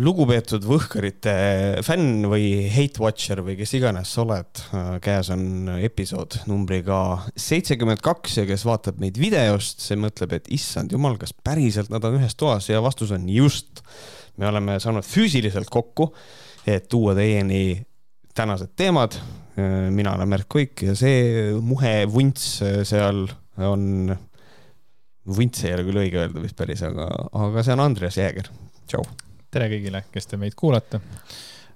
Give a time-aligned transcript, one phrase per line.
[0.00, 1.32] lugupeetud Võhkarite
[1.84, 4.60] fänn või hate watcher või kes iganes sa oled,
[5.04, 6.96] käes on episood numbriga
[7.36, 12.06] seitsekümmend kaks ja kes vaatab meid videost, see mõtleb, et issand jumal, kas päriselt nad
[12.08, 13.82] on ühes toas ja vastus on just.
[14.40, 16.08] me oleme saanud füüsiliselt kokku,
[16.64, 17.82] et tuua teieni
[18.34, 19.18] tänased teemad.
[19.90, 23.26] mina olen Märt Kuik ja see muhe vunts seal
[23.60, 24.16] on,
[25.28, 28.48] vunts ei ole küll õige öelda vist päris, aga, aga see on Andreas Jääger.
[28.88, 29.04] tšau
[29.52, 31.00] tere kõigile, kes te meid kuulate.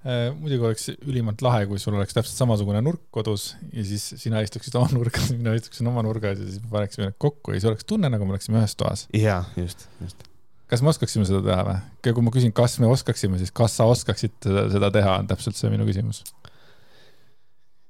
[0.06, 4.40] Äh, muidugi oleks ülimalt lahe, kui sul oleks täpselt samasugune nurk kodus ja siis sina
[4.44, 7.88] istuksid oma nurgas, mina istuksin oma nurgas ja siis paneksime need kokku ja siis oleks
[7.88, 9.06] tunne, nagu me oleksime ühes toas.
[9.16, 10.22] jaa, just, just.
[10.70, 11.78] kas me oskaksime seda teha või?
[12.06, 15.58] kui ma küsin, kas me oskaksime, siis kas sa oskaksid seda, seda teha, on täpselt
[15.58, 16.22] see minu küsimus.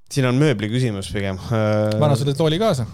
[0.08, 1.36] siin on mööbli küsimus pigem.
[1.50, 2.88] ma annan sulle tooli kaasa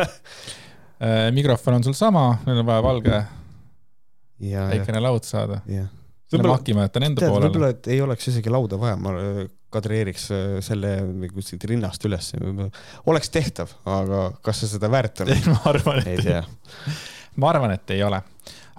[0.00, 3.20] äh, mikrofon on sul sama, meil on vaja valge
[4.40, 5.60] väikene laud saada.
[6.30, 7.48] selle maki ma jätan enda poolele.
[7.48, 9.42] võib-olla, et ei oleks isegi lauda vaja, ma äh,
[9.74, 10.94] kadreeriks äh, selle
[11.34, 12.32] kuskilt rinnast üles.
[13.10, 15.32] oleks tehtav, aga kas see seda väärt on?
[15.54, 16.42] ma arvan, et ei tea.
[17.40, 18.22] ma arvan, et ei ole,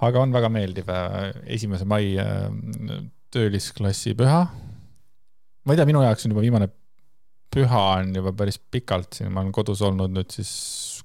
[0.08, 2.14] aga on väga meeldiv äh, esimese mai
[3.32, 4.44] töölisklassi püha.
[5.64, 6.72] ma ei tea, minu jaoks on juba viimane
[7.52, 10.52] püha on juba päris pikalt siin, ma olen kodus olnud nüüd siis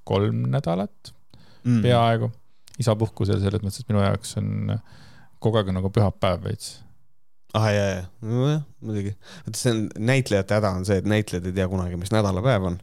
[0.07, 1.11] kolm nädalat
[1.67, 1.81] mm.
[1.83, 2.31] peaaegu
[2.81, 4.77] isapuhkusel, selles mõttes, et minu jaoks on
[5.43, 6.77] kogu aeg nagu pühapäev veits.
[7.57, 9.15] ah ja, ja, nojah, muidugi.
[9.45, 12.79] vaata, see on, näitlejate häda on see, et näitlejad ei tea kunagi, mis nädalapäev on.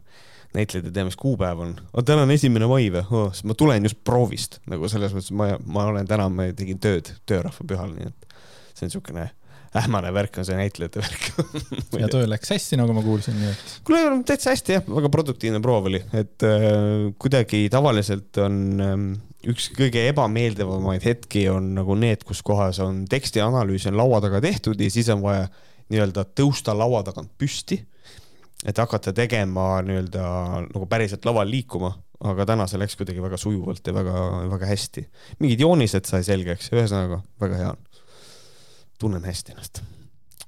[0.55, 1.77] näitlejad ei tea, mis kuupäev on.
[1.93, 3.41] oota, täna on esimene mai või oh,?
[3.43, 7.67] ma tulen just proovist nagu selles mõttes, ma, ma olen täna, ma tegin tööd töörahva
[7.67, 8.37] pühal, nii et
[8.75, 9.29] see on niisugune
[9.75, 11.25] ähmane värk on see näitlejate värk
[12.01, 13.77] ja töö läks hästi, nagu ma kuulsin, nii et.
[13.87, 19.09] kuule, täitsa hästi jah, väga produktiivne proov oli, et äh, kuidagi tavaliselt on ähm,
[19.49, 24.79] üks kõige ebameeldivamaid hetki on nagu need, kus kohas on tekstianalüüs on laua taga tehtud
[24.81, 25.47] ja siis on vaja
[25.93, 27.83] nii-öelda tõusta laua tagant püsti.
[28.65, 30.21] et hakata tegema nii-öelda
[30.71, 31.91] nagu päriselt laval liikuma,
[32.25, 35.07] aga täna see läks kuidagi väga sujuvalt ja väga-väga hästi.
[35.39, 37.83] mingid joonised sai selgeks, ühesõnaga väga hea on.
[38.99, 39.83] tunnen hästi ennast.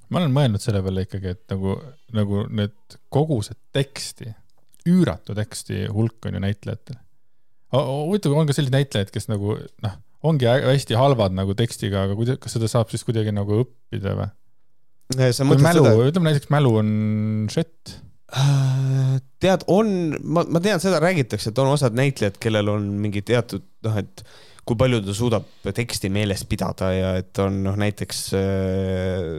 [0.08, 1.78] ma olen mõelnud selle peale ikkagi, et nagu,
[2.12, 4.34] nagu need kogused teksti,
[4.88, 6.98] üüratu teksti hulk on ju näitlejatel
[7.74, 9.96] huvitav, on ka selliseid näitlejaid, kes nagu noh,
[10.28, 14.28] ongi hästi halvad nagu tekstiga, aga kuidas, kas seda saab siis kuidagi nagu õppida või?
[15.64, 16.90] mälu, ütleme näiteks mälu on
[17.52, 17.94] šett.
[18.36, 19.88] Äh, tead, on,
[20.20, 24.24] ma, ma tean, seda räägitakse, et on osad näitlejad, kellel on mingi teatud noh, et
[24.68, 29.30] kui palju ta suudab teksti meeles pidada ja et on noh, näiteks äh,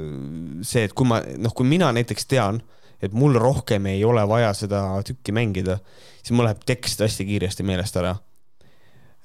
[0.66, 2.64] see, et kui ma noh, kui mina näiteks tean,
[3.02, 5.80] et mul rohkem ei ole vaja seda tükki mängida,
[6.22, 8.18] siis mul läheb tekst hästi kiiresti meelest ära.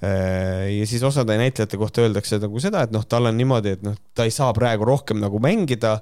[0.05, 3.85] Äh, ja siis osade näitlejate kohta öeldakse nagu seda, et noh, tal on niimoodi, et
[3.87, 5.95] noh, ta ei saa praegu rohkem nagu mängida.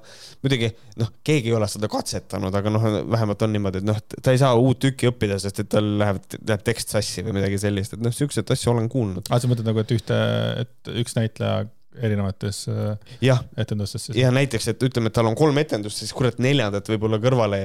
[0.43, 4.33] muidugi noh, keegi ei ole seda katsetanud, aga noh, vähemalt on niimoodi, et noh, ta
[4.33, 7.95] ei saa uut tükki õppida, sest et tal läheb, läheb tekst sassi või midagi sellist,
[7.95, 9.29] et noh, siukseid asju olen kuulnud.
[9.29, 10.19] aa, sa mõtled nagu, et ühte,
[10.65, 11.63] et üks näitleja
[12.01, 14.09] erinevates äh, etendustes.
[14.17, 17.59] ja näiteks, et ütleme, et tal on kolm etendust, siis kurat neljandat võib-olla kõrvale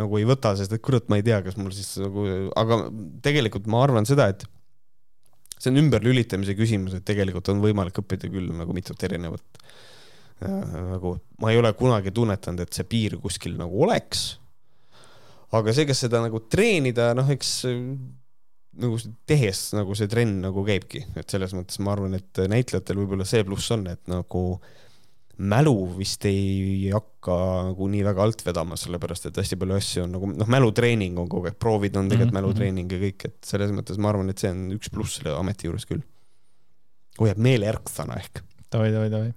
[0.00, 2.26] nagu ei võta, sest et kurat, ma ei tea, kas mul siis nagu,
[2.60, 2.82] aga
[3.24, 4.46] tegelikult ma arvan seda, et
[5.60, 9.62] see on ümberlülitamise küsimus, et tegelikult on võimalik õppida küll nagu mitut erinevat
[10.40, 14.38] nagu ma ei ole kunagi tunnetanud, et see piir kuskil nagu oleks.
[15.52, 17.50] aga see, kas seda nagu treenida, noh, eks
[18.78, 23.26] nagu tehes nagu see trenn nagu käibki, et selles mõttes ma arvan, et näitlejatel võib-olla
[23.26, 24.44] see pluss on, et nagu
[25.40, 27.34] mälu vist ei hakka
[27.70, 31.28] nagu nii väga alt vedama, sellepärast et hästi palju asju on nagu noh, mälutreening on
[31.32, 32.38] kogu aeg, proovid on tegelikult mm -hmm.
[32.38, 35.66] mälutreening ja kõik, et selles mõttes ma arvan, et see on üks pluss selle ameti
[35.66, 36.04] juures küll.
[37.20, 38.42] hoiab meele ärksana ehk.
[38.72, 39.32] Davai, davai, davai.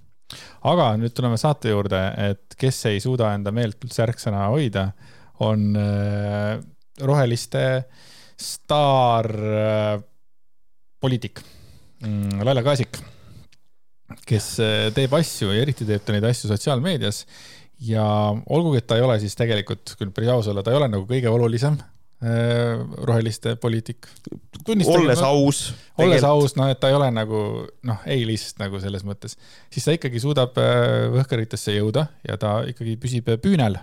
[0.62, 4.92] aga nüüd tuleme saate juurde, et kes ei suuda enda meelt üldse ärksana hoida,
[5.40, 6.60] on äh,
[7.00, 8.12] roheliste äh,
[8.44, 10.04] staarpoliitik
[12.04, 12.98] mm, Laila Kaasik,
[14.28, 17.18] kes äh, teeb asju ja eriti teeb ta neid asju sotsiaalmeedias.
[17.84, 18.06] ja
[18.50, 21.06] olgugi, et ta ei ole siis tegelikult, küll päris aus olla, ta ei ole nagu
[21.10, 21.88] kõige olulisem äh,
[23.10, 24.00] roheliste poliitik.
[24.68, 25.74] olles aus.
[25.98, 27.40] olles aus, noh, et ta ei ole nagu
[27.84, 29.38] noh, A-list nagu selles mõttes,
[29.74, 33.76] siis ta ikkagi suudab äh, võhkaritesse jõuda ja ta ikkagi püsib püünel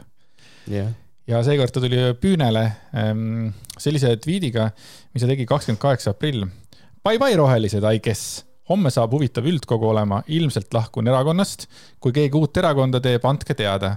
[0.70, 0.90] yeah
[1.28, 2.64] ja seekord ta tuli püünele
[2.96, 3.50] ähm,
[3.80, 4.70] sellise tweetiga,
[5.14, 6.46] mis ta tegi kakskümmend kaheksa aprill.
[7.06, 8.44] Bye-bye rohelised, I guess.
[8.70, 11.66] homme saab huvitav üldkogu olema, ilmselt lahkun erakonnast.
[11.98, 13.96] kui keegi uut erakonda teeb, andke teada.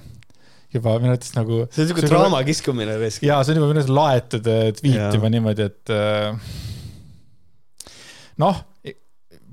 [0.73, 1.67] juba minu arvates nagu.
[1.69, 3.23] see on siuke draama kiskumine risk.
[3.23, 6.53] ja see on juba minu arvates laetud äh, tweet juba niimoodi, et äh,
[8.41, 8.63] noh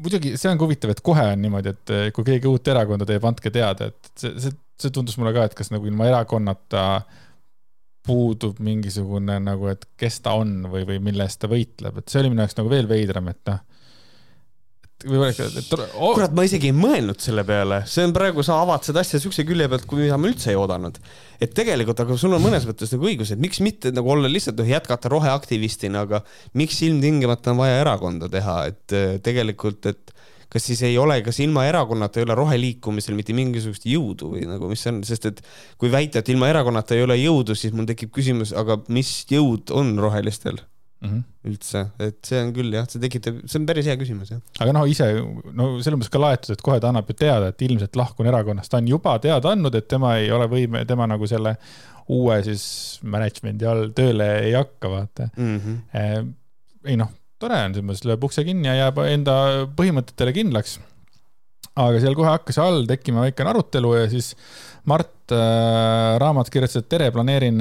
[0.00, 3.06] muidugi see on ka huvitav, et kohe on niimoodi, et eh, kui keegi uut erakonda
[3.08, 6.84] teeb, andke teada, et see, see, see tundus mulle ka, et kas nagu ilma erakonnata
[8.06, 12.22] puudub mingisugune nagu, et kes ta on või, või mille eest ta võitleb, et see
[12.22, 13.60] oli minu jaoks nagu veel veidram, et noh
[15.00, 16.12] võib-olla ikka, et oh.
[16.16, 19.46] kurat, ma isegi ei mõelnud selle peale, see on praegu, sa avad seda asja siukse
[19.48, 20.98] külje pealt, kui mida ma üldse ei oodanud.
[21.40, 24.60] et tegelikult, aga sul on mõnes mõttes nagu õigus, et miks mitte nagu olla lihtsalt
[24.60, 26.20] noh, jätkata roheaktivistina, aga
[26.60, 30.12] miks ilmtingimata on vaja erakonda teha, et äh, tegelikult, et
[30.50, 34.70] kas siis ei ole, kas ilma erakonnata ei ole roheliikumisel mitte mingisugust jõudu või nagu,
[34.70, 35.44] mis see on, sest et
[35.80, 39.72] kui väita, et ilma erakonnata ei ole jõudu, siis mul tekib küsimus, aga mis jõud
[39.76, 40.60] on rohelistel?
[41.00, 41.50] mm -hmm.
[41.50, 44.40] üldse, et see on küll jah, see tekitab, see on päris hea küsimus jah.
[44.60, 45.06] aga noh, ise
[45.56, 48.70] no selles mõttes ka laetud, et kohe ta annab ju teada, et ilmselt lahkun erakonnast,
[48.70, 51.56] ta on juba teada andnud, et tema ei ole võime, tema nagu selle
[52.10, 52.64] uue siis
[53.02, 55.56] management'i all tööle ei hakka, vaata mm.
[55.64, 56.34] -hmm.
[56.90, 59.34] ei noh, tore on selles mõttes, lööb ukse kinni ja jääb enda
[59.76, 60.78] põhimõtetele kindlaks.
[61.80, 64.34] aga seal kohe hakkas all tekkima väikene arutelu ja siis
[64.90, 67.60] Mart äh, Raamat kirjutas, et tere, planeerin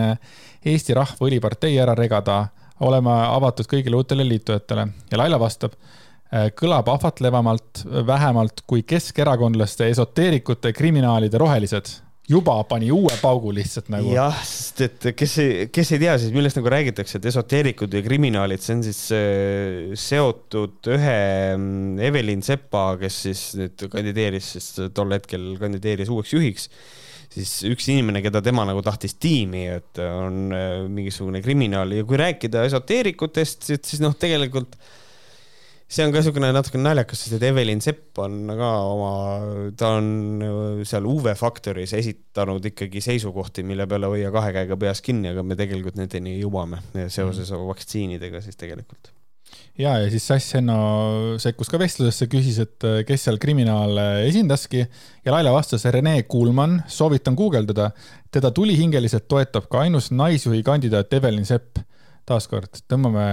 [0.65, 2.47] Eesti Rahva Õlipartei ära regada
[2.83, 5.75] olema avatud kõigile uutele liitujatele ja Laila vastab,
[6.33, 11.95] äh, kõlab ahvatlevamalt vähemalt kui keskerakondlaste, esoteerikute, kriminaalide rohelised
[12.29, 14.11] juba pani uue paugu lihtsalt nagu.
[14.13, 18.05] jah, sest et kes ei, kes ei tea siis, millest nagu räägitakse, et esoteerikud või
[18.05, 21.19] kriminaalid, see on siis äh, seotud ühe
[21.55, 26.69] mm, Evelin Sepa, kes siis nüüd kandideeris, siis tol hetkel kandideeris uueks juhiks
[27.29, 32.17] siis üks inimene, keda tema nagu tahtis tiimi, et on äh, mingisugune kriminaal ja kui
[32.17, 34.77] rääkida esoteerikutest, siis noh, tegelikult
[35.89, 39.13] see on ka niisugune natuke naljakas, sest et Evelin Sepp on ka oma,
[39.77, 45.31] ta on seal UV Factory's esitanud ikkagi seisukohti, mille peale hoia kahe käega peas kinni,
[45.33, 47.65] aga me tegelikult nendeni jõuame seoses mm.
[47.71, 49.15] vaktsiinidega siis tegelikult
[49.79, 50.77] ja, ja siis Sass Henno
[51.41, 56.83] sekkus ka vestlusesse, küsis, et äh, kes seal kriminaale esindaski ja Laila vastas Rene Kuulmann,
[56.87, 57.91] soovitan guugeldada.
[58.31, 61.79] teda tulihingeliselt toetab ka ainus naisjuhi kandidaat Evelin Sepp.
[62.29, 63.25] taaskord tõmbame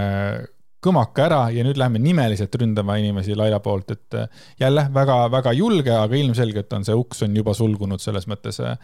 [0.87, 5.94] kõmaka ära ja nüüd lähme nimeliselt ründama inimesi Laila poolt, et äh, jälle väga-väga julge,
[5.97, 8.79] aga ilmselgelt on see uks on juba sulgunud selles mõttes, äh,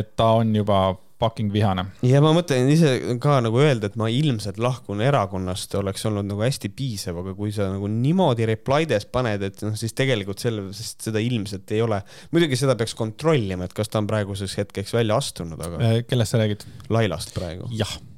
[0.00, 0.86] et ta on juba
[1.24, 1.84] fucking vihane.
[2.04, 2.92] ja ma mõtlen ise
[3.22, 7.52] ka nagu öelda, et ma ilmselt lahkun erakonnast, oleks olnud nagu hästi piisav, aga kui
[7.54, 11.82] sa nagu niimoodi reply des paned, et noh, siis tegelikult selle, sest seda ilmselt ei
[11.84, 12.00] ole.
[12.34, 15.80] muidugi seda peaks kontrollima, et kas ta on praeguseks hetkeks välja astunud, aga.
[15.82, 16.66] Äh, kellest sa räägid?
[16.92, 17.70] Lailast praegu.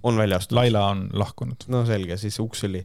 [0.06, 0.61] on välja astunud.
[0.62, 1.69] Laila on lahkunud.
[1.73, 2.85] no selge, siis uks oli.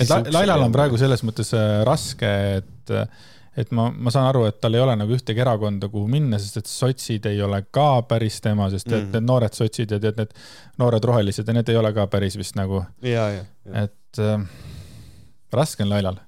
[0.00, 2.30] Et Lailal on praegu selles mõttes äh, raske,
[2.60, 2.94] et
[3.58, 6.60] et ma, ma saan aru, et tal ei ole nagu ühtegi erakonda, kuhu minna, sest
[6.60, 9.16] et sotsid ei ole ka päris tema, sest et mm.
[9.16, 10.36] need noored sotsid ja tead, need
[10.78, 12.84] noored rohelised ja need ei ole ka päris vist nagu.
[13.82, 14.46] et äh,
[15.52, 16.20] raske on Lailal.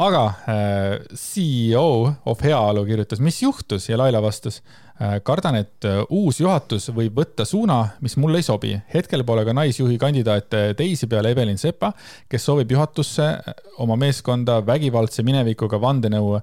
[0.00, 4.79] aga äh, CEO of Heaolu kirjutas, mis juhtus ja Laila vastas Äh,
[5.24, 8.74] kardan, et äh, uus juhatus võib võtta suuna, mis mulle ei sobi.
[8.92, 11.92] hetkel pole ka naisjuhi kandidaate teisi peale Evelin Sepa,
[12.28, 16.36] kes soovib juhatusse äh, oma meeskonda vägivaldse minevikuga vandenõu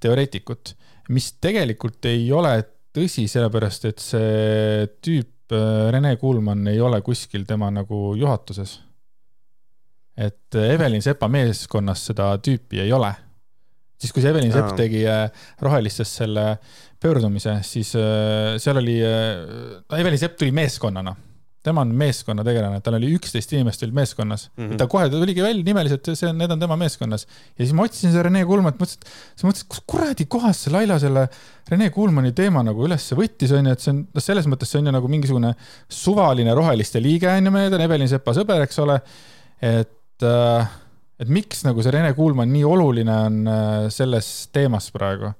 [0.00, 0.74] teoreetikut,
[1.08, 2.52] mis tegelikult ei ole
[2.92, 5.28] tõsi, sellepärast et see tüüp,
[5.92, 8.80] Rene Kuulmann ei ole kuskil tema nagu juhatuses.
[10.16, 13.14] et Evelin Sepa meeskonnas seda tüüpi ei ole
[14.00, 15.04] siis kui see Evelin Sepp tegi
[15.60, 16.58] Rohelistes selle
[17.02, 21.16] pöördumise, siis äh, seal oli, äh, Evelin Sepp tuli meeskonnana
[21.62, 24.64] tema on meeskonnategelane, tal oli üksteist inimest olid meeskonnas mm.
[24.64, 24.78] -hmm.
[24.80, 27.26] ta kohe tuligi välja nimeliselt, see on, need on tema meeskonnas.
[27.58, 30.98] ja siis ma otsisin seda Rene Kulmanit, mõtlesin, siis mõtlesin, kus kuradi kohas see Laila
[30.98, 31.28] selle
[31.70, 34.90] Rene Kulmani teema nagu ülesse võttis, onju, et see on, noh, selles mõttes see on
[34.90, 35.54] ju nagu mingisugune
[35.88, 38.98] suvaline roheliste liige, onju, meil on Evelin Sepa sõber, eks ole.
[39.62, 40.74] et, äh,
[41.22, 43.38] et miks nagu see Rene Kulman nii oluline on
[43.94, 45.30] selles teemas praegu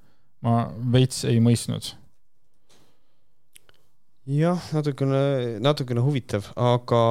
[0.42, 0.62] ma
[0.94, 1.92] veits ei mõistnud.
[4.32, 5.22] jah, natukene,
[5.62, 7.02] natukene huvitav, aga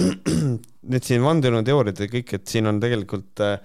[0.92, 3.56] need siin vandenõuteooriad ja kõik, et siin on tegelikult äh,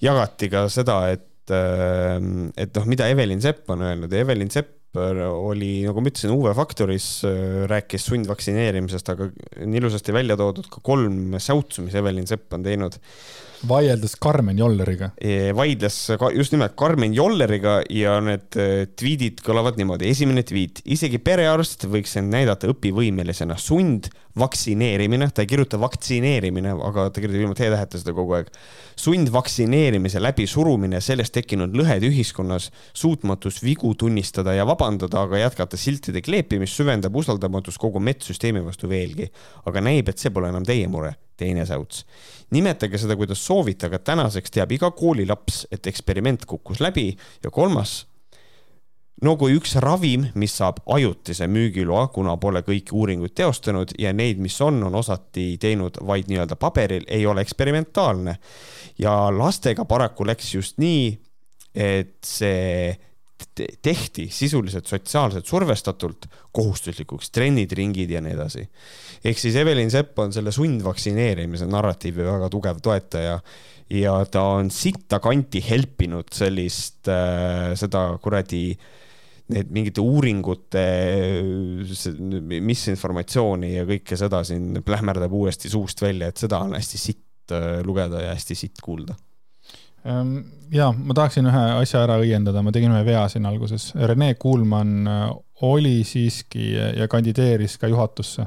[0.00, 2.16] jagati ka seda, et äh,
[2.56, 6.50] et noh, mida Evelin Sepp on öelnud ja Evelin Sepp oli, nagu ma ütlesin, UV
[6.56, 9.28] Factoris äh, rääkis sundvaktsineerimisest, aga
[9.62, 12.96] on ilusasti välja toodud ka kolm säutsu, mis Evelin Sepp on teinud
[13.68, 15.10] vaieldes Karmen Jolleriga.
[15.56, 15.96] vaidles
[16.34, 20.08] just nimelt Karmen Jolleriga ja need äh, tweetid kõlavad niimoodi.
[20.10, 23.58] esimene tweet, isegi perearst võiks end näidata õpivõimelisena.
[23.58, 28.50] sund vaktsineerimine, ta ei kirjuta vaktsineerimine, aga ta kirjutab ilma T-täheta seda kogu aeg.
[29.00, 36.78] sundvaktsineerimise läbisurumine, sellest tekkinud lõhed ühiskonnas, suutmatus vigu tunnistada ja vabandada, aga jätkata siltide kleepimist
[36.78, 39.30] süvendab usaldamatust kogu medssüsteemi vastu veelgi.
[39.66, 42.04] aga näib, et see pole enam teie mure, teine säuts.
[42.50, 47.10] nimetage seda, kuidas soovite, aga tänaseks teab iga koolilaps, et eksperiment kukkus läbi
[47.44, 48.04] ja kolmas
[49.24, 54.40] no kui üks ravim, mis saab ajutise müügiloa, kuna pole kõiki uuringuid teostanud ja neid,
[54.42, 58.36] mis on, on osati teinud vaid nii-öelda paberil, ei ole eksperimentaalne.
[58.98, 61.12] ja lastega paraku läks just nii,
[61.74, 62.96] et see
[63.82, 68.68] tehti sisuliselt sotsiaalselt survestatult kohustuslikuks, trennid, ringid ja nii edasi.
[69.24, 73.40] ehk siis Evelin Sepp on selle sundvaktsineerimise narratiivi väga tugev toetaja
[73.90, 78.64] ja ta on sitta kanti helpinud sellist äh,, seda kuradi
[79.50, 80.84] need mingite uuringute
[82.62, 87.80] misinformatsiooni ja kõike seda siin plähmerdab uuesti suust välja, et seda on hästi sitt äh,
[87.86, 89.16] lugeda ja hästi sitt kuulda.
[90.04, 90.36] Ehm,
[90.72, 93.90] ja ma tahaksin ühe asja ära õiendada, ma tegin ühe vea siin alguses.
[93.94, 95.26] Rene Kuulmann äh,
[95.66, 98.46] oli siiski ja kandideeris ka juhatusse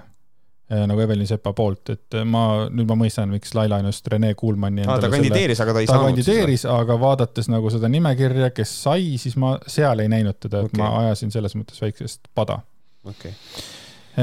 [0.73, 4.31] Äh, nagu Evelin Sepa poolt, et äh, ma, nüüd ma mõistan, miks Laila just Rene
[4.39, 6.13] Kuulmanni ah, ta kandideeris, aga ta ei ta saanud.
[6.13, 10.71] kandideeris, aga vaadates nagu seda nimekirja, kes sai, siis ma seal ei näinud teda, et
[10.71, 10.79] okay.
[10.79, 12.61] ma ajasin selles mõttes väiksest pada.
[13.03, 13.67] okei okay.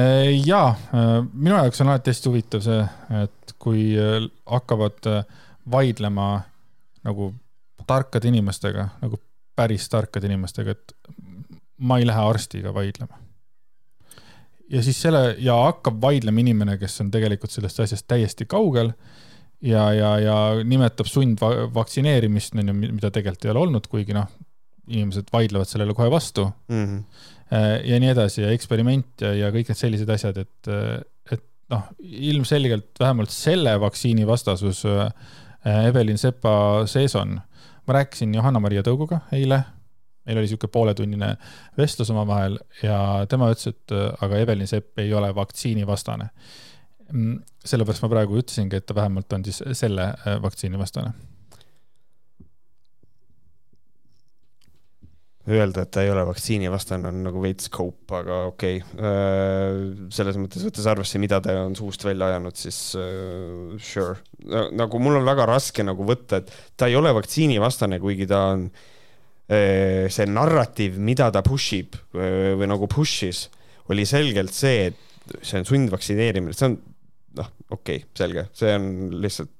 [0.01, 0.63] Äh, ja
[1.35, 2.81] minu jaoks on alati hästi huvitav see,
[3.21, 5.13] et kui hakkavad
[5.71, 6.29] vaidlema
[7.07, 7.33] nagu
[7.87, 9.21] tarkade inimestega, nagu
[9.57, 10.95] päris tarkade inimestega, et
[11.81, 13.19] ma ei lähe arstiga vaidlema
[14.71, 18.93] ja siis selle ja hakkab vaidlema inimene, kes on tegelikult sellest asjast täiesti kaugel
[19.63, 24.31] ja, ja, ja nimetab sundvaktsineerimist, on ju, mida tegelikult ei ole olnud, kuigi noh,
[24.91, 26.87] inimesed vaidlevad sellele kohe vastu mm.
[26.87, 27.03] -hmm.
[27.91, 30.73] ja nii edasi ja eksperiment ja, ja kõik need sellised asjad, et,
[31.35, 31.91] et noh,
[32.31, 35.11] ilmselgelt vähemalt selle vaktsiini vastasus äh,
[35.65, 37.41] Evelin Sepa sees on.
[37.87, 39.65] ma rääkisin Johanna-Maria Tõuguga eile
[40.27, 41.31] meil oli niisugune pooletunnine
[41.79, 46.29] vestlus omavahel ja tema ütles, et äh, aga Evelin Sepp ei ole vaktsiinivastane.
[47.13, 51.13] Mm, sellepärast ma praegu ütlesingi, et ta vähemalt on siis selle äh, vaktsiini vastane.
[55.49, 59.09] Öelda, et ta ei ole vaktsiinivastane, on nagu veits cope, aga okei okay..
[59.09, 64.21] Äh, selles mõttes, võttes arvesse, mida ta on suust välja ajanud, siis uh, sure.
[64.77, 68.69] nagu mul on väga raske nagu võtta, et ta ei ole vaktsiinivastane, kuigi ta on
[69.51, 73.49] Äh, see narratiiv, mida ta push ib äh, või nagu push'is,
[73.91, 76.77] oli selgelt see, et see on sundvaktsineerimine, see on
[77.41, 78.87] noh, okei okay,, selge, see on
[79.25, 79.51] lihtsalt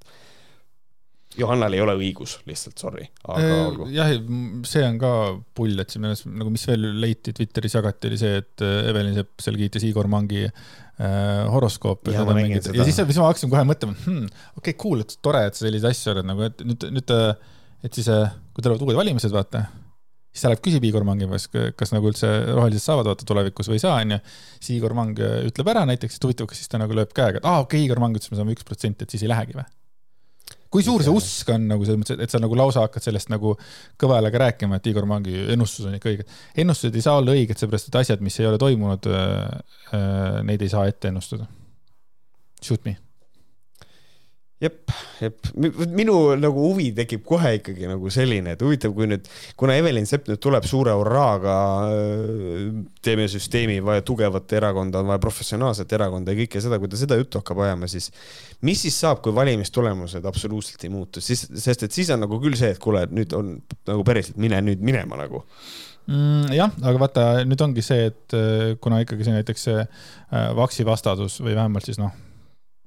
[1.39, 3.87] Johannal ei ole õigus, lihtsalt sorry, aga äh, olgu.
[3.93, 4.09] jah,
[4.67, 5.11] see on ka
[5.55, 9.59] pull, et siin nagu, mis veel leiti Twitteris jagati, oli see, et Evelin Sepp seal
[9.59, 10.55] kiitis Igor Mangi äh,
[11.53, 12.15] horoskoopi.
[12.17, 14.27] ja, ja siis, siis ma hakkasin kohe mõtlema, hmm,
[14.59, 17.15] okei okay,, cool, et tore, et sa selliseid asju oled nagu, et nüüd, nüüd,
[17.87, 18.11] et siis,
[18.51, 19.65] kui tulevad uued valimised, vaata
[20.31, 23.79] siis ta läheb küsib Igor Mangi käest, kas nagu üldse rohelised saavad vaata tulevikus või
[23.79, 24.19] ei saa, onju.
[24.59, 27.47] siis Igor Mang ütleb ära näiteks, et huvitav, kas siis ta nagu lööb käega, et
[27.47, 29.59] aa ah, okei okay,, Igor Mang ütles, me saame üks protsenti, et siis ei lähegi
[29.59, 29.67] või?
[30.71, 33.53] Kui suur see usk on nagu selles mõttes, et sa nagu lausa hakkad sellest nagu
[33.99, 36.27] kõva häälega rääkima, et Igor Mangi ennustus on ikka õige.
[36.63, 39.39] ennustused ei saa olla õiged, seepärast et asjad, mis ei ole toimunud äh,,
[39.97, 41.49] äh neid ei saa ette ennustada.
[42.61, 42.97] Shoot me
[44.61, 45.49] jep, jep,
[45.95, 49.27] minu nagu huvi tekib kohe ikkagi nagu selline, et huvitav, kui nüüd,
[49.59, 51.57] kuna Evelin Sepp nüüd tuleb suure hurraaga,
[51.89, 52.67] äh,
[53.03, 57.17] teeme süsteemi, vaja tugevat erakonda, on vaja professionaalset erakonda ja kõike seda, kui ta seda
[57.19, 58.11] juttu hakkab ajama, siis
[58.67, 62.57] mis siis saab, kui valimistulemused absoluutselt ei muutu, siis, sest et siis on nagu küll
[62.59, 63.55] see, et kuule, nüüd on
[63.89, 65.41] nagu päriselt mine nüüd minema nagu
[66.05, 66.51] mm,.
[66.55, 71.41] jah, aga vaata, nüüd ongi see, et äh, kuna ikkagi see näiteks see äh, vaksivastasus
[71.41, 72.13] või vähemalt siis noh,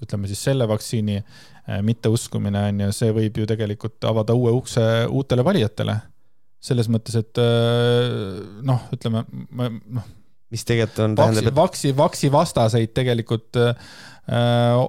[0.03, 1.21] ütleme siis selle vaktsiini
[1.65, 5.97] Äh, mitteuskumine on ju, see võib ju tegelikult avada uue ukse uutele valijatele.
[6.65, 9.21] selles mõttes, et äh, noh, ütleme,
[9.53, 10.05] noh.
[10.53, 11.51] mis tegelikult on, et.
[11.57, 13.75] vaksi, vaksi vastaseid tegelikult äh,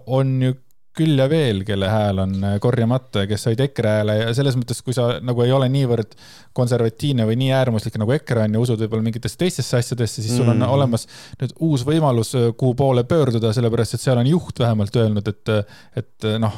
[0.05, 0.57] on ju
[0.95, 4.57] küll ja veel, kelle hääl on äh, korjamata ja kes said EKRE hääle ja selles
[4.59, 6.15] mõttes, kui sa nagu ei ole niivõrd
[6.55, 10.47] konservatiivne või nii äärmuslik nagu EKRE on ja usud võib-olla mingitesse teistesse asjadesse, siis sul
[10.47, 10.75] on mm.
[10.77, 11.07] olemas
[11.41, 15.55] nüüd uus võimalus, äh, kuhu poole pöörduda, sellepärast et seal on juht vähemalt öelnud, et,
[16.03, 16.55] et noh,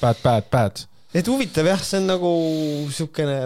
[0.00, 0.82] bad, bad, bad.
[1.14, 2.34] et huvitav jah, see on nagu
[2.94, 3.44] siukene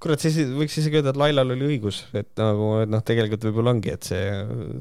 [0.00, 3.74] kurat, siis võiks isegi öelda, et Lailal oli õigus, et nagu, et noh, tegelikult võib-olla
[3.74, 4.22] ongi, et see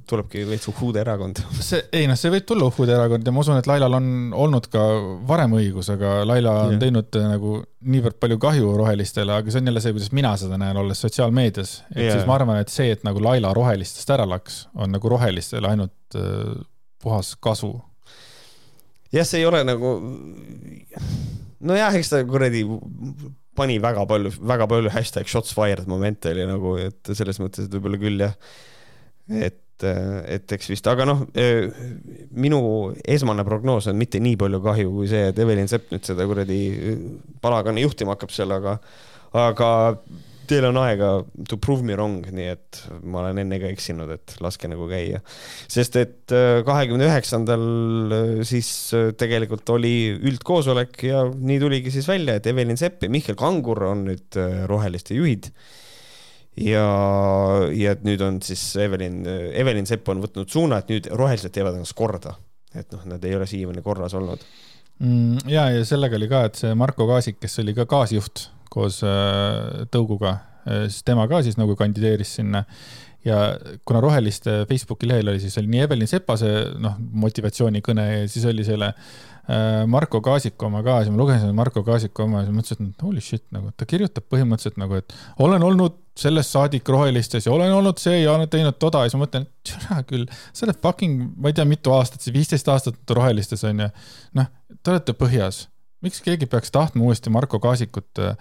[0.08, 1.42] tulebki veits uhhuude erakond.
[1.60, 4.08] see, ei noh, see võib tulla uhkude erakond ja ma usun, et Lailal on
[4.46, 4.86] olnud ka
[5.28, 6.84] varem õigus, aga Laila on Jah.
[6.86, 7.58] teinud äh, nagu
[7.96, 11.76] niivõrd palju kahju rohelistele, aga see on jälle see, kuidas mina seda näen, olles sotsiaalmeedias.
[11.92, 12.16] et Jaa.
[12.16, 16.20] siis ma arvan, et see, et nagu Laila rohelistest ära läks, on nagu rohelistele ainult
[16.20, 16.56] äh,
[17.04, 17.74] puhas kasu.
[19.12, 19.98] jah, see ei ole nagu,
[21.60, 22.64] nojah, eks ta kuradi
[23.58, 27.76] pani väga palju, väga palju hashtag shots fired momente oli nagu, et selles mõttes, et
[27.76, 28.36] võib-olla küll jah.
[29.30, 31.26] et, et eks vist, aga noh,
[32.36, 32.62] minu
[33.08, 36.60] esmane prognoos on mitte nii palju kahju kui see, et Evelin Sepp nüüd seda kuradi
[37.44, 38.80] palagani juhtima hakkab seal, aga,
[39.48, 39.70] aga
[40.50, 41.10] teil on aega
[41.50, 45.22] to prove me wrong, nii et ma olen enne ka eksinud, et laske nagu käia.
[45.72, 47.66] sest et äh, kahekümne üheksandal
[48.48, 53.38] siis äh, tegelikult oli üldkoosolek ja nii tuligi siis välja, et Evelin Sepp ja Mihkel
[53.40, 55.52] Kangur on nüüd äh, roheliste juhid.
[56.60, 56.86] ja,
[57.74, 59.22] ja et nüüd on siis Evelin,
[59.54, 62.38] Evelin Sepp on võtnud suuna, et nüüd rohelised teevad ennast korda.
[62.76, 64.42] et noh, nad ei ole siiamaani korras olnud.
[65.00, 69.02] Mm, ja, ja sellega oli ka, et see Marko Kaasik, kes oli ka kaasjuht koos
[69.06, 70.38] äh, Tõuguga,
[70.88, 72.66] siis tema ka siis nagu kandideeris sinna.
[73.26, 78.46] Ja kuna Roheliste Facebooki lehel oli, siis oli nii Evelin Sepase noh, motivatsioonikõne ja siis
[78.48, 82.56] oli selle äh, Marko Kaasiku oma ka, siis ma lugesin Marko Kaasiku oma ja siis
[82.56, 87.48] mõtlesin, et holy shit nagu, ta kirjutab põhimõtteliselt nagu, et olen olnud sellest saadik Rohelistes
[87.48, 89.04] ja olen olnud see ja olen teinud toda.
[89.04, 92.24] Ja siis ma mõtlen, et türa küll, sa oled fucking, ma ei tea, mitu aastat,
[92.36, 93.90] viisteist aastat Rohelistes on ju,
[94.40, 94.50] noh,
[94.80, 95.66] te olete põhjas
[96.06, 98.38] miks keegi peaks tahtma uuesti Marko Kaasikut äh,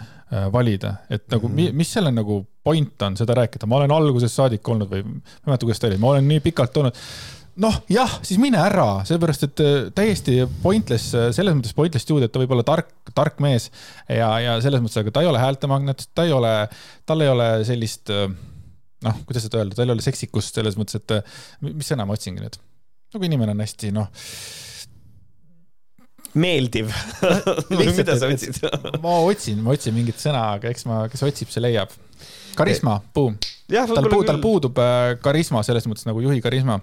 [0.52, 1.72] valida, et nagu mm -hmm.
[1.72, 5.50] mis selle nagu point on seda rääkida, ma olen algusest saadik olnud või ma ei
[5.50, 7.00] mäleta, kuidas ta oli, ma olen nii pikalt olnud.
[7.58, 12.32] noh, jah, siis mine ära, seepärast et äh, täiesti pointless, selles mõttes pointless dude, et
[12.32, 13.70] ta võib olla tark, tark mees.
[14.08, 16.68] Ja, ja selles mõttes, aga ta ei ole häältemagnet, ta ei ole,
[17.06, 18.30] tal ei ole sellist äh,
[19.02, 22.14] noh, kuidas seda öelda, tal ei ole seksikust selles mõttes, et äh, mis sõna ma
[22.14, 22.62] otsingi nüüd,
[23.14, 24.10] nagu inimene on hästi noh
[26.34, 26.92] meeldiv.
[27.78, 28.60] mida sa otsid?
[29.04, 31.92] ma otsin, ma otsin mingit sõna, aga eks ma, kes otsib, see leiab.
[32.58, 33.38] karisma, boom.
[33.70, 36.80] jah, tal puu-, tal puudub äh, karisma selles mõttes nagu juhi karisma.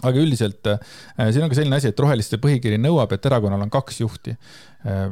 [0.00, 0.78] aga üldiselt äh,
[1.18, 4.36] siin on ka selline asi, et roheliste põhikiri nõuab, et erakonnal on kaks juhti.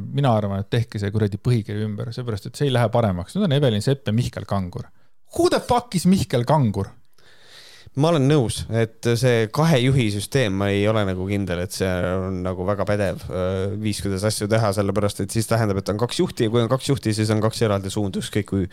[0.00, 3.34] mina arvan, et tehke see kuradi põhikiri ümber, seepärast et see ei lähe paremaks.
[3.36, 4.86] Need on Evelin Sepp ja Mihkel Kangur.
[5.36, 6.88] Who the fuck is Mihkel Kangur?
[7.98, 11.88] Ma olen nõus, et see kahe juhi süsteem, ma ei ole nagu kindel, et see
[12.14, 16.00] on nagu väga pädev öö, viis, kuidas asju teha, sellepärast et siis tähendab, et on
[16.00, 18.68] kaks juhti ja kui on kaks juhti, siis on kaks eraldi suunda, ükskõik kui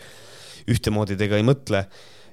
[0.70, 1.84] ühtemoodi te ka ei mõtle.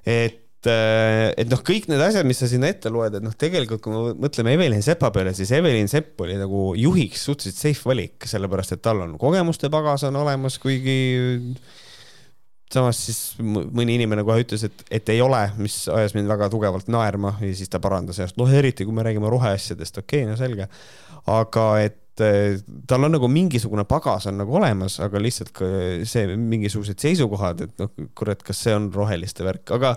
[0.06, 3.94] et, et noh, kõik need asjad, mis sa sinna ette loed, et noh, tegelikult kui
[3.94, 8.78] me mõtleme Evelin Sepa peale, siis Evelin Sepp oli nagu juhiks suhteliselt safe valik, sellepärast
[8.78, 11.00] et tal on kogemuste pagas on olemas, kuigi
[12.74, 16.90] samas siis mõni inimene kohe ütles, et, et ei ole, mis ajas mind väga tugevalt
[16.92, 20.38] naerma ja siis ta parandas ennast, noh eriti kui me räägime roheasjadest, okei okay,, no
[20.40, 20.70] selge.
[21.34, 25.62] aga et tal on nagu mingisugune pagas on nagu olemas, aga lihtsalt
[26.10, 29.96] see mingisugused seisukohad, et noh, kurat, kas see on roheliste värk, aga,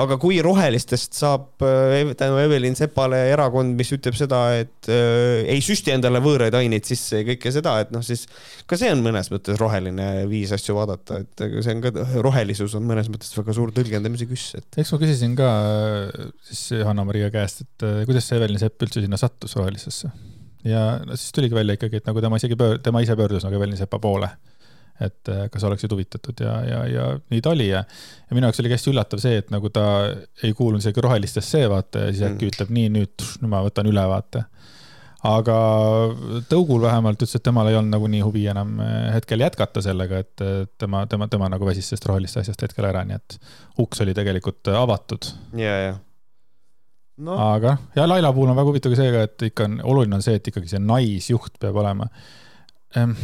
[0.00, 5.60] aga kui rohelistest saab eh, tänu Evelin Sepale erakond, mis ütleb seda, et äh, ei
[5.64, 8.24] süsti endale võõraid aineid sisse ja kõike seda, et noh, siis
[8.68, 11.92] ka see on mõnes mõttes roheline viis asju vaadata, et see on ka,
[12.24, 15.52] rohelisus on mõnes mõttes väga suur tõlgendamise küss, et eks ma küsisin ka
[16.48, 20.12] siis Johanna-Maria käest, et kuidas see Evelin Sepp üldse sinna sattus rohelisesse.
[20.64, 23.58] Ja no siis tuligi välja ikkagi, et nagu tema isegi pöör-, tema ise pöördus nagu
[23.58, 24.30] Evelin Sepa poole.
[25.00, 28.58] et äh, kas oleksid huvitatud ja, ja, ja nii ta oli ja, ja minu jaoks
[28.60, 29.84] oligi hästi üllatav see, et nagu ta
[30.42, 32.50] ei kuulunud isegi rohelistesse, vaata ja siis äkki Mm.
[32.50, 34.48] ütleb nii nüüd, nüüd ma võtan üle, vaata
[35.26, 35.54] aga
[36.50, 40.22] Tõugul vähemalt ütles, et temal ei olnud nagu nii huvi enam äh, hetkel jätkata sellega,
[40.24, 43.38] et äh, tema, tema, tema nagu väsis sellest roheliste asjast hetkel ära, nii et
[43.82, 45.30] uks oli tegelikult avatud.
[45.58, 45.96] ja, ja.
[47.26, 50.18] noh, aga ja Laila puhul on väga huvitav ka see ka, et ikka on, oluline
[50.18, 52.08] on see, et ikkagi see naisjuht peab olema.
[52.98, 53.14] no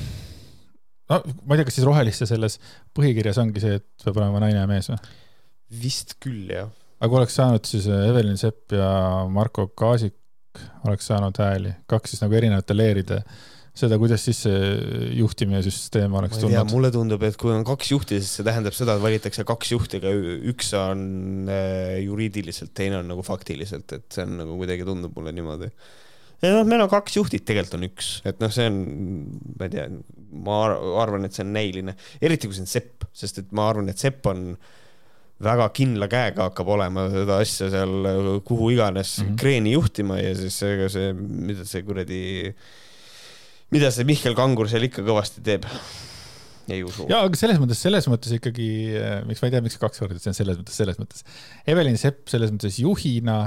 [1.11, 2.59] ma ei tea, kas siis roheliste selles
[2.97, 5.01] põhikirjas ongi see, et peab olema naine ja mees või?
[5.85, 6.71] vist küll jah.
[6.99, 8.91] aga kui oleks saanud siis äh, Evelin Sepp ja
[9.31, 10.19] Marko Kaasik
[10.87, 13.23] oleks saanud hääli, kaks siis nagu erinevate leeride,
[13.75, 14.59] seda, kuidas siis see
[15.19, 16.75] juhtimine süsteem ma oleks ei tea, tulnud.
[16.77, 19.99] mulle tundub, et kui on kaks juhti, siis see tähendab seda, et valitakse kaks juhti,
[19.99, 20.13] aga
[20.53, 21.03] üks on
[21.51, 25.73] äh, juriidiliselt, teine on nagu faktiliselt, et see on nagu kuidagi tundub mulle niimoodi.
[26.45, 28.79] ja noh, meil on kaks juhti, tegelikult on üks, et noh, see on,
[29.59, 29.89] ma ei tea,
[30.47, 33.69] ma ar- arvan, et see on näiline, eriti kui see on Sepp, sest et ma
[33.73, 34.53] arvan, et Sepp on
[35.45, 39.27] väga kindla käega hakkab olema seda asja seal kuhu iganes mm.
[39.27, 39.39] -hmm.
[39.41, 42.23] kreeni juhtima ja siis ega see, mida see kuradi,
[43.75, 45.67] mida see Mihkel Kangur seal ikka kõvasti teeb
[46.73, 47.07] ei usu.
[47.11, 48.69] ja aga selles mõttes, selles mõttes ikkagi,
[49.29, 51.27] miks ma ei tea, miks kaks korda ütlesin selles mõttes, selles mõttes.
[51.69, 53.39] Evelin Sepp selles mõttes juhina,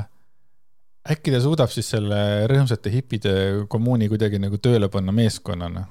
[1.07, 2.19] äkki ta suudab siis selle
[2.51, 3.33] rõõmsate hipide
[3.71, 5.87] kommuuni kuidagi nagu tööle panna meeskonnana.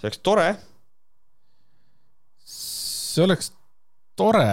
[0.00, 0.48] see oleks tore,
[2.46, 3.52] see oleks
[4.16, 4.48] tore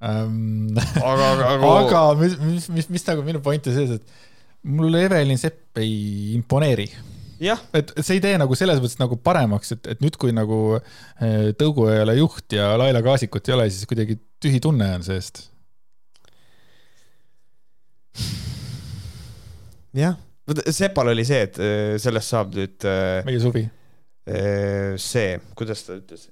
[0.00, 0.72] ähm,.
[0.78, 4.28] aga, aga, aga mis, mis, mis, mis nagu minu point on selles, et
[4.62, 6.88] mulle Evelin Sepp ei imponeeri
[7.72, 11.52] et see ei tee nagu selles mõttes nagu paremaks, et, et nüüd, kui nagu eh,
[11.56, 15.46] Tõugu ei ole juht ja Laila Kaasikut ei ole, siis kuidagi tühi tunne on seest.
[19.96, 20.18] jah.
[20.74, 23.62] Sepal oli see, et äh, sellest saab nüüd äh, meie suvi.
[24.26, 26.26] äh, see, kuidas ta ütles,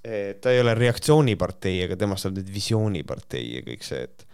[0.00, 4.24] ta ei ole reaktsioonipartei, aga temast saab nüüd visioonipartei ja kõik see, et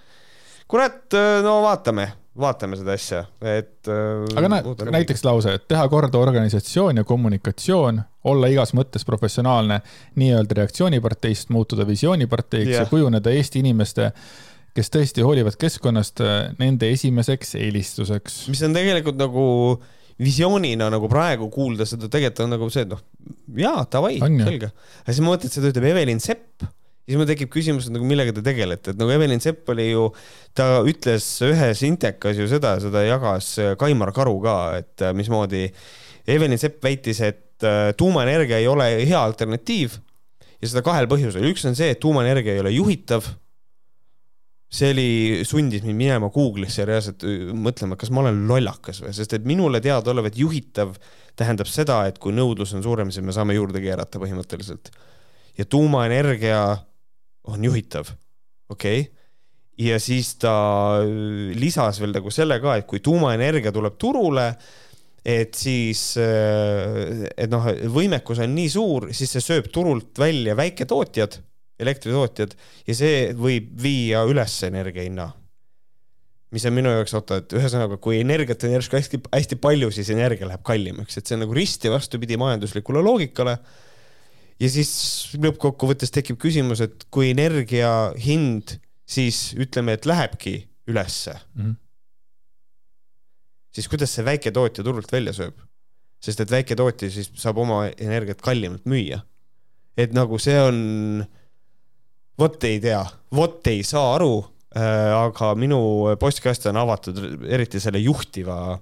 [0.71, 2.07] kurat, no vaatame,
[2.41, 3.89] vaatame seda asja, et.
[3.89, 9.81] aga näe, näiteks lause, et teha korda organisatsioon ja kommunikatsioon, olla igas mõttes professionaalne,
[10.21, 12.85] nii-öelda reaktsiooniparteist muutuda visiooniparteiks yeah.
[12.85, 14.11] Ja kujuneda Eesti inimeste,
[14.77, 16.21] kes tõesti hoolivad keskkonnast,
[16.61, 18.43] nende esimeseks eelistuseks.
[18.53, 19.47] mis on tegelikult nagu
[20.23, 23.03] visioonina nagu praegu kuulda seda tegelikult on nagu see, et noh,
[23.61, 24.73] jaa, davai, selge.
[25.05, 26.65] aga siis et seda ütleb Evelin Sepp,
[27.07, 30.09] siis mul tekib küsimus, et nagu millega te tegelete, et nagu Evelin Sepp oli ju,
[30.57, 35.69] ta ütles ühes intekas ju seda, seda jagas Kaimar Karu ka, et äh, mismoodi
[36.27, 40.01] Evelin Sepp väitis, et äh, tuumaenergia ei ole hea alternatiiv.
[40.57, 43.29] Ja seda kahel põhjusel, üks on see, et tuumaenergia ei ole juhitav.
[44.73, 45.11] See oli,
[45.47, 47.23] sundis mind minema Google'isse reaalselt
[47.55, 50.97] mõtlema, kas ma olen lollakas või, sest et minule teadaolevalt juhitav
[51.39, 54.91] tähendab seda, et kui nõudlus on suurem, siis me saame juurde keerata põhimõtteliselt.
[55.57, 56.59] ja tuumaenergia
[57.53, 58.11] on juhitav,
[58.73, 59.13] okei okay?.
[59.79, 60.57] ja siis ta
[61.03, 64.51] öö, lisas veel nagu selle ka, et kui tuumaenergia tuleb turule,
[65.27, 71.41] et siis, et noh, võimekus on nii suur, siis see sööb turult välja väiketootjad
[71.83, 72.55] elektritootjad
[72.87, 75.33] ja see võib viia üles energia hinna.
[76.55, 80.47] mis on minu jaoks, oota, et ühesõnaga, kui energiat on järsku hästi-hästi palju, siis energia
[80.49, 83.59] läheb kallimaks, et see on nagu risti vastupidi majanduslikule loogikale.
[84.61, 84.93] Ja siis
[85.37, 90.57] lõppkokkuvõttes tekib küsimus, et kui energia hind siis ütleme, et lähebki
[90.91, 91.63] ülesse, mm.
[91.63, 91.77] -hmm.
[93.75, 95.63] siis kuidas see väiketootja turult välja sööb?
[96.23, 99.21] sest et väiketootja siis saab oma energiat kallimalt müüa.
[99.97, 101.25] et nagu see on,
[102.39, 104.45] vot ei tea, vot ei saa aru
[104.77, 105.79] äh,, aga minu
[106.21, 108.79] postkast on avatud eriti selle juhtiva,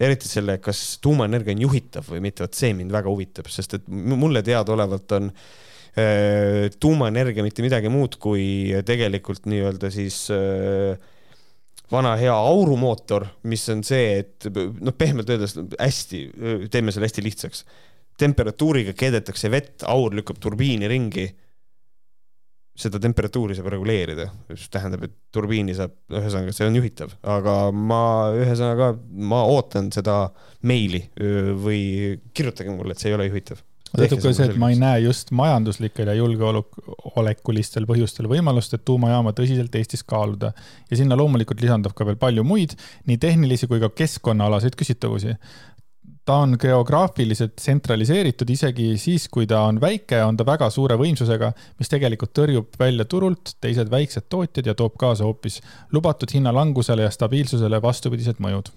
[0.00, 3.88] eriti selle, kas tuumaenergia on juhitav või mitte, vot see mind väga huvitab, sest et
[3.88, 8.46] mulle teadaolevalt on äh, tuumaenergia mitte midagi muud kui
[8.86, 10.98] tegelikult nii-öelda siis äh,
[11.92, 16.22] vana hea aurumootor, mis on see, et noh, pehmelt öeldes hästi,
[16.72, 17.64] teeme selle hästi lihtsaks.
[18.18, 21.26] temperatuuriga keedetakse vett, aur lükkab turbiini ringi.
[22.74, 28.00] Seda temperatuuri saab reguleerida, mis tähendab, et turbiini saab, ühesõnaga see on juhitav, aga ma
[28.34, 28.90] ühesõnaga,
[29.30, 30.24] ma ootan seda
[30.66, 33.62] meili või kirjutage mulle, et see ei ole juhitav.
[34.18, 39.76] ka see, et ma ei näe just majanduslikel ja julgeolekulistel põhjustel võimalust, et tuumajaama tõsiselt
[39.78, 40.50] Eestis kaaluda.
[40.90, 42.74] Ja sinna loomulikult lisandub ka veel palju muid,
[43.06, 45.36] nii tehnilisi kui ka keskkonnaalaseid küsitavusi
[46.24, 51.50] ta on geograafiliselt tsentraliseeritud, isegi siis, kui ta on väike, on ta väga suure võimsusega,
[51.80, 55.60] mis tegelikult tõrjub välja turult teised väiksed tootjad ja toob kaasa hoopis
[55.92, 58.72] lubatud hinnalangusele ja stabiilsusele vastupidised mõjud.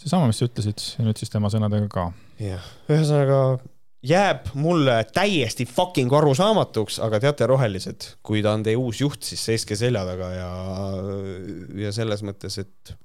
[0.00, 2.08] seesama, mis sa ütlesid ja nüüd siis tema sõnadega ka.
[2.40, 3.42] jah, ühesõnaga
[4.02, 9.44] jääb mulle täiesti fucking arusaamatuks, aga teate, rohelised, kui ta on teie uus juht, siis
[9.44, 10.50] seiske selja taga ja,
[11.84, 12.96] ja selles mõttes, et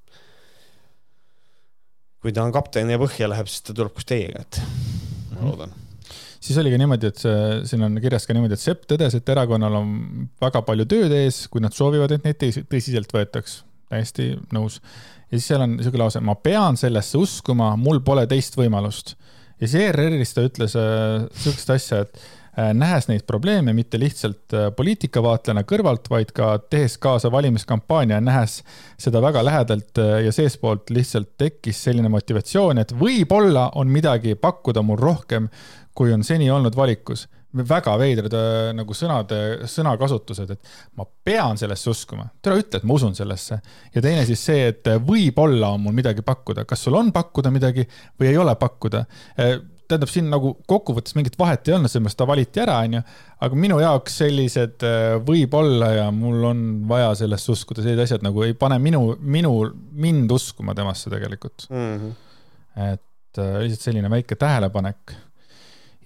[2.21, 4.61] kui ta on kapten ja põhja läheb, siis ta tuleb koos teiega, et
[5.35, 5.75] ma loodan.
[6.39, 9.29] siis oli ka niimoodi, et see, siin on kirjas ka niimoodi, et Sepp tõdes, et
[9.33, 9.91] erakonnal on
[10.41, 13.63] väga palju tööd ees, kui nad soovivad, et neid tõsi- tõsiselt võetaks.
[13.87, 14.81] täiesti nõus.
[15.31, 19.15] ja siis seal on niisugune lause, ma pean sellesse uskuma, mul pole teist võimalust.
[19.61, 22.19] ja siis ERR-is ta ütles äh, sihukest asja, et
[22.57, 28.63] nähes neid probleeme mitte lihtsalt äh, poliitikavaatlejana kõrvalt, vaid ka tehes kaasa valimiskampaania, nähes
[28.99, 34.81] seda väga lähedalt äh, ja seestpoolt lihtsalt tekkis selline motivatsioon, et võib-olla on midagi pakkuda
[34.81, 35.51] mul rohkem,
[35.97, 37.27] kui on seni olnud valikus.
[37.57, 42.27] väga veidrad äh, nagu sõnade, sõnakasutused, et ma pean sellesse uskuma.
[42.41, 43.61] tere ütle, et ma usun sellesse.
[43.95, 47.53] ja teine siis see, et äh, võib-olla on mul midagi pakkuda, kas sul on pakkuda
[47.53, 47.87] midagi
[48.19, 49.05] või ei ole pakkuda
[49.87, 53.01] tähendab siin nagu kokkuvõttes mingit vahet ei olnud, sellepärast ta valiti ära, onju.
[53.47, 58.43] aga minu jaoks sellised äh, võib-olla ja mul on vaja sellesse uskuda, sellised asjad nagu
[58.45, 59.53] ei pane minu, minu,
[60.07, 62.11] mind uskuma temasse tegelikult Mm -hmm.
[62.91, 65.15] et äh, lihtsalt selline väike tähelepanek.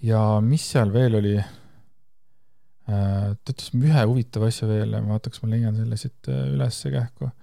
[0.01, 1.45] ja mis seal veel oli äh,?
[2.87, 6.91] ta ütles ühe huvitava asja veel ja ma vaataks, ma leian selle siit äh, ülesse
[6.91, 7.40] kähku äh,.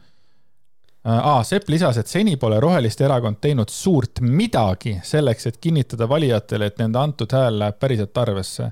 [1.09, 6.69] Aa, Sepp lisas, et seni pole Roheliste Erakond teinud suurt midagi selleks, et kinnitada valijatele,
[6.69, 8.71] et nende antud hääl läheb päriselt arvesse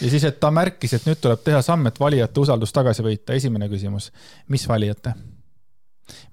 [0.00, 3.36] ja siis, et ta märkis, et nüüd tuleb teha samm, et valijate usaldus tagasi võita.
[3.38, 4.12] esimene küsimus,
[4.48, 5.14] mis valijate?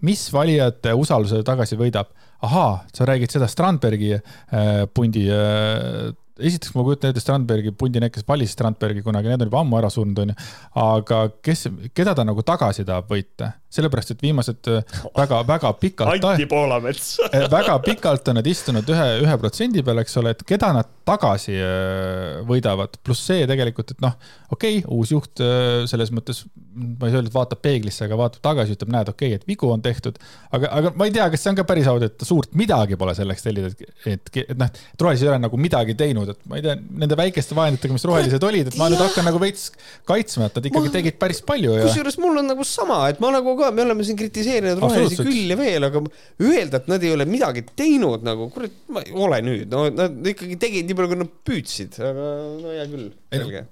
[0.01, 2.11] mis valijate usalduse tagasi võidab?
[2.41, 8.25] Ahaa, sa räägid seda Strandbergi äh, pundi äh, esiteks ma kujutan ette Strandbergi, Pundin, kes
[8.27, 10.35] valis Strandbergi kunagi, need on juba ammu ära surnud, onju.
[10.83, 13.53] aga kes, keda ta nagu tagasi tahab võita?
[13.75, 14.69] sellepärast, et viimased
[15.17, 16.27] väga-väga äh, pikalt.
[16.29, 20.43] Anti Poolamets äh, väga pikalt on nad istunud ühe, ühe protsendi peal, eks ole, et
[20.47, 22.95] keda nad tagasi äh, võidavad.
[23.03, 24.15] pluss see tegelikult, et noh,
[24.55, 25.43] okei okay,, uus juht
[25.89, 26.45] selles mõttes,
[26.75, 29.49] ma ei saa öelda, et vaatab peeglisse, aga vaatab tagasi, ütleb, näed, okei okay,, et
[29.49, 30.19] vigu on tehtud.
[30.55, 33.15] aga, aga ma ei tea, kas see on ka päris aus, et suurt midagi pole
[33.17, 36.59] selleks tellida, et, et, et noh, et rohelised ei ole nagu midagi teinud et ma
[36.59, 39.69] ei tea, nende väikeste vahenditega, mis rohelised olid, et ma nüüd hakkan nagu veits
[40.07, 40.93] kaitsma, et nad ikkagi ma...
[40.97, 41.85] tegid päris palju ja.
[41.87, 45.53] kusjuures mul on nagu sama, et ma nagu ka, me oleme siin kritiseerinud rohelisi küll
[45.53, 49.41] ja veel, aga öelda, et nad ei ole midagi teinud nagu, kurat, ma ei ole
[49.45, 52.29] nüüd, no nad ikkagi tegid nii palju, kui nad püüdsid, aga
[52.61, 53.09] no hea küll.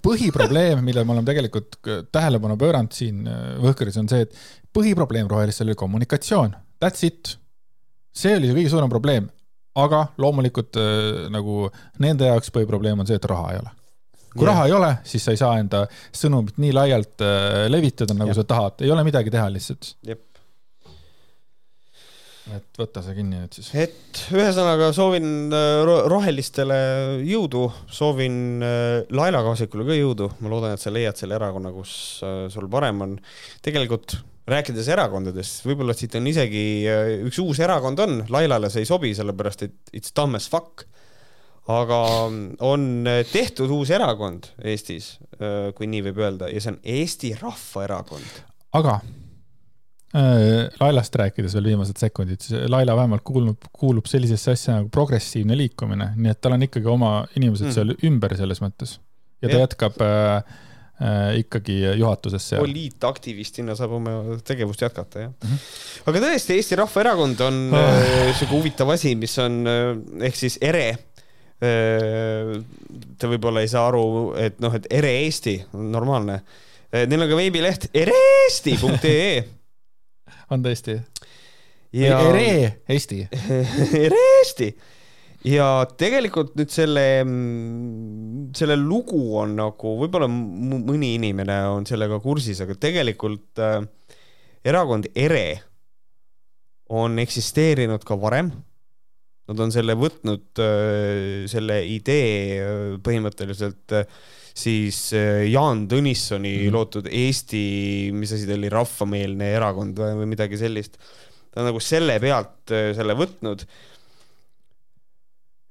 [0.06, 1.80] põhiprobleem, millele me oleme tegelikult
[2.14, 4.36] tähelepanu pööranud siin äh, Võhkris, on see, et
[4.76, 7.38] põhiprobleem rohelistel oli kommunikatsioon, that's it.
[8.14, 9.32] See oli see kõige suurem probleem
[9.80, 11.70] aga loomulikult äh, nagu
[12.04, 13.72] nende jaoks põhiprobleem on see, et raha ei ole.
[14.34, 14.52] kui ja.
[14.52, 18.38] raha ei ole, siis sa ei saa enda sõnumit nii laialt äh, levitada, nagu ja.
[18.42, 19.96] sa tahad, ei ole midagi teha lihtsalt.
[22.54, 23.72] et võta see kinni nüüd siis.
[23.86, 26.78] et ühesõnaga soovin äh, rohelistele
[27.26, 28.62] jõudu, soovin
[29.10, 31.96] Laila Kaasikule ka jõudu, ma loodan, et sa leiad selle erakonna, kus
[32.54, 33.18] sul parem on.
[33.66, 34.20] tegelikult
[34.50, 39.14] rääkides erakondadest, võib-olla siit on isegi äh, üks uus erakond on, Lailale see ei sobi,
[39.16, 40.86] sellepärast et it's dumb as fuck.
[41.72, 41.98] aga
[42.60, 48.42] on tehtud uus erakond Eestis, äh, kui nii võib öelda, ja see on Eesti Rahvaerakond.
[48.76, 48.98] aga
[50.18, 55.56] äh, Lailast rääkides veel viimased sekundid, siis Laila vähemalt kuulub, kuulub sellisesse asja nagu progressiivne
[55.58, 57.78] liikumine, nii et tal on ikkagi oma inimesed mm.
[57.80, 59.00] seal ümber selles mõttes.
[59.40, 59.64] ja ta ja.
[59.70, 60.70] jätkab äh, äh,
[61.40, 62.62] ikkagi juhatuses seal.
[62.64, 65.50] poliitaktivistina saab oma tegevust jätkata, jah mm.
[65.50, 66.04] -hmm.
[66.12, 67.98] aga tõesti, Eesti Rahvaerakond on oh.
[68.38, 69.82] sihuke huvitav asi, mis on äh,
[70.30, 72.62] ehk siis ere äh,.
[73.18, 76.36] Te võib-olla ei saa aru, et noh, et Ere Eesti on normaalne.
[76.94, 79.44] Neil on ka veebileht ereesti.ee
[80.54, 80.98] on tõesti
[81.94, 82.20] ja...?
[82.20, 83.24] Ere Eesti
[84.06, 84.70] Ere Eesti
[85.48, 85.68] ja
[86.00, 87.06] tegelikult nüüd selle,
[88.58, 93.82] selle lugu on nagu, võib-olla mõni inimene on sellega kursis, aga tegelikult äh,
[94.64, 95.48] erakond ERE
[96.94, 98.52] on eksisteerinud ka varem.
[99.50, 104.08] Nad on selle võtnud äh,, selle idee äh, põhimõtteliselt äh,
[104.54, 106.74] siis äh, Jaan Tõnissoni mm.
[106.74, 107.64] loodud Eesti,
[108.16, 111.00] mis asi ta oli, rahvameelne erakond või midagi sellist.
[111.52, 113.66] ta on nagu selle pealt äh, selle võtnud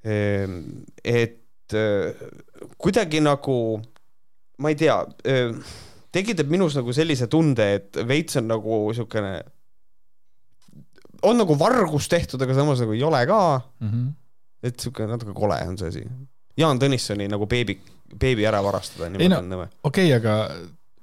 [0.03, 2.29] et äh,
[2.79, 3.57] kuidagi nagu,
[4.59, 5.55] ma ei tea, äh,
[6.13, 9.37] tekitab minus nagu sellise tunde, et veits on nagu siukene,
[11.29, 13.41] on nagu vargus tehtud, aga samas nagu ei ole ka
[13.81, 13.89] mm.
[13.89, 14.13] -hmm.
[14.63, 16.05] et siuke natuke kole on see asi.
[16.59, 17.79] Jaan Tõnissoni nagu beebi,
[18.21, 19.09] beebi ära varastada.
[19.19, 19.39] ei no
[19.83, 20.35] okei okay,, aga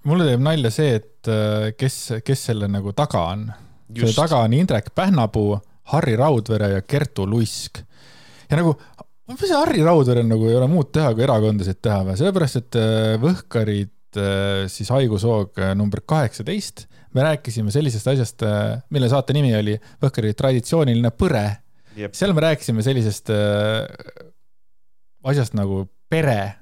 [0.04, 3.52] mulle teeb nalja see, et äh, kes, kes selle nagu taga on.
[3.96, 7.82] selle taga on Indrek Pähnapuu, Harri Raudvere ja Kertu Luisk
[8.50, 8.76] ja nagu,
[9.30, 12.80] mis see Harri Raudverel nagu ei ole muud teha, kui erakondasid teha või, sellepärast et
[12.80, 18.46] äh, Võhkarid äh, siis haigushoog äh, number kaheksateist, me rääkisime sellisest asjast,
[18.94, 21.48] mille saate nimi oli Võhkari traditsiooniline põre.
[22.14, 23.32] seal me rääkisime sellisest
[25.26, 26.60] asjast nagu pere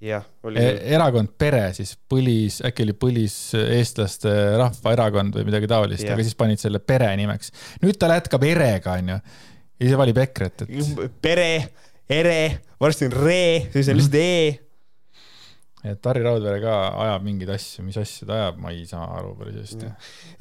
[0.00, 0.76] jah, oli e.
[0.94, 6.78] erakond Pere siis põlis, äkki oli põliseestlaste rahvaerakond või midagi taolist, aga siis panid selle
[6.78, 7.52] Pere nimeks.
[7.82, 9.18] nüüd ta jätkab Erega, onju
[9.78, 11.02] ja siis valib EKRE-t, et.
[11.22, 11.50] pere,
[12.10, 12.38] ere,
[12.80, 14.58] varsti on re, siis on lihtsalt e.
[15.92, 19.34] et Harri Raudvere ka ajab mingeid asju, mis asju ta ajab, ma ei saa aru
[19.38, 19.90] päris hästi.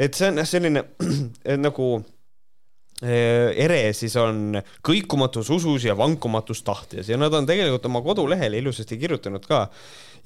[0.08, 0.86] et see on jah selline
[1.68, 1.92] nagu
[3.06, 8.58] eh, ere siis on kõikumatus usus ja vankumatus tahtes ja nad on tegelikult oma kodulehel
[8.58, 9.68] ilusasti kirjutanud ka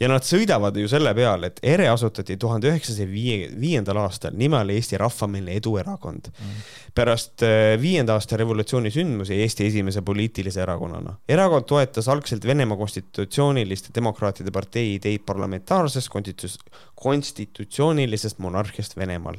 [0.02, 4.58] ja nad sõidavad ju selle peale, et ERE asutati tuhande üheksasaja viie, viiendal aastal, nime
[4.60, 6.32] oli Eesti Rahvameelne Eduerakond.
[6.32, 6.64] Mm..
[6.98, 11.18] pärast äh, viienda aasta revolutsiooni sündmusi Eesti esimese poliitilise erakonnana.
[11.30, 16.60] erakond toetas algselt Venemaa konstitutsiooniliste demokraatide partei ideid parlamentaarsest konstitus-,
[16.96, 19.38] konstitutsioonilisest monarhiast Venemaal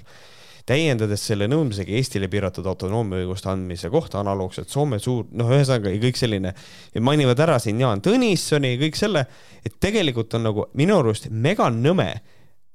[0.68, 6.55] täiendades selle nõudmisega Eestile piiratud autonoomiaõiguste andmise kohta analoogselt Soome suur, noh, ühesõnaga kõik selline.
[6.94, 9.27] ja mainivad ära siin Jaan Tõnissoni ja kõik selle,
[9.64, 12.12] et tegelikult on nagu minu arust mega nõme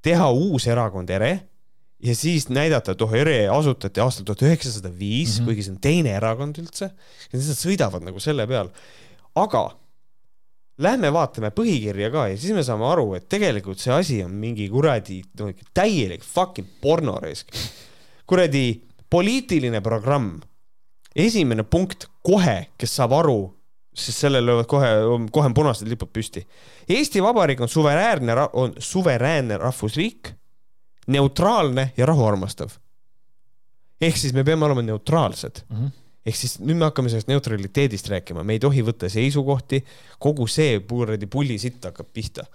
[0.04, 1.32] teha uus erakond ERE
[2.04, 5.48] ja siis näidata, et oh, ERE asutati aastal tuhat üheksasada viis, mhm.
[5.48, 6.92] kuigi see on teine erakond üldse.
[6.92, 8.70] ja siis nad sõidavad nagu selle peal.
[9.34, 9.68] aga
[10.82, 14.68] lähme vaatame põhikirja ka ja siis me saame aru, et tegelikult see asi on mingi
[14.70, 17.54] kuradi no, täielik fucking pornoraisk.
[18.26, 20.40] kuradi poliitiline programm.
[21.16, 23.38] esimene punkt kohe, kes saab aru,
[23.94, 24.90] sest sellel löövad kohe,
[25.32, 26.44] kohe on punased lipud püsti.
[26.88, 30.30] Eesti Vabariik on suveräänne, on suveräänne rahvusriik,
[31.06, 32.70] neutraalne ja rahuarmastav.
[34.00, 35.76] ehk siis me peame olema neutraalsed mm.
[35.76, 35.97] -hmm
[36.28, 39.80] ehk siis nüüd me hakkame sellest neutraliteedist rääkima, me ei tohi võtta seisukohti,
[40.22, 42.46] kogu see kuradi pullisitt hakkab pihta.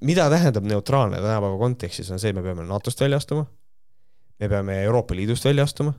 [0.00, 3.46] mida tähendab neutraalne tänapäeva kontekstis, on see, me peame NATO-st välja astuma.
[4.40, 5.94] me peame Euroopa Liidust välja astuma.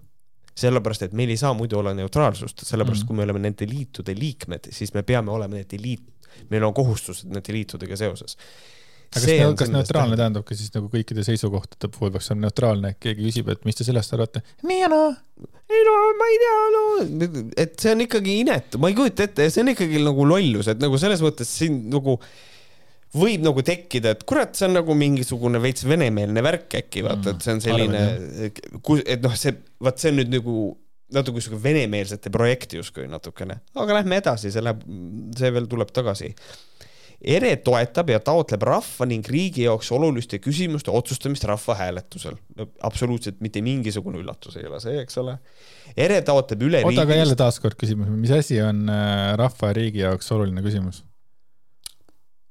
[0.56, 3.08] sellepärast, et meil ei saa muidu olla neutraalsust, sellepärast mm.
[3.08, 7.30] kui me oleme nende liitude liikmed, siis me peame olema nende liit, meil on kohustused
[7.30, 8.38] nende liitudega seoses
[9.08, 13.30] aga kas, ne, kas neutraalne tähendabki siis nagu kõikide seisukohtade puhul peaks olema neutraalne, keegi
[13.30, 14.44] küsib, et mis te sellest arvate?
[14.68, 15.14] nii ja naa.
[15.72, 16.84] ei no ma ei tea, no
[17.64, 20.84] et see on ikkagi inetu, ma ei kujuta ette, see on ikkagi nagu lollus, et
[20.84, 22.18] nagu selles mõttes siin nagu
[23.18, 27.46] võib nagu tekkida, et kurat, see on nagu mingisugune veits venemeelne värk äkki vaata, et
[27.46, 28.04] see on selline,
[28.44, 30.58] et noh, see, vaat see on nüüd nagu
[31.16, 34.82] natuke sihuke venemeelsete projekti justkui natukene, aga lähme edasi, see läheb,
[35.40, 36.34] see veel tuleb tagasi
[37.18, 42.38] ERE toetab ja taotleb rahva ning riigi jaoks oluliste küsimuste otsustamist rahvahääletusel
[42.86, 45.38] absoluutselt mitte mingisugune üllatus ei ole see, eks ole.
[45.98, 46.84] ERE taotleb üle.
[46.86, 51.02] oota, aga jälle taaskord küsimus, mis asi on äh, rahva ja riigi jaoks oluline küsimus?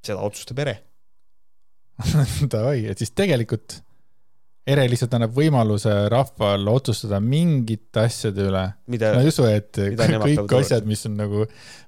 [0.07, 0.77] seda otsustab ERE
[2.53, 3.81] Davai, et siis tegelikult
[4.67, 8.65] ERE lihtsalt annab võimaluse rahval otsustada mingite asjade üle.
[8.91, 11.45] ma ei usu, et kõik asjad, mis on nagu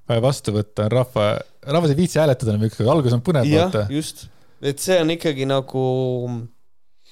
[0.09, 1.29] vaja vastu võtta, on rahva,
[1.67, 3.49] rahvas ei viitsi hääletada enam ükskord, algus on põnev.
[3.51, 4.29] jah, just,
[4.63, 5.85] et see on ikkagi nagu,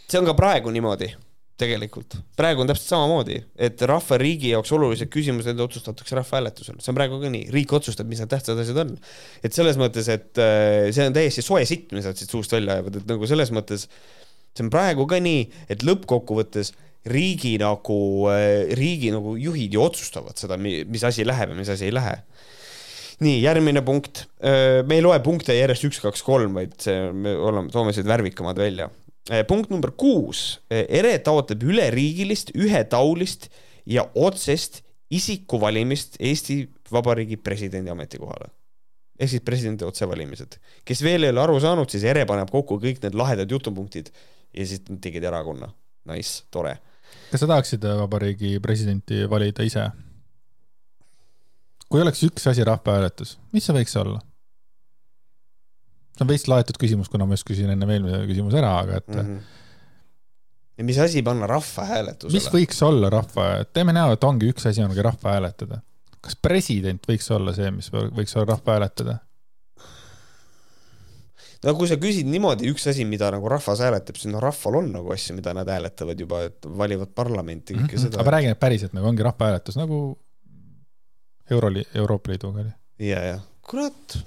[0.08, 1.12] see on ka praegu niimoodi
[1.58, 2.15] tegelikult.
[2.38, 7.17] praegu on täpselt samamoodi, et rahva riigi jaoks olulised küsimused otsustatakse rahvahääletusel, see on praegu
[7.21, 8.93] ka nii, riik otsustab, mis need tähtsad asjad on.
[9.43, 12.77] et selles mõttes, et äh, see on täiesti soe sitt, mis nad siit suust välja
[12.77, 13.88] ajavad, et nagu selles mõttes
[14.57, 16.73] see on praegu ka nii, et lõppkokkuvõttes
[17.07, 17.99] riigi nagu,
[18.31, 22.17] äh, riigi nagu juhid ju otsustavad seda, mis asi läheb ja mis asi ei lähe.
[23.17, 24.27] nii, järgmine punkt.
[24.45, 26.75] Äh, me ei loe punkte järjest üks, kaks, kolm, vaid
[27.17, 28.91] me oleme, toome sellised värvikamad välja.
[29.31, 30.59] Äh, punkt number kuus.
[30.69, 33.49] ERE taotleb üleriigilist, ühetaolist
[33.89, 38.51] ja otsest isikuvalimist Eesti Vabariigi presidendi ametikohale
[39.17, 40.59] ehk siis presidendi otsevalimised.
[40.85, 44.11] kes veel ei ole aru saanud, siis ERE paneb kokku kõik need lahedad jutupunktid
[44.53, 45.69] ja siis nad tegid erakonna.
[46.07, 46.77] Nice, tore.
[47.31, 49.89] kas sa tahaksid äh, vabariigi presidenti valida ise?
[51.88, 54.21] kui oleks üks asi rahvahääletus, mis see võiks olla?
[56.17, 59.12] see on veits laetud küsimus, kuna ma just küsisin ennem eelmise küsimuse ära, aga et
[59.12, 59.27] mm.
[59.27, 59.43] -hmm.
[60.79, 62.39] ja mis asi panna rahvahääletusele?
[62.39, 65.81] mis võiks olla rahva, teeme näo, et ongi üks asi ongi rahva hääletada.
[66.21, 69.19] kas president võiks olla see, mis võiks olla rahva hääletada?
[71.65, 74.91] No kui sa küsid niimoodi, üks asi, mida nagu rahvas hääletab, siis noh, rahval on
[74.93, 78.03] nagu asju, mida nad hääletavad juba, et valivad parlamenti, kõike mm -hmm.
[78.05, 78.19] seda.
[78.19, 79.97] aga ma räägin, et päriselt nagu ongi rahvahääletus nagu
[81.51, 82.73] Euroli, Euroopa Liiduga oli.
[82.99, 84.17] ja, ja, kurat.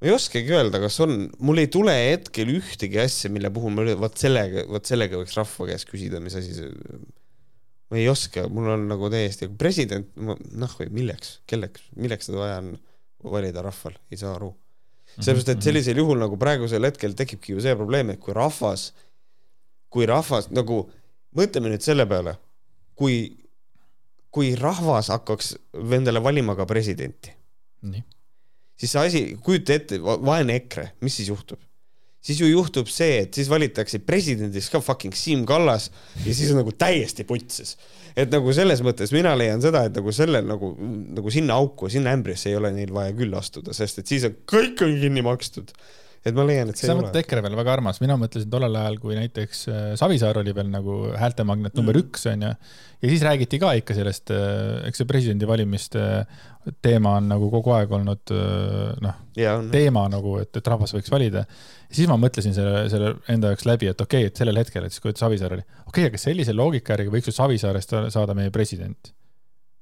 [0.00, 3.84] ma ei oskagi öelda, kas on, mul ei tule hetkel ühtegi asja, mille puhul ma,
[4.00, 6.70] vot sellega, vot sellega võiks rahva käest küsida, mis asi see
[7.90, 12.70] ma ei oska, mul on nagu täiesti, president, noh, milleks, kelleks, milleks seda vaja on
[13.24, 14.52] valida rahval, ei saa aru.
[15.18, 15.64] sellepärast, et mhm.
[15.64, 18.90] sellisel juhul nagu praegusel hetkel tekibki ju see probleem, et kui rahvas,
[19.90, 20.84] kui rahvas nagu,
[21.36, 22.36] mõtleme nüüd selle peale,
[22.94, 23.16] kui,
[24.30, 25.56] kui rahvas hakkaks
[25.98, 27.34] endale valima ka presidenti.
[28.76, 31.60] siis see asi, kujuta ette, vaene EKRE, mis siis juhtub?
[32.24, 35.88] Siis ju juhtub see, et siis valitakse presidendiks ka fucking Siim Kallas
[36.24, 37.76] ja siis on nagu täiesti putsis.
[38.18, 40.74] Et nagu selles mõttes mina leian seda, et nagu sellel nagu,
[41.16, 44.36] nagu sinna auku, sinna ämbrisse ei ole neil vaja küll astuda, sest et siis on
[44.50, 45.72] kõik on kinni makstud
[46.20, 48.98] et ma leian, et see sa mõtled EKRE peale väga armas, mina mõtlesin tollel ajal,
[49.00, 52.02] kui näiteks äh, Savisaar oli veel nagu häältemagnet number mm.
[52.04, 52.50] üks onju.
[53.00, 56.02] ja siis räägiti ka ikka sellest, äh, eks see presidendivalimiste
[56.84, 59.22] teema on nagu kogu aeg olnud äh, noh,
[59.72, 61.46] teema nagu, et, et rahvas võiks valida.
[61.88, 64.92] siis ma mõtlesin selle, selle enda jaoks läbi, et okei okay,, et sellel hetkel, et
[64.92, 68.52] siis kui Savisaar oli, okei okay,, aga sellise loogika järgi võiks ju Savisaarest saada meie
[68.52, 69.14] president.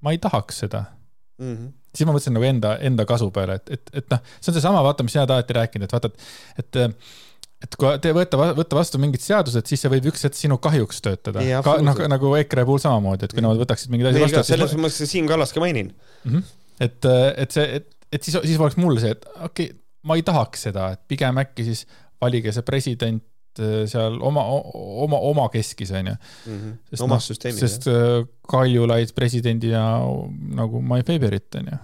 [0.06, 0.84] ma ei tahaks seda
[1.42, 1.54] mm.
[1.56, 4.58] -hmm siis ma mõtlesin nagu enda, enda kasu peale, et, et, et noh, see on
[4.58, 6.94] seesama, vaata, mis sina alati rääkinud, et vaata, et, et
[7.58, 11.00] et kui te võtta, võtta vastu mingid seadused, siis see võib üks hetk sinu kahjuks
[11.02, 12.12] töötada ka absoluutselt.
[12.12, 15.26] nagu EKRE puhul samamoodi, et kui nemad võtaksid mingeid asju vastu, selles siis mõttes Siim
[15.30, 15.90] Kallas ka mainin.
[16.22, 16.44] Mhm.
[16.86, 17.08] et,
[17.42, 20.68] et see, et, et siis, siis oleks mul see, et okei okay,, ma ei tahaks
[20.68, 21.82] seda, et pigem äkki siis
[22.22, 23.24] valige see president
[23.62, 24.44] äh, seal oma,
[25.04, 26.14] oma, oma keskis onju.
[26.90, 29.84] Sest omas noh, sest äh, Kaljulaid presidendina
[30.58, 31.78] nagu my favorite onju.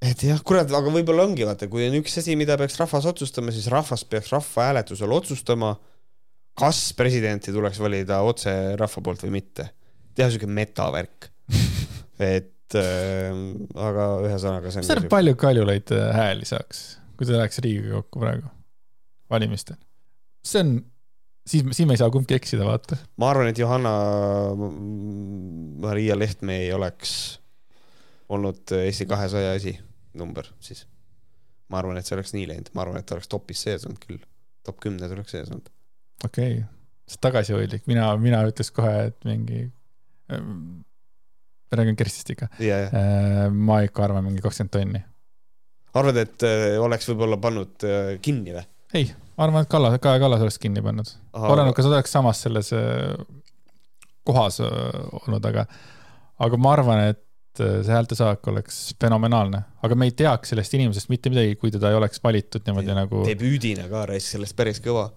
[0.00, 3.52] et jah, kurat, aga võib-olla ongi, vaata, kui on üks asi, mida peaks rahvas otsustama,
[3.54, 5.74] siis rahvas peaks rahvahääletusel otsustama,
[6.60, 9.70] kas presidenti tuleks valida otse rahva poolt või mitte.
[10.14, 11.30] teha siuke metavärk.
[12.36, 13.34] et äh,
[13.74, 15.12] aga ühesõnaga mis arvad, on.
[15.12, 18.48] palju Kaljulaid äh, hääli saaks, kui ta läheks Riigikokku praegu
[19.30, 19.76] valimistel?
[20.44, 20.72] see on,
[21.44, 22.96] siis, siis me ei saa kumbki eksida, vaata.
[23.20, 23.92] ma arvan, et Johanna
[25.84, 27.12] Maria Lehtme ei oleks
[28.32, 30.86] olnud Eesti kahesaja esinumber siis.
[31.68, 34.00] ma arvan, et see oleks nii läinud, ma arvan, et ta oleks topis sees olnud
[34.06, 34.24] küll.
[34.64, 35.68] top kümnes oleks sees olnud.
[36.24, 36.64] okei okay.,
[37.10, 39.66] see on tagasihoidlik, mina, mina ütleks kohe, et mingi,
[40.30, 45.04] ma räägin Kerstist ikka, ja, ja ma ikka arvan mingi kakskümmend tonni.
[45.98, 48.66] arvad, et äh, oleks võib-olla pannud äh, kinni või?
[49.00, 51.10] ei, ma arvan, et Kallas, Kaja Kallas oleks kinni pannud.
[51.38, 53.14] oleneb, kas ta oleks samas selles äh,
[54.26, 55.66] kohas olnud, aga,
[56.44, 57.26] aga ma arvan, et
[57.60, 61.98] see häältesaak oleks fenomenaalne, aga me ei teaks sellest inimesest mitte midagi, kui teda ei
[61.98, 65.08] oleks valitud niimoodi nagu, debüüdina ka raisk sellest päris kõva.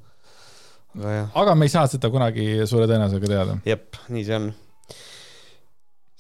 [0.98, 3.58] aga jah, aga me ei saa seda kunagi suure tõenäosusega teada.
[3.70, 4.50] jep, nii see on.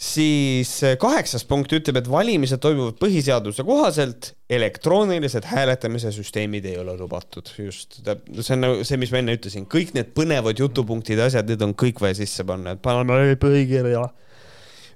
[0.03, 6.95] Siis äh, kaheksas punkt ütleb, et valimised toimuvad põhiseaduse kohaselt, elektroonilised hääletamise süsteemid ei ole
[6.99, 7.49] lubatud.
[7.57, 11.47] just, see on nagu see, mis ma enne ütlesin, kõik need põnevad jutupunktid ja asjad,
[11.49, 14.03] need on kõik vaja sisse panna, et paneme põhikirja.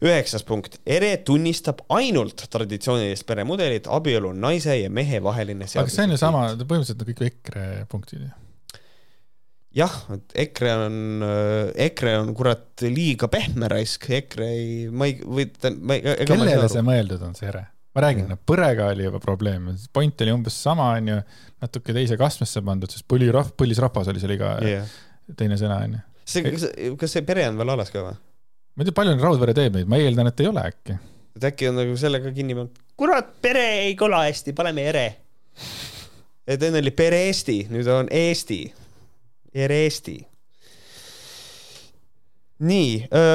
[0.04, 6.04] üheksas punkt, ERE tunnistab ainult traditsioonilist peremudelit, abielu on naise ja mehe vaheline aga see
[6.04, 8.36] on ju sama, põhimõtteliselt on kõik EKRE punktid ju.
[9.78, 11.00] jah, et EKRE on,
[11.88, 16.70] EKRE on kurat liiga pehme raisk, EKRE ei, ma ei, või ta, ma ei, kellele
[16.72, 17.68] see mõeldud on, see ere?
[17.98, 21.18] ma räägin, no põrega oli juba probleem, point oli umbes sama, onju,
[21.64, 24.90] natuke teise kastmesse pandud, sest põlirahv, põlisrahvas oli seal iga Yeah.
[25.38, 26.02] teine sõna, onju.
[26.28, 26.68] see, kas,
[27.02, 28.18] kas see pere on veel alles ka või?
[28.78, 30.98] ma ei tea, palju Raudvere teeb neid, ma eeldan, et ei ole äkki.
[31.40, 35.08] et äkki on nagu sellega kinni pannud, kurat, pere ei kõla hästi, paneme ere.
[36.46, 38.62] et enne oli pere Eesti, nüüd on Eesti,
[39.58, 40.18] ere Eesti.
[42.58, 42.92] nii,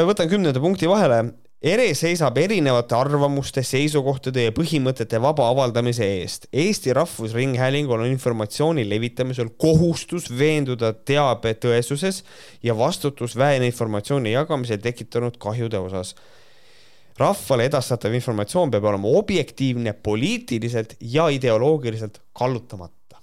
[0.08, 1.22] võtan kümnenda punkti vahele
[1.62, 6.48] ERE seisab erinevate arvamuste, seisukohtade ja põhimõtete vaba avaldamise eest.
[6.50, 12.24] Eesti Rahvusringhäälingul on informatsiooni levitamisel kohustus veenduda teabe tõesuses
[12.66, 16.16] ja vastutus väeinformatsiooni jagamisel tekitanud kahjude osas.
[17.18, 23.22] rahvale edastatav informatsioon peab olema objektiivne, poliitiliselt ja ideoloogiliselt kallutamata.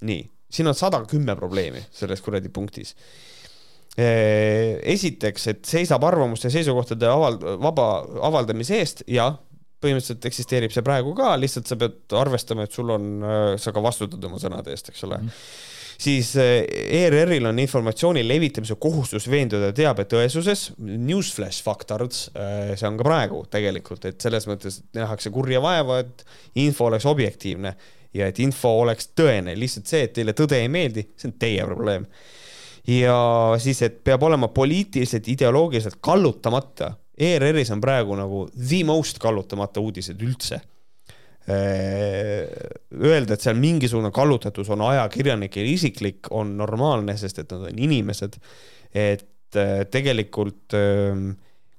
[0.00, 2.94] nii, siin on sada kümme probleemi selles kuradi punktis
[3.92, 7.88] esiteks, et seisab arvamuste ja seisukohtade avald-, vaba
[8.24, 9.26] avaldamise eest ja
[9.82, 13.12] põhimõtteliselt eksisteerib see praegu ka, lihtsalt sa pead arvestama, et sul on,
[13.60, 15.28] sa ka vastutad oma sõnade eest, eks ole mm.
[15.28, 16.02] -hmm.
[16.06, 23.44] siis ERR-il on informatsiooni levitamise kohustus veenduda teabe tõesuses, newsflash faktards, see on ka praegu
[23.50, 26.24] tegelikult, et selles mõttes nähakse kurja vaeva, et
[26.54, 27.76] info oleks objektiivne
[28.14, 31.64] ja et info oleks tõene, lihtsalt see, et teile tõde ei meeldi, see on teie
[31.68, 32.06] probleem
[32.88, 33.16] ja
[33.62, 36.92] siis, et peab olema poliitiliselt, ideoloogiliselt kallutamata.
[37.22, 40.58] ERR-is on praegu nagu the most kallutamata uudised üldse.
[41.52, 48.38] Öelda, et seal mingisugune kallutatus on ajakirjanikel isiklik, on normaalne, sest et nad on inimesed.
[48.92, 49.28] et
[49.90, 50.74] tegelikult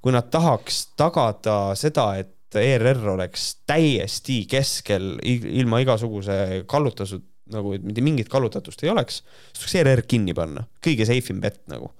[0.03, 2.29] kui nad tahaks tagada seda, et
[2.61, 7.23] ERR oleks täiesti keskel ilma igasuguse kallutatud
[7.53, 11.43] nagu, et mitte mingit kallutatust ei oleks, siis tuleks ERR kinni panna, kõige safe im
[11.43, 11.91] bet nagu.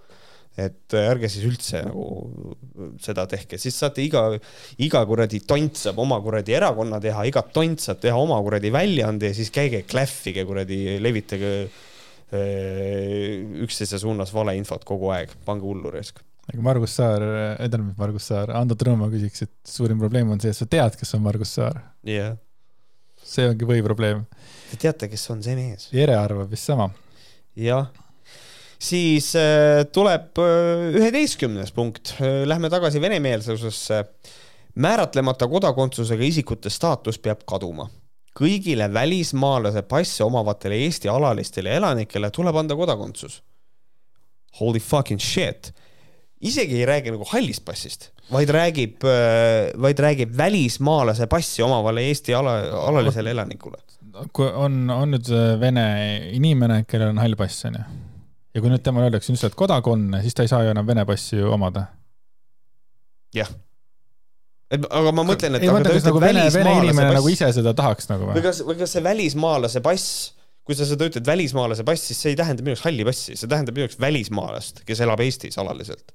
[0.54, 2.54] et ärge siis üldse nagu
[3.02, 4.22] seda tehke, siis saate iga,
[4.86, 9.32] iga kuradi tont saab oma kuradi erakonna teha, iga tont saab teha oma kuradi väljaande
[9.32, 11.56] ja siis käige klähvige kuradi, levitage
[13.66, 17.24] üksteise suunas valeinfot kogu aeg, pange hullu raisk aga Margus Saar,
[17.58, 21.16] tähendab Margus Saar, Ando Tõnumaa küsiks, et suurim probleem on see, et sa tead, kes
[21.16, 21.80] on Margus Saar.
[22.04, 22.40] jah yeah..
[23.24, 24.26] see ongi põhiprobleem.
[24.72, 25.88] Te teate, kes on see mees?
[25.96, 26.90] Jere arvab vist sama.
[27.56, 27.88] jah,
[28.76, 34.04] siis äh, tuleb üheteistkümnes äh, punkt, lähme tagasi venemeelsusesse.
[34.76, 37.88] määratlemata kodakondsusega isikute staatus peab kaduma.
[38.36, 43.40] kõigile välismaalase passi omavatele Eesti alalistele elanikele tuleb anda kodakondsus.
[44.60, 45.72] Holy fucking shit
[46.44, 49.04] isegi ei räägi nagu hallist passist, vaid räägib,
[49.82, 53.80] vaid räägib välismaalase passi omavale Eesti ala, alalisele elanikule.
[54.34, 55.30] kui on, on nüüd
[55.60, 55.86] vene
[56.38, 57.82] inimene, kellel on hall pass, onju.
[58.54, 60.88] ja kui nüüd temale öeldakse, nüüd sa oled kodakonne, siis ta ei saa ju enam
[60.88, 61.88] vene passi ju omada.
[63.34, 63.50] jah.
[64.70, 67.52] et aga ma mõtlen, et ei, aga ta nagu ütleb inimene välismaalase nagu pass ise
[67.60, 68.48] seda tahaks nagu või või?
[68.50, 70.32] kas, või kas see välismaalase pass
[70.64, 73.50] kui sa seda ütled välismaalase pass, siis see ei tähenda minu jaoks halli passi, see
[73.52, 76.14] tähendab minu jaoks välismaalast, kes elab Eestis alaliselt.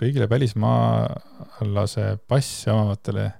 [0.00, 3.30] Kõigile välismaalase passi omavatele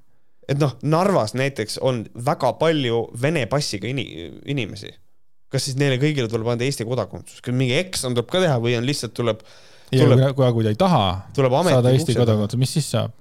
[0.49, 4.93] et noh, Narvas näiteks on väga palju vene passiga ini-, inimesi.
[5.53, 8.75] kas siis neile kõigile tuleb anda Eesti kodakondsus, kas mingi eksam tuleb ka teha või
[8.79, 9.45] on lihtsalt tuleb,
[9.95, 11.05] ja Tuleb- kui, kui, kui ta ei taha
[11.37, 13.15] saada Eesti kodakondsust, mis siis saab?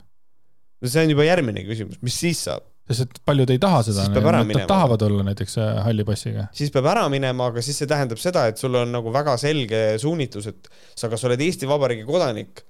[0.83, 2.65] see on juba järgmine küsimus, mis siis saab?
[2.89, 6.49] sest et paljud ei taha seda nad tahavad olla näiteks äh, halli passiga.
[6.55, 9.85] siis peab ära minema, aga siis see tähendab seda, et sul on nagu väga selge
[10.03, 10.67] suunitlus, et
[10.99, 12.65] sa kas oled Eesti Vabariigi kodanik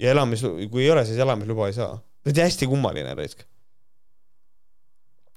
[0.00, 1.98] ja elamis, kui ei ole, siis elamisluba ei saa.
[2.26, 3.44] see on hästi kummaline raisk.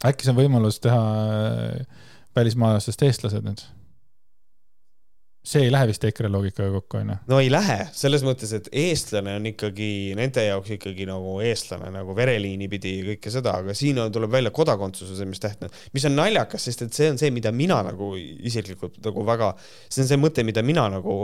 [0.06, 3.66] äkki see on võimalus teha äh, välismaalastest eestlased nüüd?
[5.50, 7.16] see ei lähe vist EKRE loogikaga kokku, onju.
[7.32, 9.88] no ei lähe, selles mõttes, et eestlane on ikkagi
[10.20, 14.34] nende jaoks ikkagi nagu eestlane nagu vereliini pidi ja kõike seda, aga siin on, tuleb
[14.36, 18.12] välja kodakondsuse mis tähtne, mis on naljakas, sest et see on see, mida mina nagu
[18.20, 19.54] isiklikult nagu väga,
[19.88, 21.20] see on see mõte, mida mina nagu,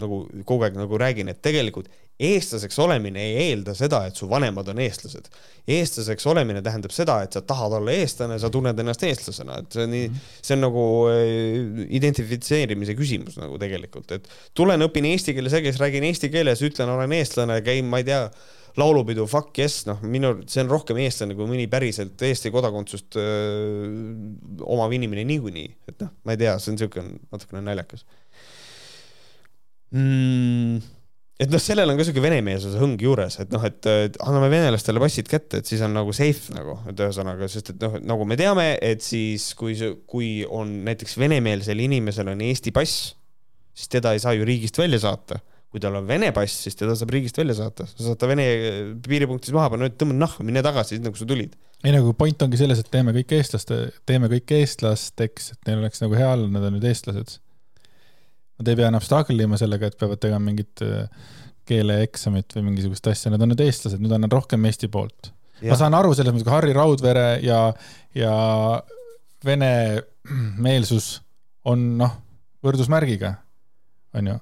[0.00, 4.68] nagu kogu aeg nagu räägin, et tegelikult eestlaseks olemine ei eelda seda, et su vanemad
[4.72, 5.30] on eestlased.
[5.70, 9.86] eestlaseks olemine tähendab seda, et sa tahad olla eestlane, sa tunned ennast eestlasena, et see
[9.86, 10.06] on nii,
[10.40, 15.80] see on nagu äh, identifitseerimise küsimus nagu tegelikult, et tulen, õpin eesti keeles ära, kes
[15.82, 18.24] räägin eesti keeles, ütlen, olen eestlane, käin, ma ei tea,
[18.78, 23.88] laulupidu, fuck yes, noh, minu, see on rohkem eestlane kui mõni päriselt Eesti kodakondsust öö,
[24.62, 28.06] omav inimene niikuinii, et noh, ma ei tea, see on niisugune natukene naljakas
[29.90, 30.99] mm,.
[31.40, 33.88] Et noh, sellel on ka siuke venemeelsuse hõng juures, et noh, et
[34.24, 37.96] anname venelastele passid kätte, et siis on nagu safe nagu, et ühesõnaga, sest et noh,
[38.12, 39.76] nagu me teame, et siis kui
[40.10, 43.14] kui on näiteks venemeelsel inimesel on Eesti pass,
[43.74, 46.96] siis teda ei saa ju riigist välja saata kui tal on Vene pass, siis teda
[46.98, 48.46] saab riigist välja saata, sa saad ta Vene
[49.06, 51.54] piiripunktis maha panna, tõmba nahku, mine tagasi, nagu sa tulid.
[51.84, 53.78] ei nagu point ongi selles, et teeme kõik eestlaste,
[54.08, 57.38] teeme kõik eestlasteks, et neil oleks nagu hea olla, nad on nüüd eestlased.
[58.60, 61.06] Nad ei pea enam struggle ima sellega, et peavad tegema mingit äh,
[61.70, 65.32] keeleeksamit või mingisugust asja, nad on nüüd eestlased, nüüd on nad rohkem Eesti poolt.
[65.64, 67.62] ma saan aru selles mõttes, kui Harri Raudvere ja,
[68.16, 68.34] ja
[69.44, 69.72] vene
[70.60, 71.18] meelsus
[71.68, 72.14] on noh,
[72.64, 73.34] võrdusmärgiga,
[74.16, 74.38] onju.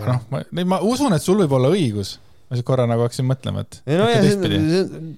[0.00, 0.42] noh, ma,
[0.74, 2.16] ma usun, et sul võib olla õigus.
[2.50, 5.14] ma siis korra nagu hakkasin mõtlema, et ei no ja see on,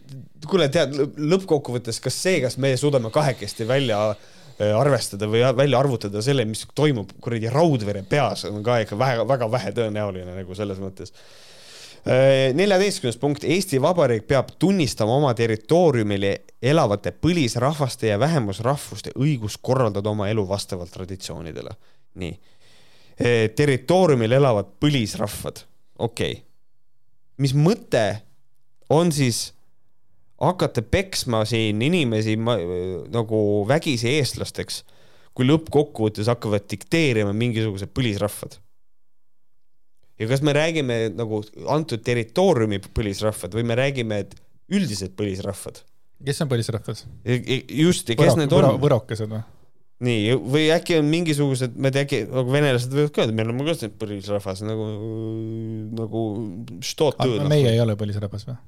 [0.49, 4.03] kuule, tead, lõppkokkuvõttes, kas see, kas me suudame kahekesti välja
[4.77, 9.49] arvestada või välja arvutada selle, mis toimub kuradi Raudvere peas, on ka ikka väga, väga
[9.51, 11.15] vähe tõenäoline nagu selles mõttes.
[12.55, 16.27] neljateistkümnes punkt, Eesti Vabariik peab tunnistama oma territooriumil
[16.63, 21.71] elavate põlisrahvaste ja vähemusrahvuste õigust korraldada oma elu vastavalt traditsioonidele.
[22.15, 22.39] nii,
[23.57, 25.65] territooriumil elavad põlisrahvad,
[25.99, 26.45] okei okay..
[27.39, 28.23] mis mõte
[28.91, 29.53] on siis
[30.43, 32.57] hakata peksma siin inimesi ma,
[33.13, 33.39] nagu
[33.69, 34.83] vägisi eestlasteks,
[35.37, 38.59] kui lõppkokkuvõttes hakkavad dikteerima mingisugused põlisrahvad.
[40.19, 41.41] ja kas me räägime nagu
[41.73, 44.37] antud territooriumi põlisrahvad või me räägime, et
[44.73, 45.83] üldised põlisrahvad?
[46.27, 47.07] kes on põlisrahvas?
[47.25, 48.77] just, ja kes need on?
[48.83, 49.43] võrokesed või?
[50.03, 53.47] nii, või äkki on mingisugused, ma ei tea, äkki nagu venelased võivad ka öelda, me
[53.47, 54.91] oleme ka põlisrahvas nagu,
[56.03, 56.29] nagu.
[57.47, 58.59] meie ei ole põlisrahvas või?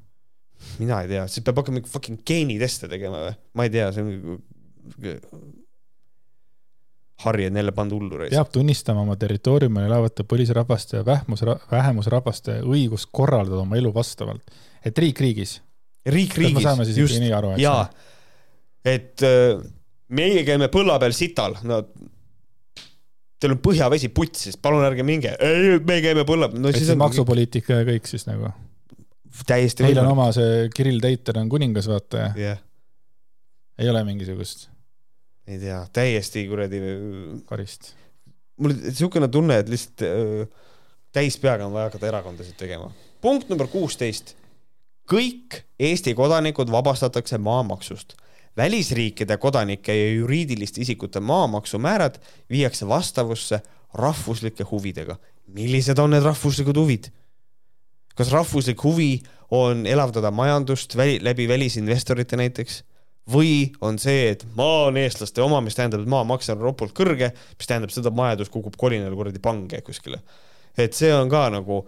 [0.80, 3.34] Mina ei tea, siis peab hakkama mingi fucking geeniteste tegema või?
[3.54, 4.40] ma ei tea, see on.
[7.24, 8.34] Harri on jälle pannud hullu reis.
[8.34, 14.58] peab tunnistama oma territooriumil elavate põlisrahvaste ja vähmus, vähemusrahvaste õigust korraldada oma elu vastavalt.
[14.84, 15.60] et riik riigis.
[16.06, 17.22] riik riigis just
[17.58, 17.86] jaa
[18.84, 19.62] et äh,
[20.14, 21.80] meie käime põlla peal sital, no
[23.40, 25.34] teil on põhjavesi putsis, palun ärge minge.
[25.40, 28.52] ei, me käime põlla no et siis on maksupoliitika ja kõik siis nagu.
[29.46, 32.62] Täiesti Neil on oma see Kirill Teiter on kuningas, vaata jah,
[33.78, 34.68] ei ole mingisugust
[35.46, 36.80] ei tea, täiesti kuradi,
[37.48, 37.92] karist.
[38.56, 40.46] mul niisugune tunne, et lihtsalt äh,
[41.14, 42.90] täis peaga on vaja hakata erakondasid tegema.
[43.20, 44.36] punkt number kuusteist.
[45.10, 48.16] kõik Eesti kodanikud vabastatakse maamaksust.
[48.56, 52.18] välisriikide kodanike ja juriidiliste isikute maamaksumäärad
[52.50, 53.60] viiakse vastavusse
[53.94, 55.16] rahvuslike huvidega.
[55.46, 57.12] millised on need rahvuslikud huvid?
[58.14, 59.18] Kas rahvuslik huvi
[59.54, 62.82] on elavdada majandust väli, läbi välisinvestorite näiteks
[63.30, 67.30] või on see, et maa on eestlaste oma, mis tähendab, et maamaks on ropult kõrge,
[67.58, 70.20] mis tähendab seda, et majandus kukub kolinal kuradi pange kuskile.
[70.76, 71.84] et see on ka nagu,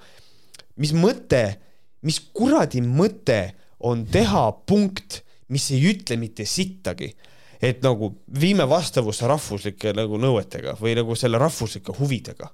[0.76, 1.58] mis mõte,
[2.02, 7.12] mis kuradi mõte on teha punkt, mis ei ütle mitte sittagi,
[7.60, 12.48] et nagu viime vastavusse rahvuslike nagu nõuetega või nagu selle rahvuslike huvidega.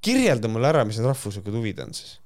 [0.00, 2.20] kirjelda mulle ära, mis need rahvuslikud huvid on siis.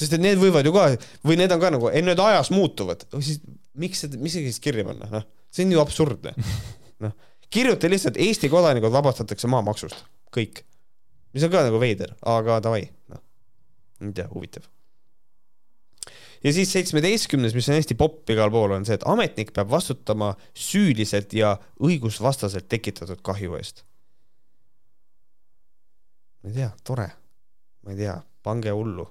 [0.00, 0.86] Sest et need võivad ju ka,
[1.26, 3.42] või need on ka nagu, ei need ajas muutuvad, siis
[3.80, 6.34] miks seda, mis see siis kirja panna, noh, see on ju absurdne.
[7.04, 7.14] noh,
[7.52, 10.64] kirjuta lihtsalt Eesti kodanikud vabastatakse maamaksust, kõik.
[11.36, 13.24] mis on ka nagu veider, aga davai, noh,
[14.02, 14.66] ei tea, huvitav
[16.44, 20.32] ja siis seitsmeteistkümnes, mis on hästi popp igal pool, on see, et ametnik peab vastutama
[20.56, 23.84] süüliselt ja õigusvastaselt tekitatud kahju eest.
[26.42, 27.08] ma ei tea, tore,
[27.84, 29.04] ma ei tea, pange hullu.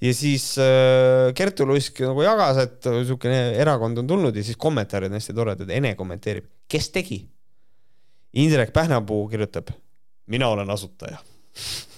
[0.00, 5.12] Ja siis äh, Kertu Luisk nagu jagas, et niisugune erakond on tulnud ja siis kommentaarid
[5.12, 7.20] on hästi toredad, Ene kommenteerib, kes tegi?
[8.40, 9.72] Indrek Pähnapuu kirjutab,
[10.30, 11.18] mina olen asutaja.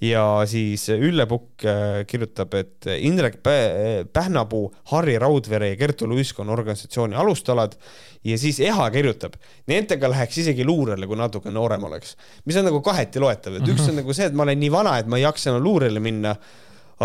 [0.00, 6.48] Ja siis Ülle Pukk äh, kirjutab, et Indrek Pähnapuu, Harri Raudvere ja Kertu Luisk on
[6.48, 7.76] organisatsiooni alustalad.
[8.24, 9.36] Ja siis Eha kirjutab,
[9.68, 12.16] nendega läheks isegi luurele, kui natuke noorem oleks.
[12.48, 14.96] mis on nagu kaheti loetav, et üks on nagu see, et ma olen nii vana,
[15.00, 16.32] et ma ei jaksa enam luurele minna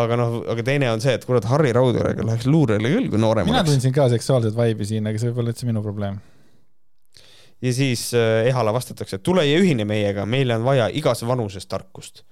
[0.02, 3.48] aga noh, aga teine on see, et kurat, Harri Raudverega läheks luurele küll, kui noorem
[3.48, 3.70] mina oleks.
[3.70, 6.22] mina tundsin ka seksuaalset vaibi siin, aga see võib olla üldse minu probleem.
[7.64, 12.26] ja siis äh, Ehala vastatakse, tule ja ühine meiega, meile on vaja igas vanuses tarkust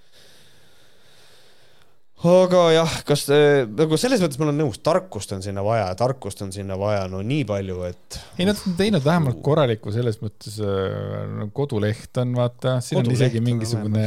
[2.23, 6.53] aga jah, kas nagu selles mõttes ma olen nõus, tarkust on sinna vaja, tarkust on
[6.55, 8.19] sinna vaja no nii palju, et.
[8.37, 13.19] ei, nad on teinud vähemalt korraliku selles mõttes äh,, koduleht on vaata, siin koduleht on
[13.19, 14.05] isegi mingisugune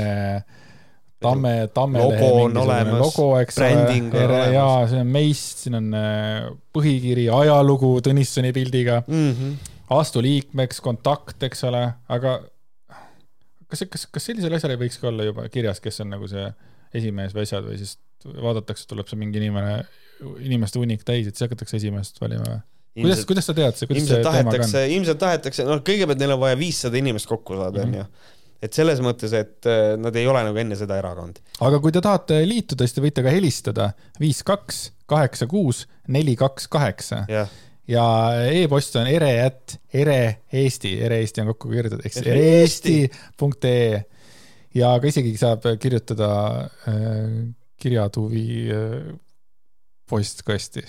[1.22, 7.94] tamme, tammelehe mingisugune logo, eks ole, ja siin on meist, siin on äh, põhikiri, ajalugu
[8.04, 9.72] Tõnissoni pildiga mm, -hmm.
[9.96, 12.38] astu liikmeks, kontakt, eks ole, aga
[13.70, 16.46] kas, kas, kas sellisel asjal ei võiks ka olla juba kirjas, kes on nagu see
[16.96, 17.96] esimees või asjad või siis
[18.26, 19.80] vaadatakse, tuleb see mingi inimene,
[20.44, 22.62] inimeste hunnik täis, et siis hakatakse esimeest valima või?
[22.96, 24.78] kuidas, kuidas sa tead kuidas see teemaga on?
[24.98, 27.92] ilmselt tahetakse, noh, kõigepealt neil on vaja viissada inimest kokku saada, mhm.
[27.92, 31.40] onju et selles mõttes, et äh, nad ei ole nagu enne seda erakond.
[31.66, 33.90] aga kui te tahate liituda, siis te võite ka helistada
[34.22, 37.24] viis, kaks, kaheksa, kuus, neli, kaks, kaheksa.
[37.86, 38.06] ja
[38.50, 40.20] e-post on ere at ere
[40.52, 44.04] Eesti, ere Eesti on kokku kirjutatud, eks ereeesti.ee
[44.76, 46.30] ja ka isegi saab kirjutada
[46.88, 47.30] äh,
[47.80, 49.14] kirjatuvi äh,
[50.08, 50.84] postkasti.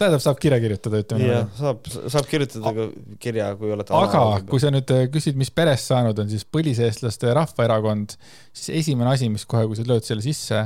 [0.00, 2.86] Tähendab, saab kirja kirjutada, ütleme jah, saab, saab kirjutada ka
[3.22, 7.34] kirja, kui olete aga kui sa nüüd äh, küsid, mis perest saanud on, siis Põliseestlaste
[7.36, 8.16] Rahvaerakond,
[8.56, 10.64] siis esimene asi, mis kohe, kui sa lööd selle sisse,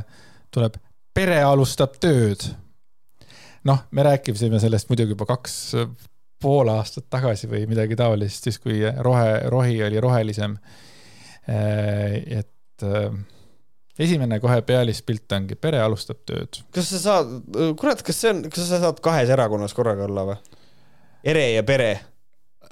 [0.55, 0.78] tuleb
[1.14, 2.47] pere alustab tööd.
[3.64, 5.55] noh, me rääkisime sellest muidugi juba kaks
[6.45, 10.59] pool aastat tagasi või midagi taolist, siis kui rohe, rohi oli rohelisem.
[11.49, 12.85] Äh, et
[13.99, 16.61] esimene kohe pealispilt ongi, pere alustab tööd.
[16.74, 17.34] kas sa saad,
[17.80, 20.61] kurat, kas see on, kas sa saad kahes erakonnas korraga olla või?
[21.24, 21.90] ere ja pere.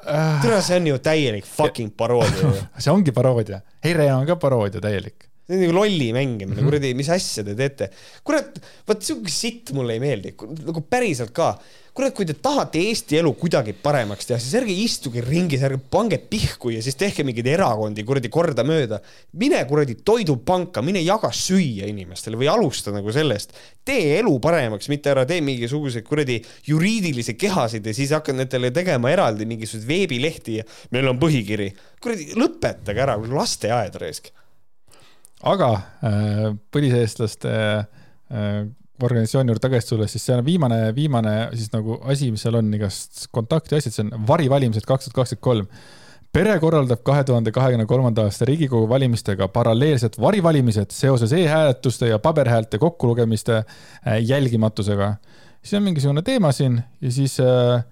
[0.03, 0.39] Äh..
[0.43, 2.55] tere, see on ju täielik fucking paroodia.
[2.83, 6.71] See ongi paroodia, ere on ka paroodia täielik see on nagu lolli mängimine mm, -hmm.
[6.71, 7.91] kuradi, mis asja te teete.
[8.25, 10.35] kurat, vot siuke sitt mulle ei meeldi,
[10.67, 11.57] nagu päriselt ka
[11.93, 16.17] kurat, kui te tahate Eesti elu kuidagi paremaks teha, siis ärge istuge ringis, ärge pange
[16.31, 19.01] pihku ja siis tehke mingeid erakondi kuradi kordamööda.
[19.37, 23.53] mine kuradi toidupanka, mine jaga süüa inimestele või alusta nagu sellest.
[23.85, 29.11] tee elu paremaks, mitte ära tee mingisuguseid kuradi juriidilisi kehasid ja siis hakkad nendele tegema
[29.11, 31.73] eraldi mingisuguseid veebilehti ja meil on põhikiri.
[32.01, 34.33] kuradi lõpetage ära, lasteaed raisk.
[35.43, 35.73] Aga
[36.07, 38.63] äh, põliseestlaste äh,
[39.03, 42.71] organisatsiooni juurde tagasi tulles, siis see on viimane, viimane siis nagu asi, mis seal on,
[42.77, 45.69] igast kontakti asjad, see on varivalimised kaks tuhat kakskümmend kolm.
[46.33, 52.79] pere korraldab kahe tuhande kahekümne kolmanda aasta Riigikogu valimistega paralleelselt varivalimised seoses e-hääletuste ja paberhäälte
[52.79, 55.15] kokkulugemiste äh, jälgimatusega.
[55.63, 57.85] siis on mingisugune teema siin ja siis äh,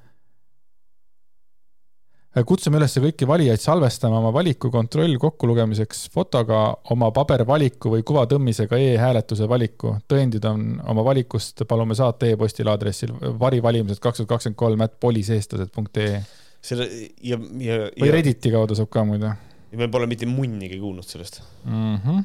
[2.47, 6.61] kutsume üles kõiki valijaid salvestama oma valiku kontroll kokkulugemiseks fotoga
[6.95, 9.97] oma pabervaliku või kuvatõmmisega e-hääletuse valiku.
[10.09, 16.21] tõendid on oma valikust, palume saata e-postile aadressil varivalimised kaks tuhat kakskümmend kolm at poliseestlased.ee.
[16.63, 16.87] selle
[17.21, 17.91] ja, ja, ja.
[17.99, 19.35] või Redditi kaudu saab ka muide.
[19.73, 21.97] me pole mitte munnigi kuulnud sellest mm.
[21.97, 22.25] -hmm.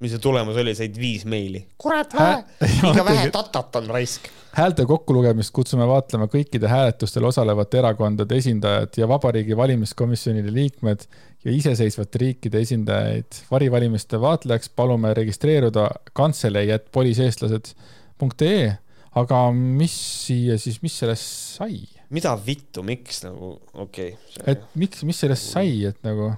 [0.00, 1.66] Mis see tulemus oli, said viis meili.
[1.78, 2.42] kurat vähe,
[2.82, 9.08] liiga vähe tatat on raisk häälte kokkulugemist kutsume vaatlema kõikide hääletustel osalevate erakondade esindajad ja
[9.10, 11.06] Vabariigi Valimiskomisjonide liikmed
[11.44, 13.40] ja iseseisvate riikide esindajaid.
[13.50, 18.76] varivalimiste vaatlejaks palume registreeruda kantselei, et poliseestlased.ee.
[19.14, 21.82] aga mis siia siis, mis sellest sai?
[22.10, 24.54] mida vittu, miks nagu, okei okay,.
[24.54, 26.30] et miks, mis sellest sai, et nagu,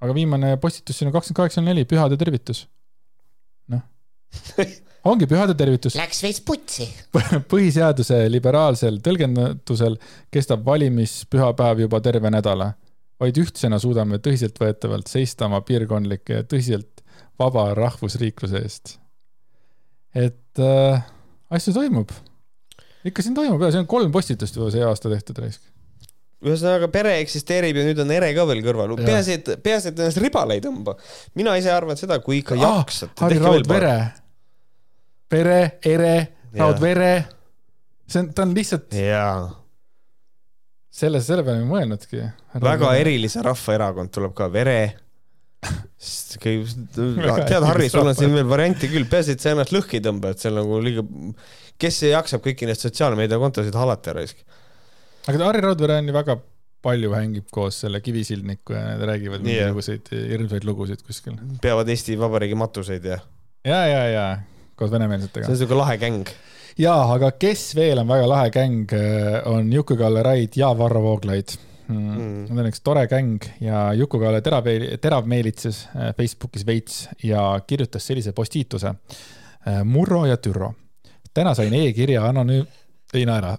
[0.00, 2.66] aga viimane postitus siin on kakskümmend kaheksa neli, pühade tervitus.
[3.68, 3.82] noh
[5.08, 5.96] ongi pühade tervitus.
[5.98, 6.86] Läks veits putsi.
[7.52, 9.96] põhiseaduse liberaalsel tõlgendusel
[10.32, 12.72] kestab valimispühapäev juba terve nädala.
[13.20, 17.02] vaid ühtsena suudame tõsiseltvõetavalt seista oma piirkondlike ja tõsiselt
[17.38, 18.96] vaba rahvusriikluse eest.
[20.14, 21.04] et äh,
[21.50, 22.12] asju toimub.
[23.04, 25.62] ikka siin toimub ja see on kolm postitust juba see aasta tehtud raisk.
[26.40, 28.94] Ühesõnaga pere eksisteerib ja nüüd on ere ka veel kõrval.
[29.00, 30.96] Peaasi, et, peaasi, et ennast ribale ei tõmba.
[31.36, 33.12] mina ise arvan seda, kui ikka Ah, jaksad.
[33.20, 33.96] Harri Raudvere.
[35.28, 36.14] pere, ere,
[36.56, 37.12] Raudvere.
[38.08, 39.50] see on, ta on lihtsalt jaa,
[40.90, 42.24] selle, selle peale ei mõelnudki.
[42.60, 42.94] väga.
[42.98, 44.80] erilise rahvaerakond tuleb ka, Vere.
[46.40, 50.32] tead, Harri, sul on siin veel variante küll, peaasi, et sa ennast lõhki ei tõmba,
[50.32, 51.04] et see on nagu liiga,
[51.80, 54.40] kes jaksab kõiki neid sotsiaalmeediakontosid halata raisk.
[55.26, 56.38] Aga Harri Raudvere on ju väga
[56.80, 61.36] palju hängib koos selle Kivisildniku ja nad räägivad mingisuguseid hirmsaid lugusid kuskil.
[61.62, 63.18] peavad Eesti Vabariigi matuseid ja
[63.64, 64.28] ja, ja, ja
[64.76, 65.58] koos see venemeelsetega on.
[65.60, 66.28] siuke lahe gäng.
[66.80, 68.94] ja, aga kes veel on väga lahe gäng,
[69.50, 71.56] on Juku-Kalle Raid ja Varro Vooglaid
[71.90, 72.16] mm..
[72.16, 72.42] Mm.
[72.48, 74.68] Nad on üks tore gäng ja Juku-Kalle terav,
[75.02, 78.94] teravmeelitses äh, Facebookis veits ja kirjutas sellise postiituse.
[79.84, 80.72] Murro ja Türro.
[81.34, 82.64] täna sain e-kirja anonüüm,
[83.14, 83.58] ei naera.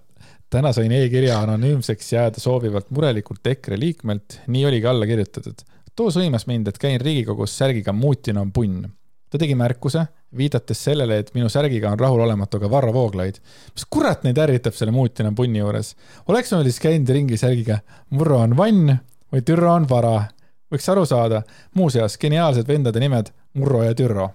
[0.52, 5.62] Täna sain e-kirja anonüümseks jääda soovivalt murelikult EKRE liikmelt, nii oligi alla kirjutatud.
[5.96, 8.90] too sõimas mind, et käin Riigikogus särgiga Mutin on punn.
[9.30, 10.04] ta tegi märkuse,
[10.38, 13.40] viidates sellele, et minu särgiga on rahulolematu ka Varro Vooglaid.
[13.76, 15.96] mis kurat neid ärritab selle Mutin on punni juures?
[16.28, 17.80] oleks ma siis käinud ringi särgiga
[18.10, 18.98] Murro on vann
[19.32, 20.28] või Türro on vara.
[20.72, 21.44] võiks aru saada,
[21.76, 24.34] muuseas geniaalsed vendade nimed Murro ja Türro.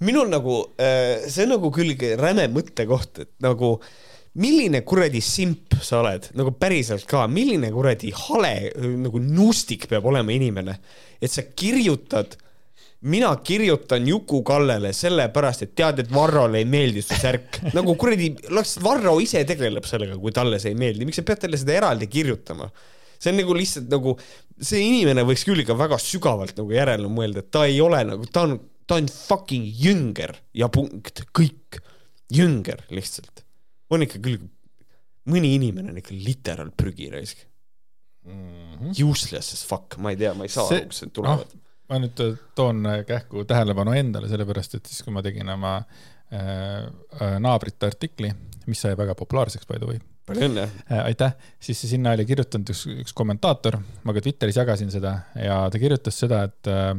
[0.00, 0.74] minul nagu,
[1.28, 3.76] see on nagu küll räme mõttekoht, et nagu
[4.36, 10.34] milline kuradi simp sa oled, nagu päriselt ka, milline kuradi hale nagu nustik peab olema
[10.34, 10.76] inimene,
[11.20, 12.36] et sa kirjutad,
[13.06, 17.60] mina kirjutan Juku-Kallele sellepärast, et tead, et Varrole ei meeldi su särk.
[17.76, 21.44] nagu kuradi, las Varro ise tegeleb sellega, kui talle see ei meeldi, miks sa pead
[21.46, 22.70] talle seda eraldi kirjutama?
[23.16, 24.12] see on nagu lihtsalt nagu,
[24.60, 28.28] see inimene võiks küll ikka väga sügavalt nagu järele mõelda, et ta ei ole nagu,
[28.28, 31.80] ta on, ta on fucking jünger ja punkt, kõik.
[32.32, 33.45] jünger lihtsalt.
[33.90, 34.40] On ikka küll,
[35.30, 37.44] mõni inimene on ikka literaal prügi raisk.
[38.98, 41.54] Useless as fuck, ma ei tea, ma ei saa See- aru, kust need tulevad.
[41.86, 42.22] ma nüüd
[42.58, 48.32] toon kähku tähelepanu endale, sellepärast et siis, kui ma tegin oma äh, äh, naabrite artikli,
[48.66, 50.66] mis sai väga populaarseks by the way palju õnne.
[50.90, 55.60] äh,, aitäh, siis sinna oli kirjutanud üks, üks kommentaator, ma ka Twitteris jagasin seda ja
[55.70, 56.96] ta kirjutas seda, et äh,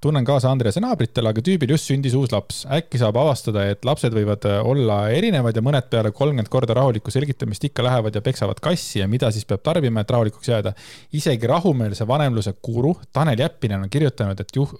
[0.00, 2.62] tunnen kaasa Andrease naabritele, aga tüübil just sündis uus laps.
[2.72, 7.12] äkki saab avastada, et lapsed võivad äh, olla erinevad ja mõned peale kolmkümmend korda rahulikku
[7.12, 10.72] selgitamist ikka lähevad ja peksavad kassi ja mida siis peab tarbima, et rahulikuks jääda.
[11.12, 14.74] isegi rahumeelse vanemluse guru Tanel Jeppinen on kirjutanud, et juh-,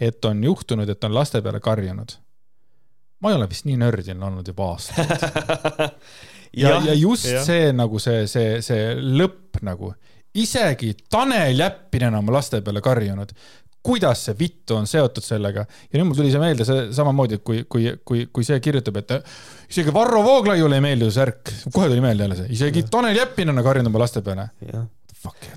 [0.00, 2.16] et on juhtunud, et on laste peale karjunud.
[3.20, 5.10] ma ei ole vist nii nördiline olnud juba aastaid.
[6.62, 7.44] ja, ja just ja.
[7.44, 9.94] see nagu see, see, see lõpp nagu,
[10.36, 13.32] isegi Tanel Jeppinen on oma laste peale karjunud.
[13.86, 15.66] Kuidas see vittu on seotud sellega.
[15.90, 19.16] Ja nüüd mul tuli see meelde see samamoodi, kui, kui, kui, kui see kirjutab, et
[19.70, 23.56] isegi Varro Vooglaiule ei meeldi see särk, kohe tuli meelde jälle see, isegi Tanel Jeppinen
[23.56, 24.50] on karjunud oma laste peale.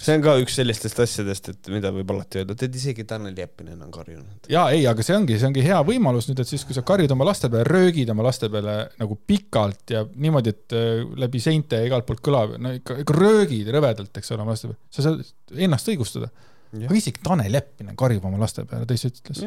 [0.01, 3.82] see on ka üks sellistest asjadest, et mida võib alati öelda, et isegi Tanel Jeppinen
[3.86, 4.49] on karjunud.
[4.51, 7.11] ja ei, aga see ongi, see ongi hea võimalus nüüd, et siis, kui sa karjud
[7.15, 11.82] oma laste peale, röögid oma laste peale nagu pikalt ja niimoodi, et äh, läbi seinte
[11.82, 15.05] ja igalt poolt kõlab, no ikka, ikka röögid rõvedalt, eks ole, oma laste peale, sa
[15.05, 16.32] saad ennast õigustada.
[16.76, 19.45] Aga isegi Tanel Jeppinen karjub oma laste peale, ta ise ütles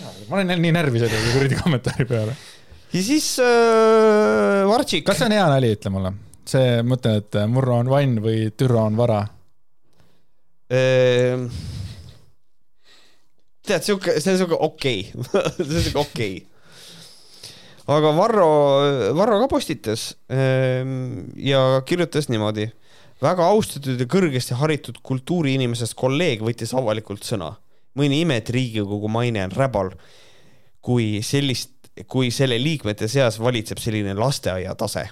[0.00, 2.36] ma olen nii närvi selle kuradi kommentaari peale.
[2.92, 5.04] ja siis äh, Vartšik.
[5.06, 6.14] kas see on hea nali, ütle mulle?
[6.50, 9.20] see mõte, et Murro on vann või Türo on vara.
[10.70, 11.46] Ehm,
[13.66, 15.42] tead, sihuke, see on sihuke okei okay.
[15.66, 17.94] see on sihuke okei okay..
[17.98, 18.50] aga Varro,
[19.18, 22.70] Varro ka postitas ehm, ja kirjutas niimoodi.
[23.20, 27.56] Väga austatud ja kõrgesti haritud kultuuriinimesest kolleeg võttis avalikult sõna.
[27.98, 29.90] mõni ime, et Riigikogu maine on räbal,
[30.80, 31.72] kui sellist,
[32.06, 35.08] kui selle liikmete seas valitseb selline lasteaia tase.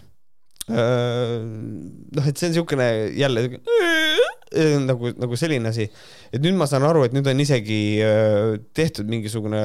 [0.69, 3.49] noh, et see on niisugune jälle
[4.89, 5.89] nagu, nagu selline asi,
[6.33, 7.81] et nüüd ma saan aru, et nüüd on isegi
[8.77, 9.63] tehtud mingisugune,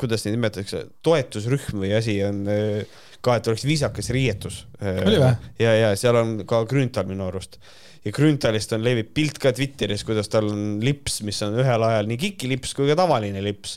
[0.00, 4.64] kuidas neid nimetatakse, toetusrühm või asi on äh, ka, et oleks viisakas riietus.
[4.80, 7.60] Ja, ja seal on ka Grünthal minu arust
[8.04, 12.08] ja Grünthalist on levib pilt ka Twitteris, kuidas tal on lips, mis on ühel ajal
[12.08, 13.76] nii kikilips kui ka tavaline lips.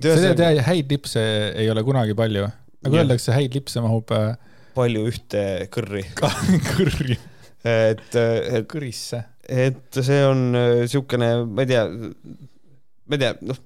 [0.00, 1.22] sa tead, häid lipse
[1.54, 2.48] ei ole kunagi palju.
[2.84, 3.04] nagu Jah.
[3.04, 4.34] öeldakse, häid lipse mahub äh,
[4.74, 5.44] palju ühte
[5.74, 6.02] kõrri,
[6.72, 7.18] kõrri,
[7.62, 9.22] et, et kõrisse.
[9.46, 13.62] et see on äh, siukene, ma ei tea, ma ei tea, noh,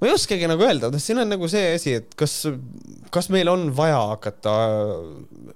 [0.00, 2.36] ma ei oskagi nagu öelda, noh, siin on nagu see asi, et kas,
[3.12, 4.54] kas meil on vaja hakata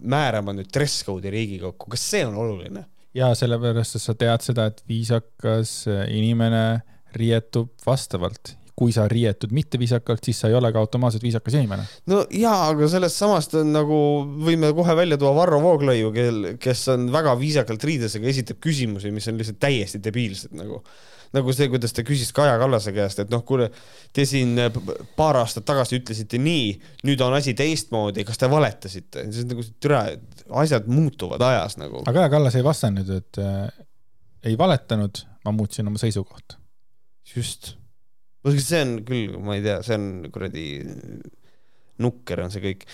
[0.01, 2.87] määrama nüüd dress code'i Riigikokku, kas see on oluline?
[3.15, 6.67] ja sellepärast, et sa tead seda, et viisakas inimene
[7.15, 11.87] riietub vastavalt kui sa riietud mitteviisakalt, siis sa ei ole ka automaatselt viisakas inimene.
[12.11, 13.99] no jaa, aga sellest samast on nagu,
[14.49, 19.15] võime kohe välja tuua Varro Vooglaiu, kel, kes on väga viisakalt riides, aga esitab küsimusi,
[19.15, 20.83] mis on lihtsalt täiesti debiilsed nagu
[21.35, 23.69] nagu see, kuidas ta küsis Kaja Kallase käest, et noh, kuule,
[24.15, 24.57] te siin
[25.19, 26.73] paar aastat tagasi ütlesite nii,
[27.09, 29.27] nüüd on asi teistmoodi, kas te valetasite?
[29.35, 30.05] siis nagu türa,
[30.65, 32.03] asjad muutuvad ajas nagu.
[32.05, 33.87] aga Kaja Kallas ei vastanud, et äh,
[34.51, 36.61] ei valetanud, ma muutsin oma seisukohta.
[37.35, 37.75] just
[38.45, 40.67] see on küll, ma ei tea, see on kuradi
[42.03, 42.85] nukker on see kõik.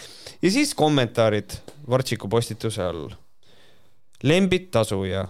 [0.43, 1.57] ja siis kommentaarid
[1.91, 3.11] Vartšiku postituse all.
[4.23, 5.25] Lembit tasuja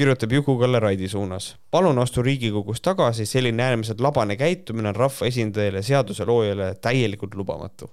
[0.00, 1.56] kirjutab Juku-Kalle Raidi suunas.
[1.70, 7.90] palun astu Riigikogus tagasi, selline äärmiselt labane käitumine on rahvaesindajale, seaduseloojale täielikult lubamatu.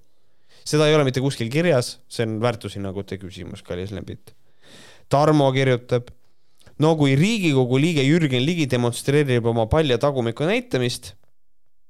[0.65, 4.33] seda ei ole mitte kuskil kirjas, see on väärtushinnangute küsimus, kallis Lembit.
[5.09, 6.07] Tarmo kirjutab,
[6.79, 11.13] no kui Riigikogu liige Jürgen Ligi demonstreerib oma palja tagumiku näitamist,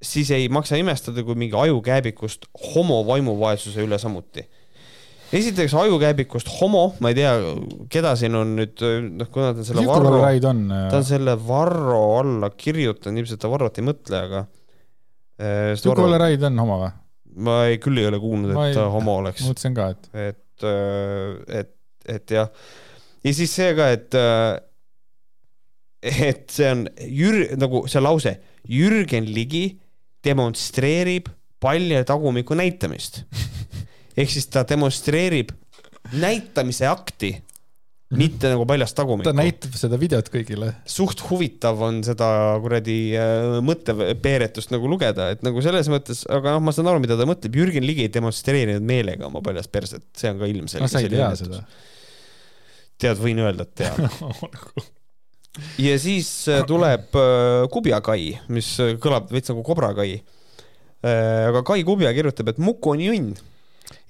[0.02, 4.48] siis ei maksa imestada, kui mingi ajukääbikust homo vaimuvaesuse üle samuti.
[5.34, 7.32] Esiteks ajukääbikust homo, ma ei tea,
[7.92, 8.84] keda siin on nüüd,
[9.18, 10.20] noh, kuna ta on selle Varro,
[10.92, 14.44] ta on selle Varro alla kirjutanud, ilmselt ta Varrot ei mõtle, aga.
[15.38, 16.94] Juku-Kalle äh, Raid on homo või?
[17.38, 19.44] ma ei, küll ei ole kuulnud, et ta homo oleks.
[19.46, 20.08] mõtlesin ka, et.
[20.14, 21.74] et, äh, et,
[22.16, 22.48] et jah.
[23.26, 24.58] ja siis see ka, et, äh,
[26.32, 29.66] et see on Jür-, nagu see lause, Jürgen Ligi
[30.24, 31.30] demonstreerib
[31.62, 33.22] palja tagumiku näitamist.
[34.18, 35.52] ehk siis ta demonstreerib
[36.18, 37.32] näitamise akti,
[38.16, 39.28] mitte nagu paljast tagumikku.
[39.28, 40.70] ta näitab seda videot kõigile.
[40.88, 42.28] suht huvitav on seda
[42.64, 47.18] kuradi äh, mõttepeeretust nagu lugeda, et nagu selles mõttes, aga noh, ma saan aru, mida
[47.20, 50.86] ta mõtleb, Jürgen Ligi ei demonstreerinud meelega oma paljast perset, see on ka ilmselge.
[50.86, 51.60] no sa ei tea seda.
[52.98, 54.08] tead, võin öelda, et tean
[55.88, 58.22] ja siis äh, tuleb äh, kubjakai,
[58.56, 58.72] mis
[59.04, 60.16] kõlab veits nagu kobrakai.
[61.04, 63.28] aga Kai Kubja kirjutab, et Muku on junn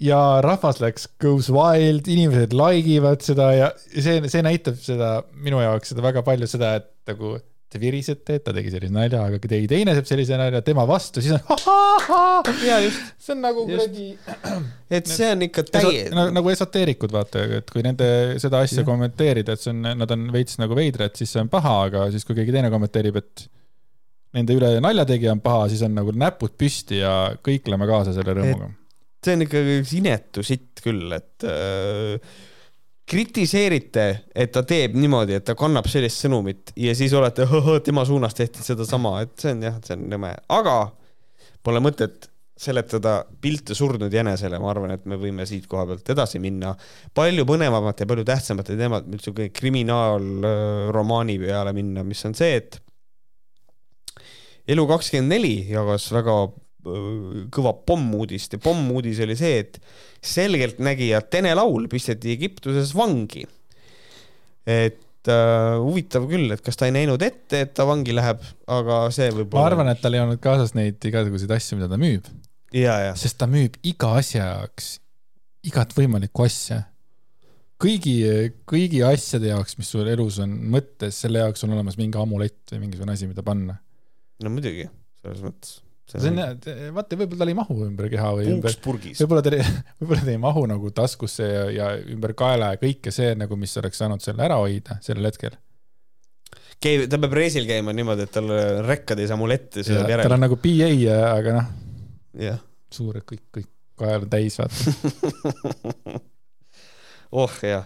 [0.02, 5.62] ja rahvas läks goes wild, inimesed like ivad seda ja see, see näitab seda minu
[5.62, 7.36] jaoks seda väga palju seda, et nagu
[7.68, 10.86] te virisete, et ta tegi sellise nalja, aga kui keegi teine teeb sellise nalja tema
[10.88, 11.42] vastu, siis on.
[12.68, 13.10] ja just.
[13.20, 14.06] see on nagu kuradi.
[14.96, 16.06] et see on ikka täie-.
[16.14, 18.08] Nagu, nagu esoteerikud vaata, et kui nende
[18.40, 18.86] seda asja ja.
[18.88, 22.24] kommenteerida, et see on, nad on veits nagu veidrad, siis see on paha, aga siis
[22.24, 23.44] kui keegi teine kommenteerib, et
[24.38, 28.72] nende üle naljategija on paha, siis on nagu näpud püsti ja kõikleme kaasa selle rõõmuga.
[29.24, 29.64] See on ikka
[29.98, 32.38] inetu sitt küll, et äh,
[33.08, 34.06] kritiseerite,
[34.36, 37.46] et ta teeb niimoodi, et ta kannab sellist sõnumit ja siis olete
[37.86, 40.80] tema suunas tehti sedasama, et see on jah, see on nõme, aga
[41.64, 46.40] pole mõtet seletada pilte surnud jänesele, ma arvan, et me võime siit koha pealt edasi
[46.42, 46.72] minna.
[47.14, 52.80] Palju põnevamate ja palju tähtsamate teemad, niisugune kriminaalromaani peale minna, mis on see, et
[54.68, 56.34] Elu24 jagas väga
[57.54, 59.78] kõva pommuudist ja pommuudis oli see, et
[60.24, 63.46] selgeltnägija Tene Laul pisteti Egiptuses vangi.
[64.68, 69.00] et äh, huvitav küll, et kas ta ei näinud ette, et ta vangi läheb, aga
[69.14, 69.62] see võib-olla.
[69.62, 72.28] ma arvan, et tal ei olnud kaasas neid igasuguseid asju, mida ta müüb.
[73.16, 74.96] sest ta müüb iga asja jaoks
[75.66, 76.82] igat võimalikku asja.
[77.78, 78.14] kõigi,
[78.68, 82.86] kõigi asjade jaoks, mis sul elus on mõttes, selle jaoks on olemas mingi amulett või
[82.86, 83.78] mingisugune asi, mida panna.
[84.42, 84.88] no muidugi,
[85.22, 85.78] selles mõttes
[86.08, 86.40] see on,
[86.96, 89.52] vaata, võib-olla tal ei mahu ümber keha või ümber, võib-olla ta,
[90.00, 93.74] võib-olla ta ei mahu nagu taskusse ja, ja ümber kaela ja kõike see nagu, mis
[93.80, 95.58] oleks saanud selle ära hoida sellel hetkel.
[96.80, 98.54] käib, ta peab reisil käima niimoodi, et tal
[98.86, 100.24] rekkad ei saa mul ette, see on järel.
[100.24, 100.92] tal on nagu PA,
[101.34, 102.62] aga noh,
[102.94, 106.24] suured kõik, kõik kael on täis, vaata.
[107.28, 107.84] Oh jah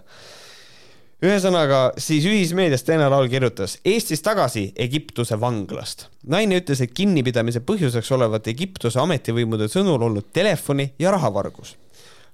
[1.23, 6.09] ühesõnaga, siis ühismeedias Teene Laul kirjutas Eestis tagasi Egiptuse vanglast.
[6.27, 11.77] naine ütles, et kinnipidamise põhjuseks olevat Egiptuse ametivõimude sõnul olnud telefoni ja rahavargus.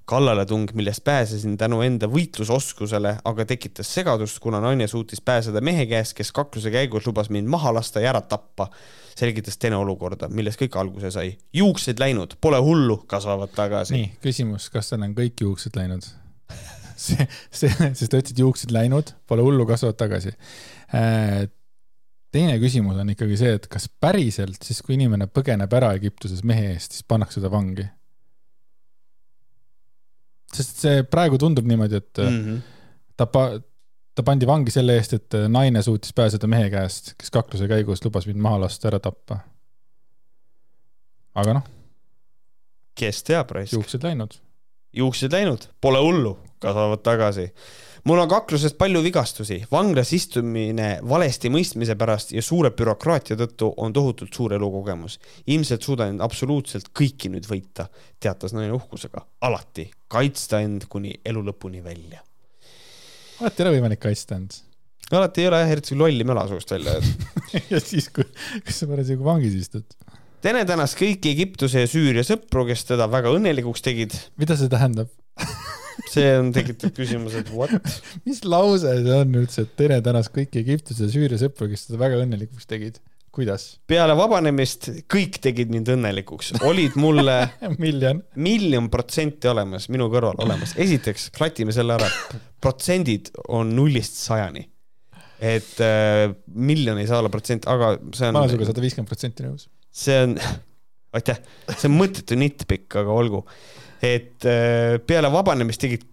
[0.05, 6.15] kallaletung, millest pääsesin tänu enda võitlusoskusele, aga tekitas segadust, kuna naine suutis pääseda mehe käest,
[6.17, 8.71] kes kakluse käigus lubas mind maha lasta ja ära tappa,
[9.15, 11.37] selgitas Teene olukorda, millest kõik alguse sai.
[11.53, 13.93] juuksed läinud, pole hullu, kasvavad tagasi.
[13.93, 16.09] nii, küsimus, kas tal on kõik juuksed läinud?
[16.99, 20.33] See, see, sest ta ütles, et juuksed läinud, pole hullu, kasvavad tagasi.
[20.95, 21.45] Äh,
[22.33, 26.73] teine küsimus on ikkagi see, et kas päriselt siis, kui inimene põgeneb ära Egiptuses mehe
[26.73, 27.87] eest, siis pannakse ta vangi?
[30.49, 32.61] sest see praegu tundub niimoodi, et mm -hmm.
[33.17, 33.59] ta pa-,
[34.15, 38.25] ta pandi vangi selle eest, et naine suutis pääseda mehe käest, kes kakluse käigus lubas
[38.27, 39.39] mind maha lasta, ära tappa.
[41.35, 41.67] aga noh,
[42.95, 43.73] kes teab, raisk.
[43.73, 44.39] juuksed läinud.
[44.93, 47.49] Juuksed läinud, pole hullu, kasvavad tagasi.
[48.03, 53.93] mul on kaklusest palju vigastusi, vanglas istumine valesti mõistmise pärast ja suure bürokraatia tõttu on
[53.93, 55.19] tohutult suur elukogemus.
[55.47, 57.87] ilmselt suudan absoluutselt kõiki nüüd võita,
[58.19, 59.25] teatas naine uhkusega.
[59.41, 62.23] alati kaitsta end kuni elu lõpuni välja.
[63.41, 64.51] alati ei ole võimalik kaitsta end.
[65.11, 67.29] alati ei ole jah, eriti kui lolli möla suust välja öelda.
[67.71, 68.25] ja siis, kui,
[68.63, 69.85] kui sa parasjagu vangis istud.
[70.39, 74.13] Tene tänas kõiki Egiptuse ja Süüria sõpru, kes teda väga õnnelikuks tegid.
[74.39, 75.09] mida see tähendab?
[76.13, 77.73] see on tekitav küsimus, et what?
[78.27, 81.99] mis lause see on üldse, et Tere tänas kõiki Egiptuse ja Süüria sõpru, kes teda
[81.99, 83.01] väga õnnelikuks tegid?
[83.35, 83.65] kuidas?
[83.91, 87.35] peale vabanemist kõik tegid mind õnnelikuks, olid mulle
[87.83, 88.21] miljon.
[88.39, 90.71] miljon protsenti olemas, minu kõrval olemas.
[90.79, 92.07] esiteks klatime selle ära,
[92.63, 94.63] protsendid on nullist sajani.
[95.43, 99.11] et äh, miljon ei saa olla protsent, aga see ma olen sinuga on, sada viiskümmend
[99.11, 99.67] protsenti nõus.
[99.91, 100.37] See on,
[101.17, 101.41] aitäh,
[101.75, 103.43] see on mõttetu nitpikk, aga olgu.
[104.05, 106.05] et äh, peale vabanemist tegid,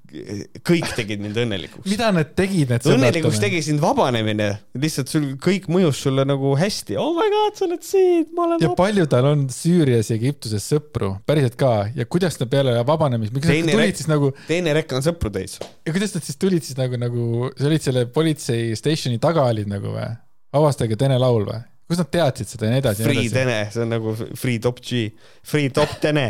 [0.67, 1.87] kõik tegid mind õnnelikuks.
[1.91, 4.49] mida nad tegid, need õnnelikuks tegi sind vabanemine,
[4.79, 6.97] lihtsalt sul kõik mõjus sulle nagu hästi.
[7.01, 8.79] oh my god, sa oled siin, ma olen ja vaba.
[8.81, 13.51] palju tal on Süürias ja Egiptuses sõpru, päriselt ka, ja kuidas ta peale vabanemist, miks
[13.51, 15.59] nad tulid siis nagu, teine rekk on sõpru täis.
[15.61, 19.71] ja kuidas nad siis tulid siis nagu, nagu, sa olid selle politsei station'i taga olid
[19.71, 20.11] nagu või?
[20.57, 21.61] vabastage Tene laul või?
[21.87, 23.31] Kus nad teadsid seda ja nii edasi Free?
[23.33, 25.09] Tene, see on nagu Free Top G,
[25.47, 26.29] Free Top Tene,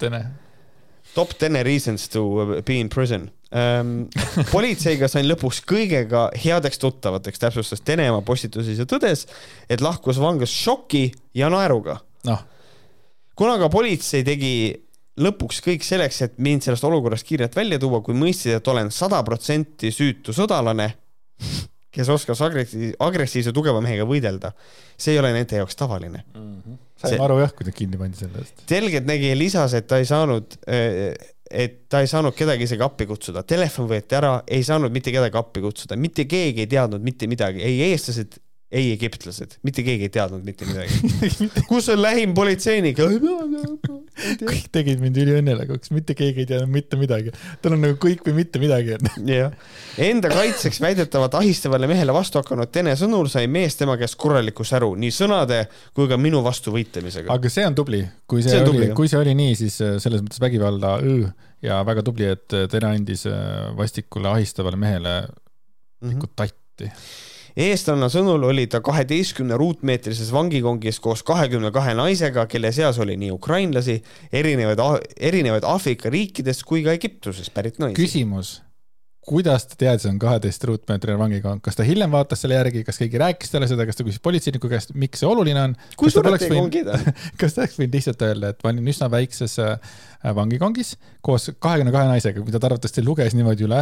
[0.00, 0.22] Tene,
[1.14, 2.22] Top Tene reasons to
[2.66, 4.08] be in prison ähm,.
[4.54, 9.26] politseiga sain lõpuks kõigega headeks tuttavateks, täpsustas Tene oma postituses ja tõdes,
[9.68, 12.00] et lahkus vanglast šoki ja naeruga.
[12.26, 12.42] noh,
[13.36, 14.56] kuna ka politsei tegi
[15.20, 19.22] lõpuks kõik selleks, et mind sellest olukorrast kiirelt välja tuua, kui mõistsid, et olen sada
[19.24, 20.90] protsenti süütu sõdalane,
[21.96, 24.52] kes oskas agressi-, agressiivse tugeva mehega võidelda.
[24.96, 26.24] see ei ole nende jaoks tavaline.
[26.96, 28.64] saime See- aru jah, kui ta kinni pandi selle eest.
[28.68, 30.56] selgeltnägija lisas, et ta ei saanud,
[31.50, 35.38] et ta ei saanud kedagi isegi appi kutsuda, telefon võeti ära, ei saanud mitte kedagi
[35.38, 38.40] appi kutsuda, mitte keegi ei teadnud mitte midagi, ei eestlased,
[38.72, 41.28] ei egiptlased, mitte keegi ei teadnud mitte midagi.
[41.70, 42.98] kus on lähim politseinik?
[44.40, 47.30] kõik tegid mind üliõnnelikuks, mitte keegi ei teadnud mitte midagi.
[47.62, 48.98] tal on nagu kõik või mitte midagi.
[49.30, 49.54] jah,
[50.08, 54.94] enda kaitseks väidetavalt ahistavale mehele vastu hakanud Tene sõnul sai mees tema käest korraliku säru
[54.98, 55.62] nii sõnade
[55.96, 57.30] kui ka minu vastu võitlemisega.
[57.32, 59.56] aga see on tubli, kui see, See on see tubli, oli kui see oli nii,
[59.62, 61.30] siis äh, selles mõttes vägivalda öö
[61.64, 65.20] ja väga tubli, et äh, Tere andis äh, vastikule ahistavale mehele
[66.00, 66.16] Mhm.
[66.16, 66.90] ikka tatti.
[67.56, 73.32] Eestlanna sõnul oli ta kaheteistkümne ruutmeetrises vangikongis koos kahekümne kahe naisega, kelle seas oli nii
[73.34, 73.96] ukrainlasi,
[74.32, 74.82] erinevaid,
[75.16, 77.96] erinevaid Aafrika riikidest kui ka Egiptusest pärit naisi.
[77.96, 78.58] küsimus,
[79.26, 83.00] kuidas ta teadis, et on kaheteist ruutmeetrine vangikong, kas ta hiljem vaatas selle järgi, kas
[83.00, 85.76] keegi rääkis talle seda, kas ta küsis politseiniku käest, miks see oluline on?
[85.98, 87.08] kui suured teie kongid on?
[87.40, 89.96] kas ta oleks võinud lihtsalt öelda, et ma olin üsna väikses äh,
[90.36, 90.94] vangikongis
[91.24, 93.80] koos kahekümne kahe naisega, mida ta arvatavasti luges niimoodi üle,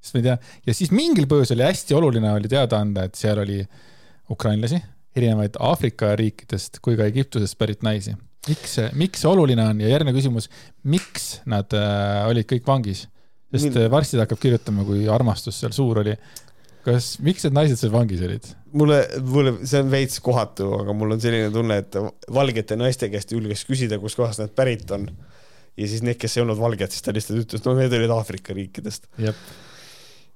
[0.00, 0.36] sest ma ei tea,
[0.68, 3.62] ja siis mingil põhjusel ja hästi oluline oli teada anda, et seal oli
[4.32, 4.78] ukrainlasi,
[5.16, 8.14] erinevaid Aafrika riikidest kui ka Egiptusest pärit naisi.
[8.46, 10.50] miks see, miks see oluline on ja järgmine küsimus,
[10.86, 13.06] miks nad äh, olid kõik vangis?
[13.50, 16.14] sest Mil- äh, varsti ta hakkab kirjutama, kui armastus seal suur oli.
[16.86, 18.46] kas, miks need naised seal vangis olid?
[18.76, 21.98] mulle, mulle, see on veits kohatu, aga mul on selline tunne, et
[22.32, 25.08] valgete naiste käest julges küsida, kuskohast nad pärit on.
[25.76, 28.54] ja siis need, kes ei olnud valged, siis ta lihtsalt ütles, no need olid Aafrika
[28.56, 29.08] riikidest.
[29.22, 29.34] jah,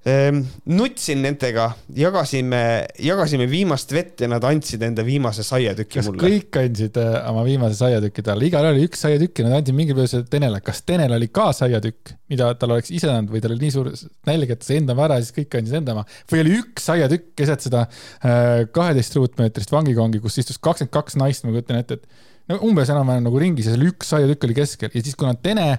[0.01, 2.61] nutsin nendega, jagasime,
[3.05, 6.23] jagasime viimast vett ja nad andsid enda viimase saiatüki kas mulle.
[6.25, 9.99] kõik andsid äh, oma viimase saiatüki talle, igal oli üks saiatükk ja nad andsid mingil
[9.99, 13.67] põhjusel Tenele, kas Tenel oli ka saiatükk, mida tal oleks ise andnud või tal oli
[13.67, 13.91] nii suur
[14.31, 16.07] nälg, et ta sai enda oma ära ja siis kõik andsid enda oma?
[16.33, 21.45] Või oli üks saiatükk keset seda äh, kaheteist ruutmeetrist vangikongi, kus istus kakskümmend kaks naist,
[21.45, 24.89] ma kujutan ette, et no umbes enam-vähem nagu ringis ja seal üks saiatükk oli keskel.
[24.97, 25.75] Ja siis, kuna Tene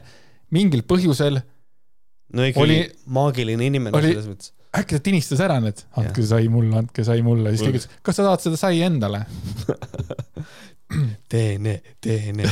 [0.54, 1.42] mingil põhjusel
[2.32, 4.52] no ikkagi oli- maagiline inimene oli- selles mõttes.
[4.72, 8.16] äkki ta tinistas ära need, andke sai mulle, andke sai mulle, siis keegi ütles, kas
[8.18, 9.24] sa tahad seda sai endale?
[11.32, 12.48] teene, teene.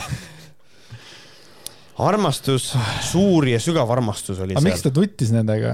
[2.01, 2.70] armastus,
[3.11, 4.93] suur ja sügav armastus oli aga miks seal.
[4.95, 5.72] ta nuttis nendega?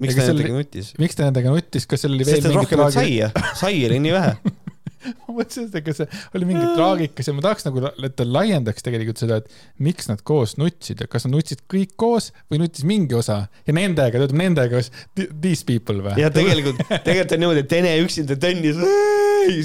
[0.00, 0.92] miks ta nendega nutis?
[1.00, 4.00] miks ta nendega nuttis, kas seal oli veel sest et rohkem traagi- saia, sai oli
[4.06, 4.36] nii vähe.
[5.24, 6.06] ma mõtlesin, et ega see
[6.38, 10.22] oli mingi traagikas ja ma tahaks nagu, et ta laiendaks tegelikult seda, et miks nad
[10.26, 14.28] koos nutsid ja kas nad nutsid kõik koos või nutis mingi osa ja nendega, ta
[14.28, 14.82] ütleb nendega,
[15.16, 16.16] these people või?
[16.20, 18.78] ja tegelikult, tegelikult on niimoodi, et Ene üksinda tönnis,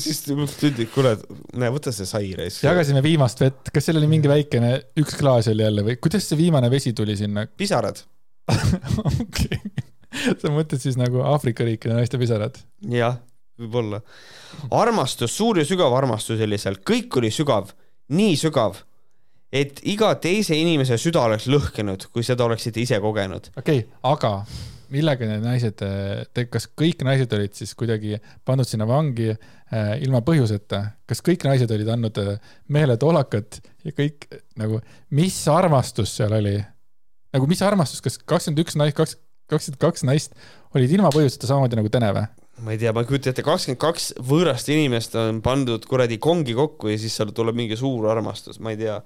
[0.05, 1.15] siis ütles, kuule,
[1.59, 2.63] näe, võta see sai raisk.
[2.65, 6.39] jagasime viimast vett, kas seal oli mingi väikene, üks klaas oli jälle või kuidas see
[6.39, 7.45] viimane vesi tuli sinna?
[7.59, 8.01] pisarad.
[9.13, 9.59] okei,
[10.41, 12.57] sa mõtled siis nagu Aafrika riikide naiste pisarad?
[12.89, 13.19] jah,
[13.59, 14.01] võib-olla.
[14.71, 17.73] armastus, suur ja sügav armastus oli seal, kõik oli sügav,
[18.15, 18.81] nii sügav,
[19.51, 23.51] et iga teise inimese süda oleks lõhkenud, kui seda oleksite ise kogenud.
[23.57, 24.33] okei okay,, aga
[24.93, 25.83] millega need naised,
[26.49, 31.71] kas kõik naised olid siis kuidagi pandud sinna vangi äh, ilma põhjuseta, kas kõik naised
[31.73, 32.35] olid andnud äh,
[32.73, 34.29] mehele toolakat ja kõik
[34.59, 34.81] nagu,
[35.15, 36.57] mis armastus seal oli?
[37.29, 39.19] nagu mis armastus, kas kakskümmend üks naist, kaks,
[39.51, 40.33] kakskümmend kaks naist
[40.73, 42.25] olid ilma põhjuseta samamoodi nagu Tene või?
[42.63, 46.55] Ma ei tea, ma ei kujuta ette, kakskümmend kaks võõrast inimest on pandud kuradi kongi
[46.57, 48.99] kokku ja siis seal tuleb mingi suur armastus, ma ei tea.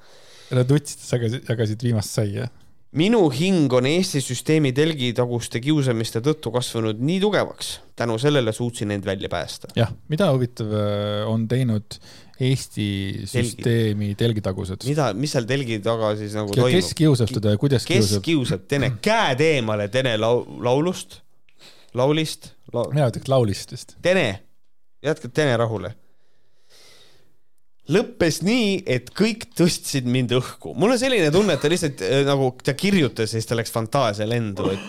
[0.53, 2.49] Nad utsid, jagasid, jagasid viimast saia
[2.97, 9.05] minu hing on Eesti süsteemi telgitaguste kiusamiste tõttu kasvanud nii tugevaks, tänu sellele suutsin end
[9.05, 9.71] välja päästa.
[9.77, 11.97] jah, mida huvitav äh, on teinud
[12.43, 12.87] Eesti
[13.29, 14.19] süsteemi Telgi.
[14.21, 14.85] telgitagused?
[14.89, 16.77] mida, mis seal telgi taga siis nagu ja toimub?
[16.77, 18.21] kes kiusab teda ja kuidas kes kiusab?
[18.21, 21.21] kes kiusab Tene, käed eemale Tene lau-, laulust,
[21.97, 22.87] laulist la....
[22.93, 23.97] mina ütleks laulist vist.
[24.05, 24.27] Tene,
[25.05, 25.93] jätka Tene rahule
[27.91, 30.73] lõppes nii, et kõik tõstsid mind õhku.
[30.79, 33.73] mul on selline tunne, et ta lihtsalt äh, nagu ta kirjutas ja siis ta läks
[33.75, 34.85] fantaasia lendu, et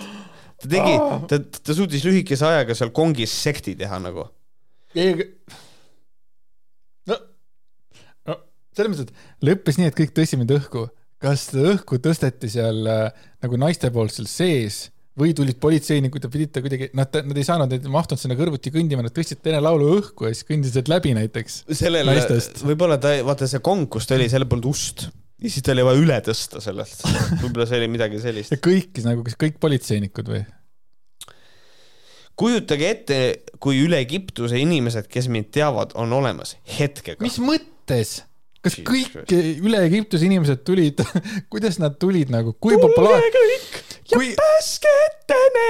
[0.63, 0.95] ta tegi,
[1.31, 4.29] ta, ta suutis lühikese ajaga seal kongis sekti teha nagu.
[7.11, 7.19] no,
[8.31, 8.39] no
[8.77, 10.87] selles mõttes, et lõppes nii, et kõik tõstsid mind õhku.
[11.25, 14.85] kas õhku tõsteti seal äh, nagu naiste poolt seal sees
[15.21, 18.39] või tulid politseinikud ja pidid ta kuidagi, nad, nad ei saanud, nad ei mahtunud sinna
[18.39, 21.61] kõrvuti kõndima, nad tõstsid Vene laulu õhku ja siis kõndisid läbi näiteks.
[21.71, 22.17] sellele,
[22.67, 25.07] võib-olla ta, vaata see kong, kus ta oli, seal polnud ust
[25.45, 27.07] ja siis tal oli vaja üle tõsta sellest.
[27.43, 28.55] võib-olla see oli midagi sellist.
[28.55, 30.43] ja kõik nagu, kas kõik politseinikud või?
[32.39, 33.19] kujutage ette,
[33.63, 37.23] kui üle Egiptuse inimesed, kes mind teavad, on olemas hetkega.
[37.25, 38.23] mis mõttes?
[38.65, 41.03] kas kõik üle Egiptuse inimesed tulid
[41.53, 43.84] kuidas nad tulid nagu, kui populaarne?
[44.11, 44.33] Ja kui...
[44.39, 44.95] pääske
[45.25, 45.69] Tene,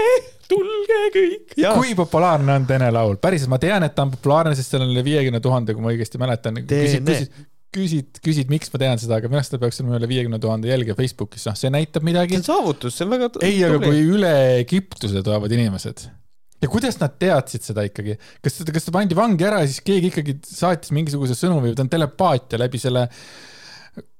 [0.50, 1.56] tulge kõik.
[1.78, 3.18] kui populaarne on Tene laul?
[3.22, 5.92] päriselt, ma tean, et ta on populaarne, sest seal on üle viiekümne tuhande, kui ma
[5.94, 6.58] õigesti mäletan.
[6.66, 7.38] küsid, küsid,
[7.74, 10.70] küsid, küsid, miks ma tean seda, aga minu arust tal peaks olema üle viiekümne tuhande
[10.70, 12.36] jälgija Facebookis, noh, see näitab midagi.
[12.36, 16.06] see on saavutus, see on väga ei, aga kui üle Egiptuse tulevad inimesed
[16.64, 20.10] ja kuidas nad teadsid seda ikkagi, kas, kas ta pandi vangi ära ja siis keegi
[20.12, 23.08] ikkagi saatis mingisuguse sõnumi või ta on telepaatia läbi selle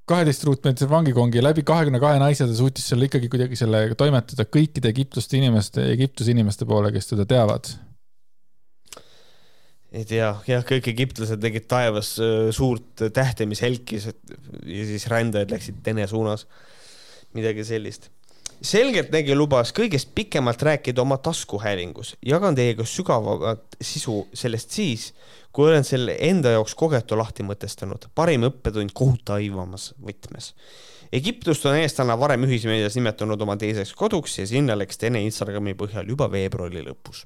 [0.08, 4.90] kaheteist ruutmeetrise vangikongi läbi kahekümne kahe naise ta suutis seal ikkagi kuidagi selle toimetada kõikide
[4.92, 7.72] Egiptuste inimeste, Egiptuse inimeste poole, kes teda teavad.
[9.94, 12.16] ei tea, jah, kõik egiptlased nägid taevas
[12.56, 16.46] suurt tähte, mis helkis ja siis rändajad läksid Tene suunas.
[17.34, 18.10] midagi sellist
[18.64, 22.16] selgeltnägija lubas kõigest pikemalt rääkida oma taskuhäälingus.
[22.26, 25.12] jagan teiega sügavamat sisu sellest siis,
[25.52, 28.08] kui olen selle enda jaoks kogetu lahti mõtestanud.
[28.14, 30.54] parim õppetund kohutavamas võtmes.
[31.12, 36.08] Egiptust on eestlane varem ühismeedias nimetanud oma teiseks koduks ja sinna läks Tene Instagrami põhjal
[36.08, 37.24] juba veebruari lõpus.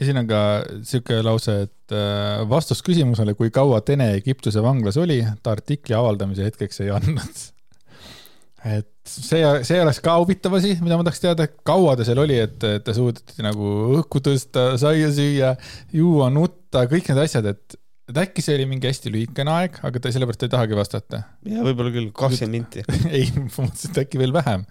[0.00, 4.96] ja siin on ka siuke lause, et äh, vastus küsimusele, kui kaua Tene Egiptuse vanglas
[4.96, 7.44] oli, ta artikli avaldamise hetkeks ei andnud
[8.78, 12.38] et see, see oleks ka huvitav asi, mida ma tahaks teada, kaua ta seal oli,
[12.46, 15.54] et te suudeti nagu õhku tõsta, saia süüa,
[15.96, 17.78] juua, nutta, kõik need asjad, et,
[18.10, 21.24] et äkki see oli mingi hästi lühikene aeg, aga ta sellepärast ei tahagi vastata.
[21.48, 22.86] ja võib-olla küll kakskümmend minti
[23.16, 24.66] ei, ma mõtlesin, et äkki veel vähem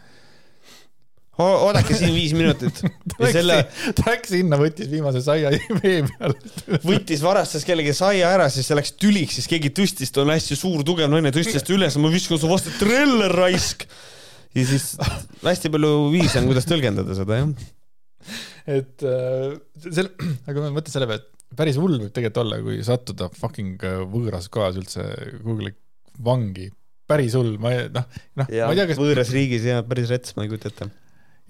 [1.40, 2.82] oodake siin viis minutit.
[3.12, 3.60] ta selle...
[4.04, 6.36] läks sinna, võttis viimase saia vee peal.
[6.84, 10.58] võttis, varastas kellegi saia ära, siis see läks tüliks, siis keegi tõstis, ta on hästi
[10.60, 13.88] suur, tugev naine, tõstis ta üles, ma viskan su vastu treller raisk.
[14.58, 14.94] Ja siis
[15.44, 17.68] hästi palju viise on, kuidas tõlgendada seda, jah.
[18.80, 20.14] et äh, selle,
[20.50, 24.02] aga ma mõtlen selle peale, et päris hull võib tegelikult olla, kui sattuda fucking äh,
[24.10, 25.06] võõras kohas üldse
[25.44, 25.74] kuhugi
[26.26, 26.70] vangi
[27.10, 29.02] päris hull, ma noh, noh, ma ei tea, kas.
[29.02, 30.90] võõras riigis ja päris rets, ma ei kujuta ette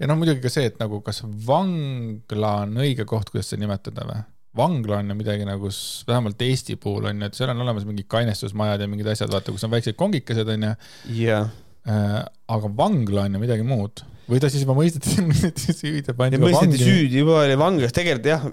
[0.00, 4.06] ja noh, muidugi ka see, et nagu kas vangla on õige koht, kuidas seda nimetada
[4.08, 4.22] või?
[4.56, 5.68] vangla on ju midagi nagu,
[6.08, 9.52] vähemalt Eesti puhul on ju, et seal on olemas mingid kainestusmajad ja mingid asjad, vaata,
[9.54, 10.72] kus on väiksed kongikesed on ju.
[11.20, 11.44] jah.
[11.46, 15.16] Äh, aga vangla on ju midagi muud või ta siis juba mõisteti
[15.80, 18.44] süüdi ja pandi mõisteti süüdi, juba oli vanglas, tegelikult jah,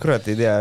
[0.00, 0.54] kurat ei tea.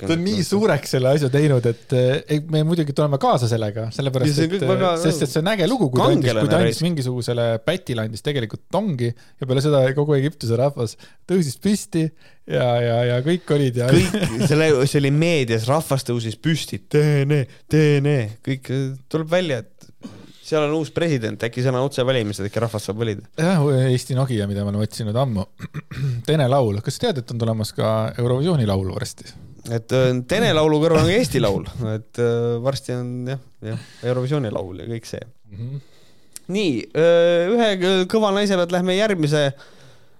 [0.00, 4.42] ta on nii suureks selle asja teinud, et ei, me muidugi tuleme kaasa sellega, sellepärast
[4.46, 4.94] et, väga...
[5.02, 8.24] sest et see on äge lugu, kui ta andis, kui ta andis mingisugusele pätile andis
[8.26, 10.96] tegelikult tongi ja peale seda kogu Egiptuse rahvas
[11.28, 13.90] tõusis püsti ja, ja, ja kõik olid ja.
[13.92, 14.20] kõik,
[14.50, 18.72] selle, see oli meedias, rahvas tõusis püsti, teene, teene, kõik
[19.12, 20.16] tuleb välja, et
[20.46, 23.26] seal on uus president, äkki seal on otsevalimised, äkki rahvas saab valida?
[23.40, 25.46] jah, Eesti Nokia, mida me oleme otsinud ammu.
[26.28, 29.28] Tene laul, kas sa tead, et on tulemas ka Eurovisiooni laul varsti?
[29.74, 33.42] et äh, Tene laulu kõrval on ka Eesti laul, et äh, varsti on jah,
[33.72, 35.56] jah, Eurovisiooni laul ja kõik see mm.
[35.56, 35.80] -hmm.
[36.56, 39.48] nii, äh, ühe kõva naise pealt lähme järgmise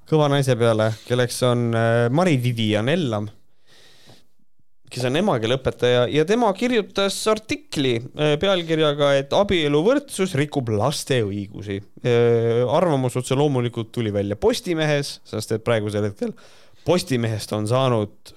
[0.06, 1.72] kõva naise peale, kelleks on
[2.14, 3.26] Mari-Vivian Ellam
[4.92, 11.80] kes on emakeeleõpetaja ja tema kirjutas artikli äh, pealkirjaga, et abieluvõrdsus rikub laste õigusi.
[12.06, 16.34] Äh, arvamus otse loomulikult tuli välja Postimehes, sest et praegusel hetkel
[16.86, 18.34] Postimehest on saanud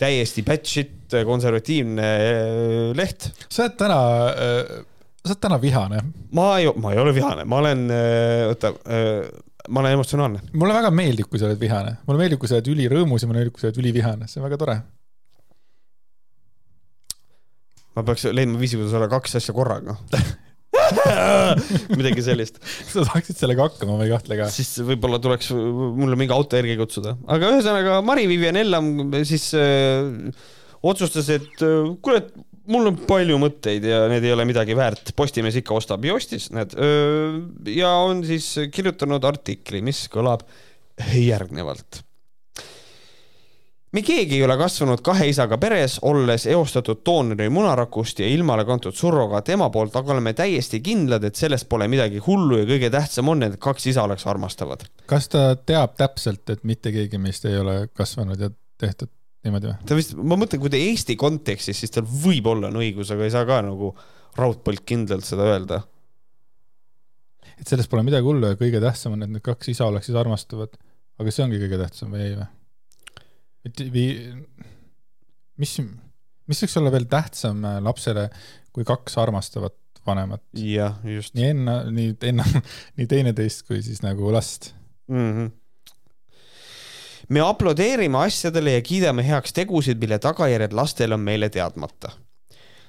[0.00, 3.28] täiesti batshit konservatiivne äh, leht.
[3.52, 4.00] sa oled täna,
[5.22, 6.02] sa oled täna vihane.
[6.32, 7.84] ma ei, ma ei ole vihane, ma olen,
[8.48, 8.72] oota,
[9.68, 10.40] ma olen emotsionaalne.
[10.56, 13.42] mulle väga meeldib, kui sa oled vihane, mulle meeldib, kui sa oled ülirõõmus ja mulle
[13.42, 14.80] meeldib, kui sa oled ülivihane, see on väga tore
[17.96, 19.96] ma peaks leidma viisi, kuidas olla kaks asja korraga.
[21.98, 22.58] Midagi sellist.
[22.62, 24.48] sa saaksid sellega hakkama, ma ei kahtle ka.
[24.52, 28.88] siis võib-olla tuleks mulle mingi auto järgi kutsuda, aga ühesõnaga Mari-Vivian Ellam
[29.28, 30.32] siis äh,
[30.82, 32.22] otsustas, et äh, kuule,
[32.72, 36.48] mul on palju mõtteid ja need ei ole midagi väärt, Postimees ikka ostab ja ostis
[36.56, 36.72] need.
[36.76, 37.42] Äh,
[37.76, 40.46] ja on siis kirjutanud artikli, mis kõlab
[41.16, 42.02] järgnevalt
[43.92, 48.96] me keegi ei ole kasvanud kahe isaga peres, olles eostatud doonori munarakust ja ilmale kantud
[48.96, 53.32] surrogaat ema poolt, aga oleme täiesti kindlad, et sellest pole midagi hullu ja kõige tähtsam
[53.32, 54.86] on, et kaks isa oleks armastavad.
[55.06, 58.50] kas ta teab täpselt, et mitte keegi meist ei ole kasvanud ja
[58.80, 59.12] tehtud
[59.44, 59.76] niimoodi või?
[59.88, 63.34] ta vist, ma mõtlen, kui ta Eesti kontekstis, siis tal võib-olla on õigus, aga ei
[63.34, 63.92] saa ka nagu
[64.38, 65.82] raudpolt kindlalt seda öelda.
[67.58, 70.80] et sellest pole midagi hullu ja kõige tähtsam on, et need kaks isa oleksid armastavad.
[71.20, 72.50] aga see ongi kõige tähtsam või ei või?
[73.66, 74.06] Et või
[75.62, 75.76] mis,
[76.50, 78.28] mis võiks olla veel tähtsam äh, lapsele
[78.72, 80.44] kui kaks armastavat vanemat?
[80.58, 81.34] jah, just.
[81.38, 82.46] nii enne, nii enne,
[82.98, 84.72] nii teineteist kui siis nagu last
[85.08, 85.32] mm.
[85.32, 85.58] -hmm
[87.32, 92.10] me aplodeerime asjadele ja kiidame heaks tegusid, mille tagajärjed lastel on meile teadmata.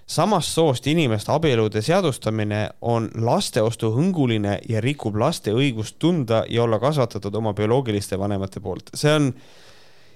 [0.07, 7.35] samast soost inimeste abielude seadustamine on lasteostuhõnguline ja rikub laste õigust tunda ja olla kasvatatud
[7.35, 8.89] oma bioloogiliste vanemate poolt.
[8.93, 9.33] see on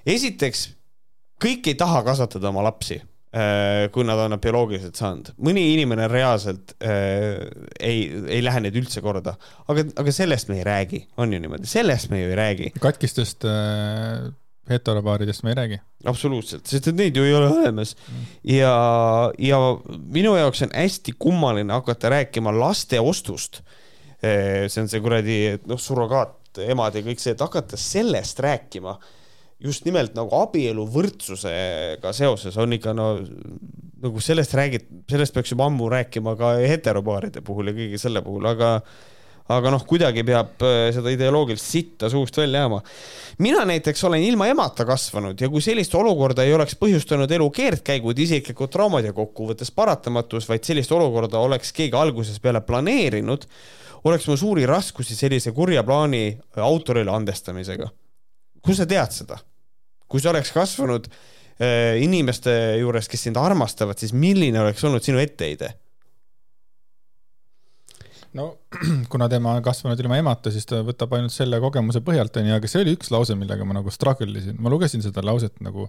[0.08, 0.70] esiteks,
[1.42, 3.00] kõik ei taha kasvatada oma lapsi
[3.36, 5.32] äh, kui nad on nad bioloogiliselt saanud.
[5.44, 7.46] mõni inimene reaalselt äh,
[7.80, 9.36] ei, ei lähe neid üldse korda,
[9.68, 12.72] aga, aga sellest me ei räägi, on ju niimoodi, sellest me ju ei räägi.
[12.84, 14.30] katkistest äh,
[14.70, 15.82] heteropaaridest me ei räägi.
[16.06, 17.96] absoluutselt, sest et neid ju ei ole olemas
[18.44, 18.74] ja,
[19.40, 19.60] ja
[19.98, 23.62] minu jaoks on hästi kummaline hakata rääkima laste ostust.
[24.18, 25.38] Äh, see on see kuradi,
[25.70, 28.96] noh, surrogaat, emad ja kõik see, et hakata sellest rääkima
[29.64, 33.10] just nimelt nagu abieluvõrdsusega seoses on ikka no
[34.04, 38.46] nagu sellest räägid, sellest peaks juba ammu rääkima ka heteropaaride puhul ja kõige selle puhul,
[38.46, 38.78] aga
[39.48, 42.82] aga noh, kuidagi peab äh, seda ideoloogilist sitta suust välja jääma.
[43.40, 48.20] mina näiteks olen ilma emata kasvanud ja kui sellist olukorda ei oleks põhjustanud elu keerdkäigud,
[48.20, 53.48] isiklikud traumad ja kokkuvõttes paratamatus, vaid sellist olukorda oleks keegi algusest peale planeerinud,
[54.04, 57.88] oleks mul suuri raskusi sellise kurja plaani autorile andestamisega
[58.68, 59.40] kust sa tead seda?
[60.08, 65.20] kui sa oleks kasvanud äh, inimeste juures, kes sind armastavad, siis milline oleks olnud sinu
[65.24, 65.74] etteheide?
[68.38, 68.48] no
[69.12, 72.72] kuna tema on kasvanud ilma emata, siis ta võtab ainult selle kogemuse põhjalt, onju, aga
[72.72, 75.88] see oli üks lause, millega ma nagu struggle isin, ma lugesin seda lauset nagu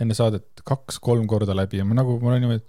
[0.00, 2.64] enne saadet kaks-kolm korda läbi ja ma nagu, mul on niimoodi,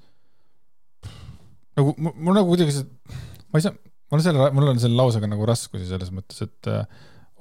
[1.80, 3.14] nagu mul nagu kuidagi see,
[3.54, 3.76] ma ei saa,
[4.12, 6.84] mul on selle, mul on selle lausega nagu raskusi selles mõttes, et äh,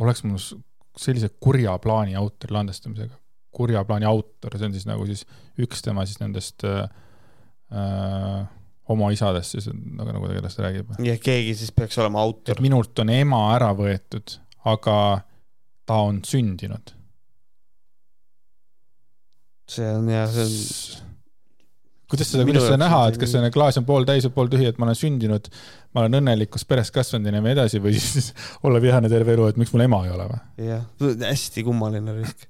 [0.03, 0.41] oleks mul
[0.98, 3.14] sellise kurja plaani autori landestamisega.
[3.52, 5.27] kurja plaani autor, see on siis nagu siis
[5.60, 6.89] üks tema siis nendest äh,
[7.73, 8.43] äh
[8.89, 10.97] homoisadest siis, nagu, nagu ta kellest räägib.
[11.06, 12.60] ja keegi siis peaks olema autor.
[12.64, 14.39] minult on ema ära võetud,
[14.69, 14.97] aga
[15.86, 16.94] ta on sündinud.
[19.73, 21.10] see on jah, see on
[22.12, 24.89] kuidas seda, kuidas seda näha, et kas see klaas on pooltäis või pooltühi, et ma
[24.89, 25.48] olen sündinud,
[25.93, 28.32] ma olen õnnelikus peres kasvanud ja nii edasi või siis
[28.64, 30.43] olla vihane terve elu, et miks mul ema ei ole või?
[30.69, 30.85] jah,
[31.28, 32.47] hästi kummaline risk.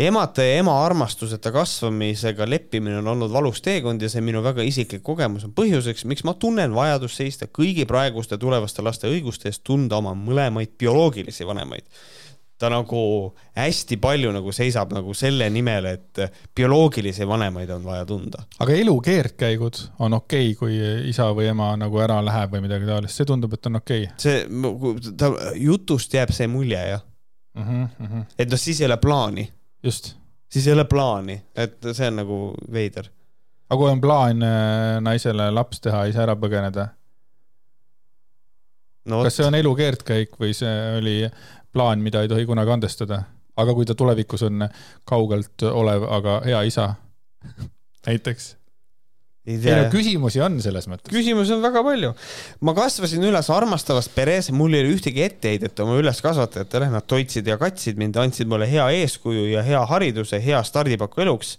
[0.00, 5.04] emata ja ema armastuseta kasvamisega leppimine on olnud valus teekond ja see minu väga isiklik
[5.06, 10.00] kogemus on põhjuseks, miks ma tunnen vajadust seista kõigi praeguste tulevaste laste õiguste eest tunda
[10.02, 11.86] oma mõlemaid bioloogilisi vanemaid
[12.60, 13.02] ta nagu
[13.56, 16.20] hästi palju nagu seisab nagu selle nimel, et
[16.56, 18.44] bioloogilisi vanemaid on vaja tunda.
[18.60, 22.88] aga elu keerdkäigud on okei okay,, kui isa või ema nagu ära läheb või midagi
[22.88, 24.18] taolist, see tundub, et on okei okay..
[24.20, 27.04] see, ta jutust jääb see mulje jah
[27.54, 27.62] mm.
[27.62, 28.24] -hmm, mm -hmm.
[28.38, 29.52] et noh, siis ei ole plaani.
[29.82, 30.14] just.
[30.48, 32.38] siis ei ole plaani, et see on nagu
[32.72, 33.08] veider.
[33.70, 36.88] aga kui on plaan äh, naisele laps teha, ise ära põgeneda
[39.04, 39.22] no,?
[39.22, 41.16] kas see on elu keerdkäik või see oli
[41.72, 43.22] plaan, mida ei tohi kunagi andestada.
[43.60, 44.68] aga kui ta tulevikus on
[45.04, 46.94] kaugelt olev, aga hea isa
[48.06, 48.54] näiteks
[49.48, 51.08] ei no küsimusi on selles mõttes.
[51.10, 52.12] küsimusi on väga palju.
[52.60, 57.56] ma kasvasin üles armastavas peres, mul ei ole ühtegi etteheidet oma üleskasvatajatele, nad toitsid ja
[57.60, 61.56] katsid mind, andsid mulle hea eeskuju ja hea hariduse, hea stardipaku eluks.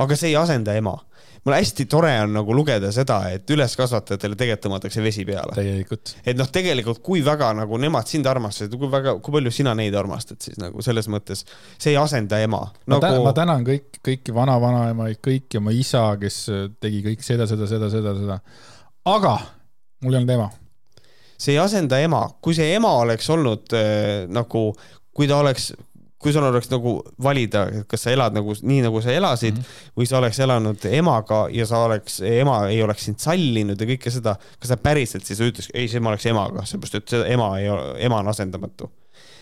[0.00, 0.96] aga see ei asenda ema
[1.44, 5.54] mul hästi tore on nagu lugeda seda, et üleskasvatajatele tegelikult tõmmatakse vesi peale.
[5.56, 6.14] täielikult.
[6.24, 9.96] et noh, tegelikult kui väga nagu nemad sind armastasid, kui väga, kui palju sina neid
[9.96, 11.44] armastad siis nagu selles mõttes,
[11.78, 12.98] see ei asenda ema nagu....
[12.98, 16.42] ma, tänan, ma tänan kõik, kõiki vana-vanaemaid, kõiki oma isa, kes
[16.80, 18.40] tegi kõik seda, seda, seda, seda, seda.
[19.08, 19.36] aga
[20.04, 20.50] mul ei olnud ema
[21.40, 24.70] see ei asenda ema, kui see ema oleks olnud äh, nagu,
[25.16, 25.70] kui ta oleks
[26.20, 29.92] kui sul oleks nagu valida, kas sa elad nagu nii, nagu sa elasid mm -hmm.
[29.96, 34.12] või sa oleks elanud emaga ja sa oleks, ema ei oleks sind sallinud ja kõike
[34.12, 37.48] seda, kas sa päriselt siis ütleks, ei, see ma oleks emaga, seepärast et see ema
[37.58, 38.90] ei ole, ema on asendamatu.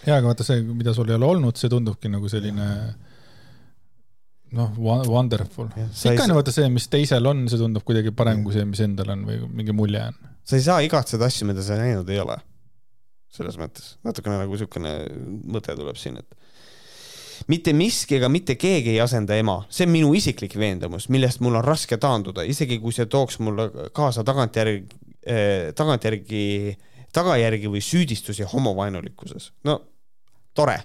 [0.06, 2.68] ja, aga vaata see, mida sul ei ole olnud, see tundubki nagu selline
[4.52, 4.78] noh,
[5.08, 5.66] wonderful.
[5.66, 9.16] ikka on vaata see, mis teisel on, see tundub kuidagi parem kui see, mis endal
[9.16, 10.14] on või mingi mulje on.
[10.44, 12.38] sa ei saa igatseda asju, mida sa näinud ei ole.
[13.34, 14.92] selles mõttes, natukene nagu niisugune
[15.52, 16.38] mõte tuleb siin, et
[17.48, 21.58] mitte miski ega mitte keegi ei asenda ema, see on minu isiklik veendumus, millest mul
[21.60, 24.82] on raske taanduda, isegi kui see tooks mulle kaasa tagantjärgi
[25.24, 26.42] eh,, tagantjärgi,
[27.16, 29.52] tagajärgi või süüdistusi homovaenulikkuses.
[29.68, 29.78] no
[30.58, 30.76] tore,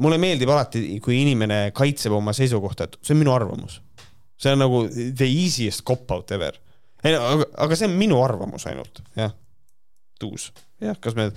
[0.00, 3.80] mulle meeldib alati, kui inimene kaitseb oma seisukohta, et see on minu arvamus.
[4.40, 6.58] see on nagu the easiest cop-out ever.
[7.04, 9.34] aga, aga see on minu arvamus ainult, jah,
[10.20, 11.28] tuus jah, kas me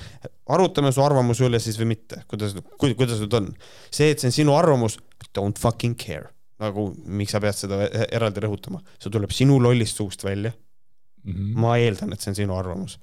[0.54, 3.50] arutame su arvamuse üle siis või mitte, kuidas, kuidas nüüd on.
[3.90, 4.98] see, et see on sinu arvamus,
[5.36, 6.32] don't fucking care.
[6.64, 11.34] nagu, miks sa pead seda eraldi rõhutama, see tuleb sinu lollist suust välja mm.
[11.34, 11.56] -hmm.
[11.60, 13.00] ma eeldan, et see on sinu arvamus.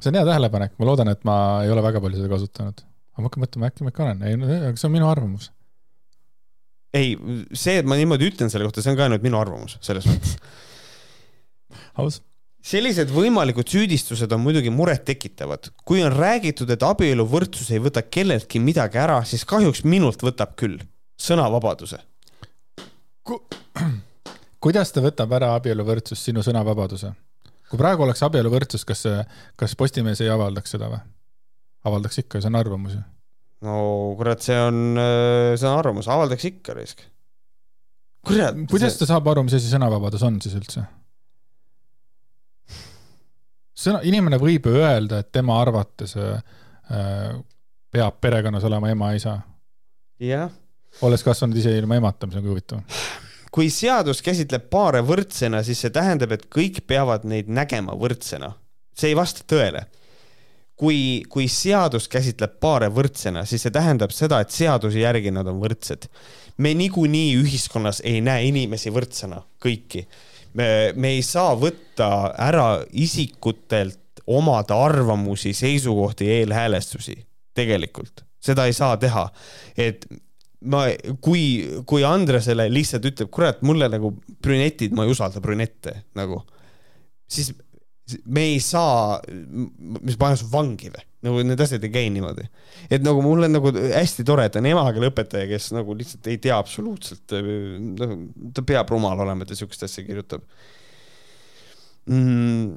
[0.00, 2.84] see on hea tähelepanek, ma loodan, et ma ei ole väga palju seda kasutanud.
[3.12, 5.52] aga ma hakkan mõtlema, äkki ma ikka olen, ei, aga see on minu arvamus.
[6.94, 7.16] ei,
[7.52, 10.36] see, et ma niimoodi ütlen selle kohta, see on ka ainult minu arvamus, selles mõttes
[11.98, 12.22] aus
[12.68, 15.70] sellised võimalikud süüdistused on muidugi murettekitavad.
[15.84, 20.80] kui on räägitud, et abieluvõrdsus ei võta kelleltki midagi ära, siis kahjuks minult võtab küll
[21.20, 22.00] sõnavabaduse
[23.24, 23.40] Ku....
[24.64, 27.12] kuidas ta võtab ära abieluvõrdsus sinu sõnavabaduse?
[27.68, 29.04] kui praegu oleks abieluvõrdsus, kas,
[29.56, 31.00] kas Postimees ei avaldaks seda või?
[31.88, 33.04] avaldaks ikka, see on arvamus ju.
[33.64, 33.78] no
[34.20, 35.00] kurat, see on,
[35.56, 37.04] see on arvamus, avaldaks ikka risk.
[38.28, 38.60] kurat.
[38.68, 39.04] kuidas see...
[39.04, 40.84] ta saab aru, mis asi sõnavabadus on siis üldse?
[43.78, 46.40] Sõna, inimene võib ju öelda, et tema arvates äh,
[47.92, 49.38] peab perekonnas olema ema-isa.
[50.20, 50.50] jah.
[51.02, 53.04] olles kasvanud ise ilma emata, mis on ka huvitav.
[53.54, 58.52] kui seadus käsitleb paare võrdsena, siis see tähendab, et kõik peavad neid nägema võrdsena.
[58.94, 59.86] see ei vasta tõele.
[60.78, 65.62] kui, kui seadus käsitleb paare võrdsena, siis see tähendab seda, et seaduse järgi nad on
[65.62, 66.08] võrdsed.
[66.58, 70.06] me niikuinii ühiskonnas ei näe inimesi võrdsena, kõiki
[70.54, 77.16] me, me ei saa võtta ära isikutelt omada arvamusi, seisukohti, eelhäälestusi,
[77.56, 79.28] tegelikult, seda ei saa teha.
[79.76, 80.04] et
[80.60, 80.84] ma,
[81.24, 81.42] kui,
[81.88, 84.12] kui Andresele lihtsalt ütleb, kurat, mulle nagu
[84.42, 86.42] brünetid, ma ei usalda brünette nagu,
[87.28, 87.52] siis
[88.24, 89.18] me ei saa,
[90.00, 91.04] mis paneb su vangi või?
[91.26, 92.44] nagu need asjad ei käi niimoodi.
[92.90, 96.58] et nagu mul on nagu hästi tore, et on emakeeleõpetaja, kes nagu lihtsalt ei tea
[96.58, 97.34] absoluutselt,
[97.98, 98.12] noh,
[98.54, 100.44] ta peab rumal olema, et ta siukest asja kirjutab
[102.06, 102.76] mm,.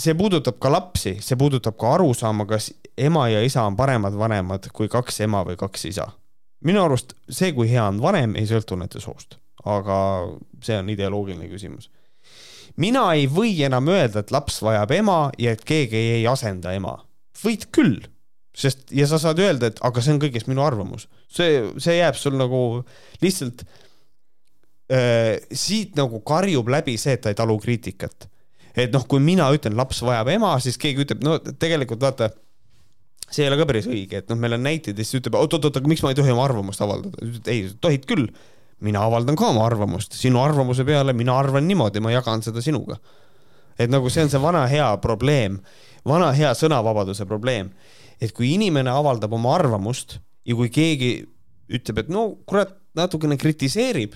[0.00, 4.70] see puudutab ka lapsi, see puudutab ka arusaama, kas ema ja isa on paremad vanemad
[4.72, 6.08] kui kaks ema või kaks isa.
[6.64, 9.98] minu arust see, kui hea on vanem, ei sõltu nende soost, aga
[10.64, 11.90] see on ideoloogiline küsimus
[12.80, 16.98] mina ei või enam öelda, et laps vajab ema ja et keegi ei asenda ema.
[17.42, 17.98] võid küll,
[18.56, 21.08] sest ja sa saad öelda, et aga see on kõigest minu arvamus.
[21.28, 22.84] see, see jääb sul nagu
[23.22, 23.66] lihtsalt
[24.92, 28.28] äh, siit nagu karjub läbi see, et ta ei talu kriitikat.
[28.76, 32.30] et noh, kui mina ütlen, laps vajab ema, siis keegi ütleb, no tegelikult vaata
[33.30, 35.80] see ei ole ka päris õige, et noh, meil on näiteid ja siis ütleb oot-oot-oot,
[35.80, 37.24] aga miks ma ei tohi oma arvamust avaldada?
[37.50, 38.28] ei, tohid küll
[38.84, 42.98] mina avaldan ka oma arvamust, sinu arvamuse peale mina arvan niimoodi, ma jagan seda sinuga.
[43.78, 45.58] et nagu see on see vana hea probleem,
[46.08, 47.68] vana hea sõnavabaduse probleem,
[48.20, 51.10] et kui inimene avaldab oma arvamust ja kui keegi
[51.68, 54.14] ütleb, et no kurat, natukene kritiseerib,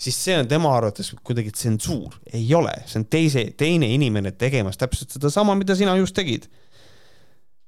[0.00, 4.76] siis see on tema arvates kuidagi tsensuur, ei ole, see on teise, teine inimene tegemas
[4.80, 6.48] täpselt sedasama, mida sina just tegid.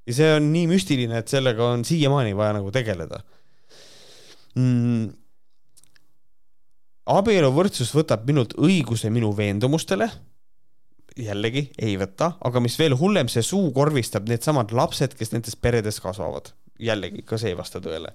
[0.06, 3.22] ja see on nii müstiline, et sellega on siiamaani vaja nagu tegeleda
[4.52, 5.21] mm
[7.06, 10.08] abieluvõrdsus võtab minult õiguse minu veendumustele,
[11.18, 16.52] jällegi ei võta, aga mis veel hullem, see suukorvistab needsamad lapsed, kes nendes peredes kasvavad.
[16.82, 18.12] jällegi, ka see ei vasta tõele.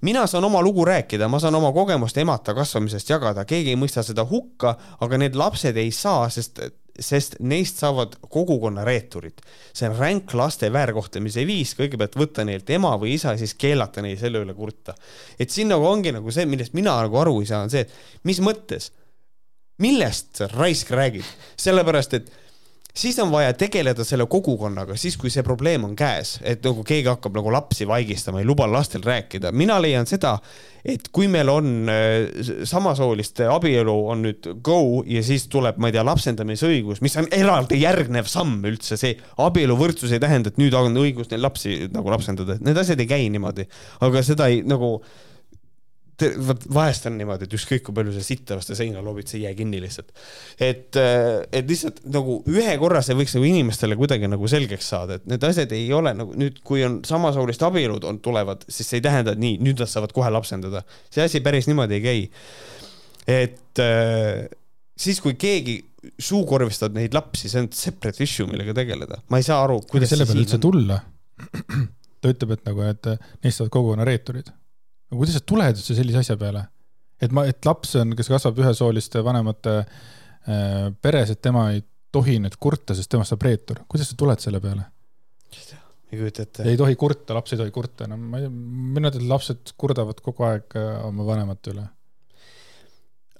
[0.00, 4.02] mina saan oma lugu rääkida, ma saan oma kogemust emata kasvamisest jagada, keegi ei mõista
[4.02, 6.60] seda hukka, aga need lapsed ei saa, sest
[7.00, 9.40] sest neist saavad kogukonna reeturid.
[9.72, 14.18] see on ränk laste väärkohtlemise viis, kõigepealt võtta neilt ema või isa, siis keelata neil
[14.20, 14.94] selle üle kurta.
[15.38, 18.24] et siin nagu ongi nagu see, millest mina nagu aru ei saa, on see, et
[18.24, 18.90] mis mõttes
[19.80, 21.26] millest sa raisk räägid,
[21.60, 22.30] sellepärast et
[22.94, 27.08] siis on vaja tegeleda selle kogukonnaga, siis kui see probleem on käes, et nagu keegi
[27.10, 29.52] hakkab nagu lapsi vaigistama, ei luba lastel rääkida.
[29.52, 30.38] mina leian seda,
[30.84, 35.96] et kui meil on äh, samasooliste abielu on nüüd go ja siis tuleb, ma ei
[35.96, 40.96] tea, lapsendamisõigus, mis on eraldi järgnev samm üldse, see abieluvõrdsus ei tähenda, et nüüd on
[41.00, 43.68] õigus neil lapsi nagu lapsendada, need asjad ei käi niimoodi.
[44.00, 44.98] aga seda ei nagu
[46.46, 49.44] vot vahest on niimoodi, et ükskõik kui palju sa sitta vastu seina loobid, see ei
[49.46, 50.12] jää kinni lihtsalt.
[50.58, 55.18] et, äh, et lihtsalt nagu ühe korra see võiks nagu inimestele kuidagi nagu selgeks saada,
[55.18, 59.00] et need asjad ei ole nagu nüüd, kui on samasoolist abielud on, tulevad, siis see
[59.00, 60.84] ei tähenda, et nii, nüüd nad saavad kohe lapsendada.
[61.10, 62.24] see asi päris niimoodi ei käi.
[63.40, 64.48] et äh,
[64.96, 65.80] siis, kui keegi
[66.20, 69.22] suukorvistab neid lapsi, see on separate issue, millega tegeleda.
[69.28, 71.00] ma ei saa aru, kuidas selle peale üldse tulla?
[72.20, 73.12] ta ütleb, et nagu, et
[73.44, 74.50] neist saavad kogukonna reeturid
[75.10, 76.64] aga kuidas sa tuled üldse sellise asja peale?
[77.20, 81.82] et ma, et laps on, kes kasvab ühesooliste vanemate äh, peres, et tema ei
[82.14, 83.84] tohi nüüd kurta, sest temast saab reetur.
[83.90, 84.86] kuidas sa tuled selle peale?
[86.10, 86.66] ei kujuta ette.
[86.66, 90.46] ei tohi kurta, laps ei tohi kurta, no ma ei, mina et lapsed kurdavad kogu
[90.48, 91.86] aeg äh, oma vanemate üle.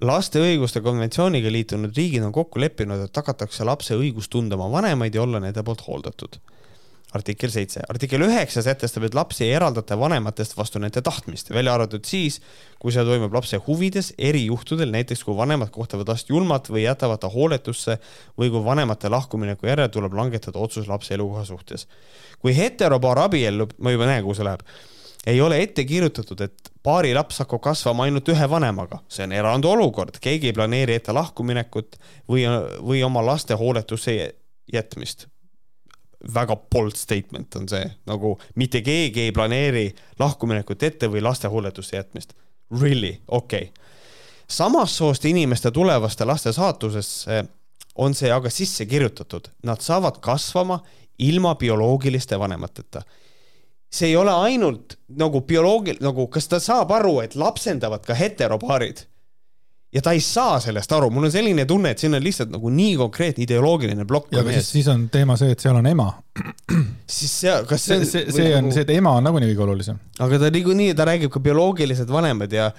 [0.07, 5.15] laste õiguste konventsiooniga liitunud riigid on kokku leppinud, et tagatakse lapse õigus tunda oma vanemaid
[5.15, 6.43] ja olla nende poolt hooldatud
[7.13, 7.81] artikkel seitse.
[7.89, 12.41] artikkel üheksa sätestab, et lapsi ei eraldata vanematest vastu nende tahtmist, välja arvatud siis,
[12.79, 17.31] kui see toimub lapse huvides erijuhtudel, näiteks kui vanemad kohtavad last julmalt või jätavad ta
[17.33, 17.99] hooletusse
[18.39, 21.89] või kui vanemate lahkumineku järel tuleb langetada otsus lapse elukoha suhtes.
[22.39, 24.63] kui heteropaar abiellub, ma juba näen, kuhu see läheb,
[25.27, 30.17] ei ole ette kirjutatud, et paari laps hakkab kasvama ainult ühe vanemaga, see on erandolukord,
[30.23, 31.99] keegi ei planeeri ette lahkuminekut
[32.31, 32.47] või,
[32.81, 34.17] või oma laste hooletusse
[34.73, 35.27] jätmist
[36.35, 39.87] väga bold statement on see, nagu mitte keegi ei planeeri
[40.19, 42.35] lahkuminekut ette või laste hooletusse jätmist.
[42.81, 43.89] Really, okei okay..
[44.49, 47.45] samast soost inimeste tulevaste laste saatusesse
[47.95, 50.81] on see aga sisse kirjutatud, nad saavad kasvama
[51.19, 53.03] ilma bioloogiliste vanemateta.
[53.91, 59.07] see ei ole ainult nagu bioloogil-, nagu kas ta saab aru, et lapsendavad ka heteropaarid
[59.93, 62.71] ja ta ei saa sellest aru, mul on selline tunne, et siin on lihtsalt nagu
[62.75, 64.31] nii konkreetne ideoloogiline plokk.
[64.37, 66.07] ja siis, siis on teema see, et seal on ema.
[67.19, 68.07] siis see, kas see on.
[68.07, 68.77] see, see, see on nagu...
[68.77, 69.99] see, et ema on nagunii kõige olulisem.
[70.19, 72.71] aga ta niikuinii, ta räägib ka bioloogilised vanemad ja,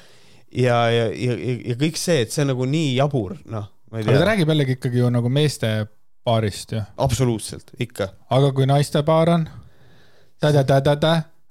[0.55, 1.37] ja, ja, ja,
[1.73, 3.67] ja kõik see, et see on nagu nii jabur, noh.
[3.91, 5.75] aga ta räägib jällegi ikkagi ju nagu meeste
[6.23, 6.85] paarist ju.
[6.97, 8.13] absoluutselt, ikka.
[8.31, 9.47] aga kui naiste paar on?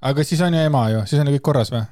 [0.01, 1.85] aga siis on ju ema ju, siis on ju kõik korras või?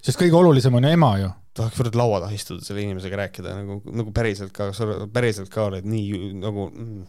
[0.00, 3.56] sest kõige olulisem on ju ema ju tahaks kurat laua taha istuda selle inimesega rääkida
[3.60, 4.70] nagu, nagu päriselt ka,
[5.12, 7.04] päriselt ka oled nii nagu mm.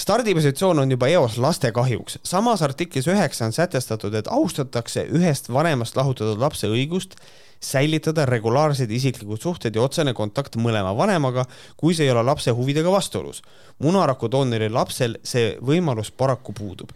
[0.00, 2.18] stardipositsioon on juba eos laste kahjuks.
[2.22, 7.16] samas artiklis üheksa on sätestatud, et austatakse ühest vanemast lahutatud lapse õigust
[7.64, 11.46] säilitada regulaarsed isiklikud suhted ja otsene kontakt mõlema vanemaga,
[11.80, 13.42] kui see ei ole lapse huvidega vastuolus.
[13.78, 16.92] munaraku doonori lapsel see võimalus paraku puudub.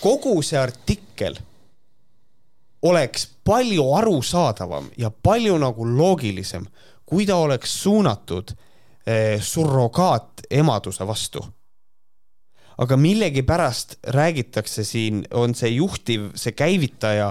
[0.00, 1.42] kogu see artikkel
[2.82, 6.66] oleks palju arusaadavam ja palju nagu loogilisem,
[7.06, 8.52] kui ta oleks suunatud
[9.06, 11.44] eh, surrogaatemaduse vastu.
[12.76, 17.30] aga millegipärast räägitakse siin, on see juhtiv, see käivitaja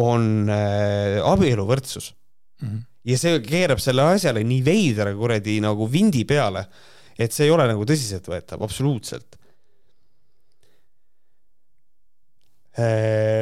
[0.00, 2.14] on eh, abieluvõrdsus
[2.62, 2.68] mm.
[2.68, 2.80] -hmm.
[3.04, 6.64] ja see keerab selle asjale nii veidra kuradi nagu vindi peale,
[7.18, 9.48] et see ei ole nagu tõsiseltvõetav, absoluutselt Äh,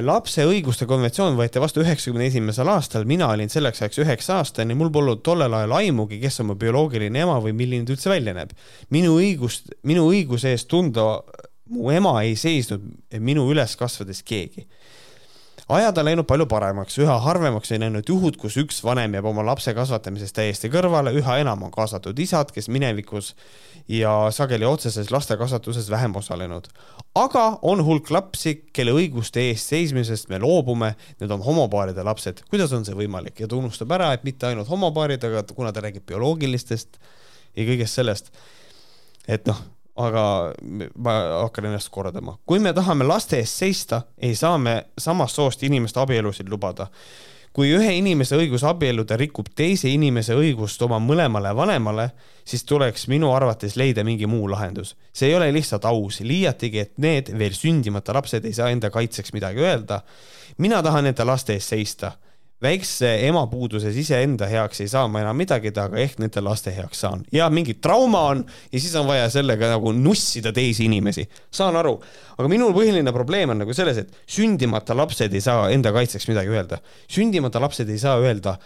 [0.06, 4.88] lapse õiguste konventsioon võeti vastu üheksakümne esimesel aastal, mina olin selleks ajaks üheksa aastane, mul
[4.94, 8.54] polnud tollel ajal aimugi, kes on mu bioloogiline ema või milline ta üldse välja näeb.
[8.90, 11.20] minu õigust, minu õiguse eest tunda
[11.68, 12.82] mu ema ei seisnud
[13.18, 14.66] minu üles kasvades keegi
[15.68, 19.43] ajad on läinud palju paremaks, üha harvemaks on läinud juhud, kus üks vanem jääb oma
[19.47, 23.32] lapse kasvatamisest täiesti kõrvale, üha enam on kaasatud isad, kes minevikus
[23.90, 26.68] ja sageli otseses lastekasvatuses vähem osalenud.
[27.14, 32.43] aga on hulk lapsi, kelle õiguste eest seismisest me loobume, need on homopaaride lapsed.
[32.51, 35.80] kuidas on see võimalik ja ta unustab ära, et mitte ainult homopaarid, aga kuna ta
[35.80, 37.01] räägib bioloogilistest
[37.56, 38.30] ja kõigest sellest,
[39.26, 40.24] et noh aga
[40.97, 42.36] ma hakkan ennast kordama.
[42.47, 46.86] kui me tahame laste eest seista, ei saa me samast soost inimeste abielusid lubada.
[47.56, 52.10] kui ühe inimese õigus abielluda rikub teise inimese õigust oma mõlemale vanemale,
[52.44, 54.97] siis tuleks minu arvates leida mingi muu lahendus.
[55.12, 59.32] see ei ole lihtsalt aus, liiatigi, et need veel sündimata lapsed ei saa enda kaitseks
[59.32, 60.02] midagi öelda.
[60.59, 62.12] mina tahan nende laste eest seista
[62.62, 67.24] väikse emapuuduses iseenda heaks ei saa ma enam midagi, aga ehk nende laste heaks saan.
[67.32, 71.28] ja mingi trauma on ja siis on vaja sellega nagu nussida teisi inimesi.
[71.50, 71.98] saan aru,
[72.38, 76.48] aga minu põhiline probleem on nagu selles, et sündimata lapsed ei saa enda kaitseks midagi
[76.54, 76.80] öelda.
[77.08, 78.56] sündimata lapsed ei saa öelda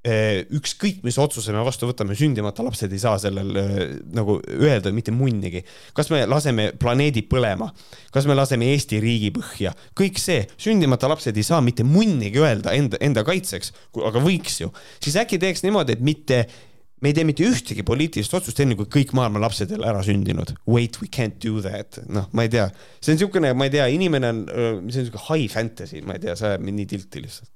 [0.00, 3.80] ükskõik, mis otsuse me vastu võtame, sündimata lapsed ei saa sellel eh,
[4.16, 5.60] nagu öelda mitte munnigi.
[5.92, 7.68] kas me laseme planeedi põlema,
[8.14, 12.72] kas me laseme Eesti riigi põhja, kõik see, sündimata lapsed ei saa mitte munnigi öelda
[12.72, 13.74] enda, enda kaitseks,
[14.08, 14.72] aga võiks ju.
[15.04, 16.40] siis äkki teeks niimoodi, et mitte
[17.00, 20.00] me ei tee mitte ühtegi poliitilist otsust, enne kui kõik maailma lapsed ei ole ära
[20.04, 20.52] sündinud.
[20.68, 22.00] Wait, we can't do that.
[22.08, 22.70] noh, ma ei tea,
[23.00, 26.24] see on niisugune, ma ei tea, inimene on, see on niisugune high fantasy, ma ei
[26.24, 27.50] tea, see ajab mind nii tilti lihtsalt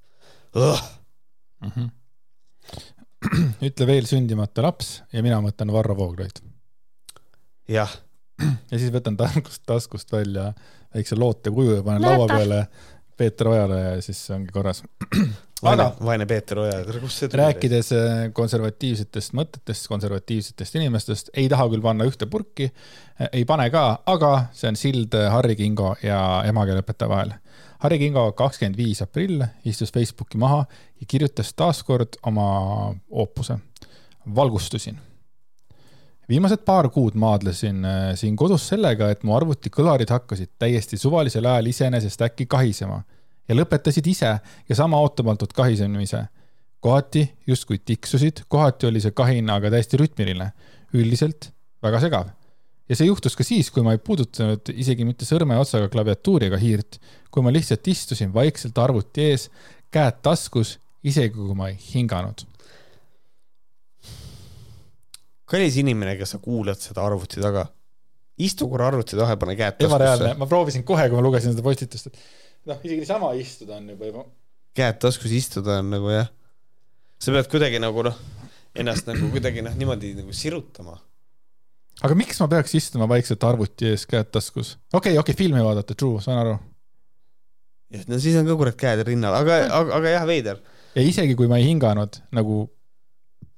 [0.54, 1.68] mm.
[1.68, 1.92] -hmm.
[3.68, 6.40] ütle veel sündimata laps ja mina mõtlen Varro Vooglaid.
[7.70, 7.92] jah.
[8.70, 10.50] ja siis võtan taskust, taskust välja
[10.94, 12.66] väikse loote kuju ja panen laua peale
[13.16, 14.82] Peeter Ojale ja siis ongi korras
[15.64, 17.40] vaene, vaene Peeter Oja, kust see tuli?
[17.42, 23.68] rääkides äh, konservatiivsetest mõtetest, konservatiivsetest inimestest, ei taha küll panna ühte purki, äh, ei pane
[23.74, 26.18] ka, aga see on sild äh, Harri Kingo ja
[26.48, 27.34] emakeeleõpetaja vahel.
[27.84, 32.46] Harri Kingo kakskümmend viis aprill istus Facebooki maha ja kirjutas taaskord oma
[33.10, 33.58] oopuse.
[34.34, 34.96] valgustusin
[36.28, 37.84] viimased paar kuud maadlesin
[38.16, 43.02] siin kodus sellega, et mu arvutikõlarid hakkasid täiesti suvalisel ajal iseenesest äkki kahisema
[43.48, 44.30] ja lõpetasid ise
[44.68, 46.26] ja sama ootamatult kahisemise.
[46.84, 50.50] kohati justkui tiksusid, kohati oli see kahin aga täiesti rütmiline,
[50.92, 51.50] üldiselt
[51.82, 52.28] väga segav.
[52.88, 57.00] ja see juhtus ka siis, kui ma ei puudutanud isegi mitte sõrmeotsaga klaviatuuri ega hiirt,
[57.30, 59.50] kui ma lihtsalt istusin vaikselt arvuti ees,
[59.90, 62.44] käed taskus, isegi kui ma ei hinganud
[65.54, 67.66] kallis inimene, kes sa kuulad seda arvuti taga,
[68.42, 69.90] istu korra arvuti taha ja pane käed taskusse.
[69.92, 73.88] ebareaalne, ma proovisin kohe, kui ma lugesin seda postitust, et noh, isegi niisama istuda on
[73.92, 74.24] juba juba.
[74.76, 76.30] käed taskus istuda on nagu jah,
[77.22, 78.20] sa pead kuidagi nagu noh,
[78.74, 80.98] ennast nagu kuidagi noh, niimoodi nagu sirutama.
[82.02, 84.76] aga miks ma peaks istuma vaikselt arvuti ees, käed taskus?
[84.92, 86.54] okei okay,, okei okay,, filmi vaadata, true, saan aru.
[87.94, 90.62] jah, no siis on ka kurat käed rinnal, aga, aga, aga jah, veider.
[90.96, 92.64] ja isegi kui ma ei hinganud nagu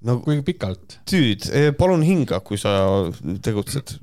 [0.05, 0.99] no kui pikalt?
[1.09, 2.73] tüüd, eh, palun hinga, kui sa
[3.45, 3.97] tegutsed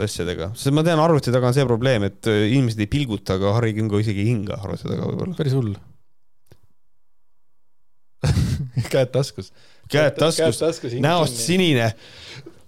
[0.00, 3.54] asjadega, sest ma tean, arvuti taga on see probleem, et eh, inimesed ei pilguta, aga
[3.56, 5.36] Harri Kingo isegi ei hinga arvuti taga võib-olla.
[5.38, 5.74] päris hull
[8.92, 9.52] käed taskus.
[9.90, 11.94] käed taskus, taskus, näost sinine.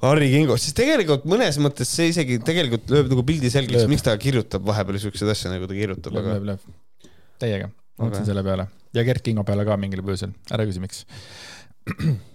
[0.03, 4.17] Harri Kingo, siis tegelikult mõnes mõttes see isegi tegelikult lööb nagu pildi selgeks, miks ta
[4.19, 6.33] kirjutab vahepeal siukseid asju, nagu ta kirjutab, aga.
[6.35, 7.69] lööb, lööb, täiega,
[8.01, 8.31] mõtlesin okay.
[8.33, 8.67] selle peale
[8.97, 11.05] ja Gert Kingo peale ka mingil põhjusel, ära küsi, miks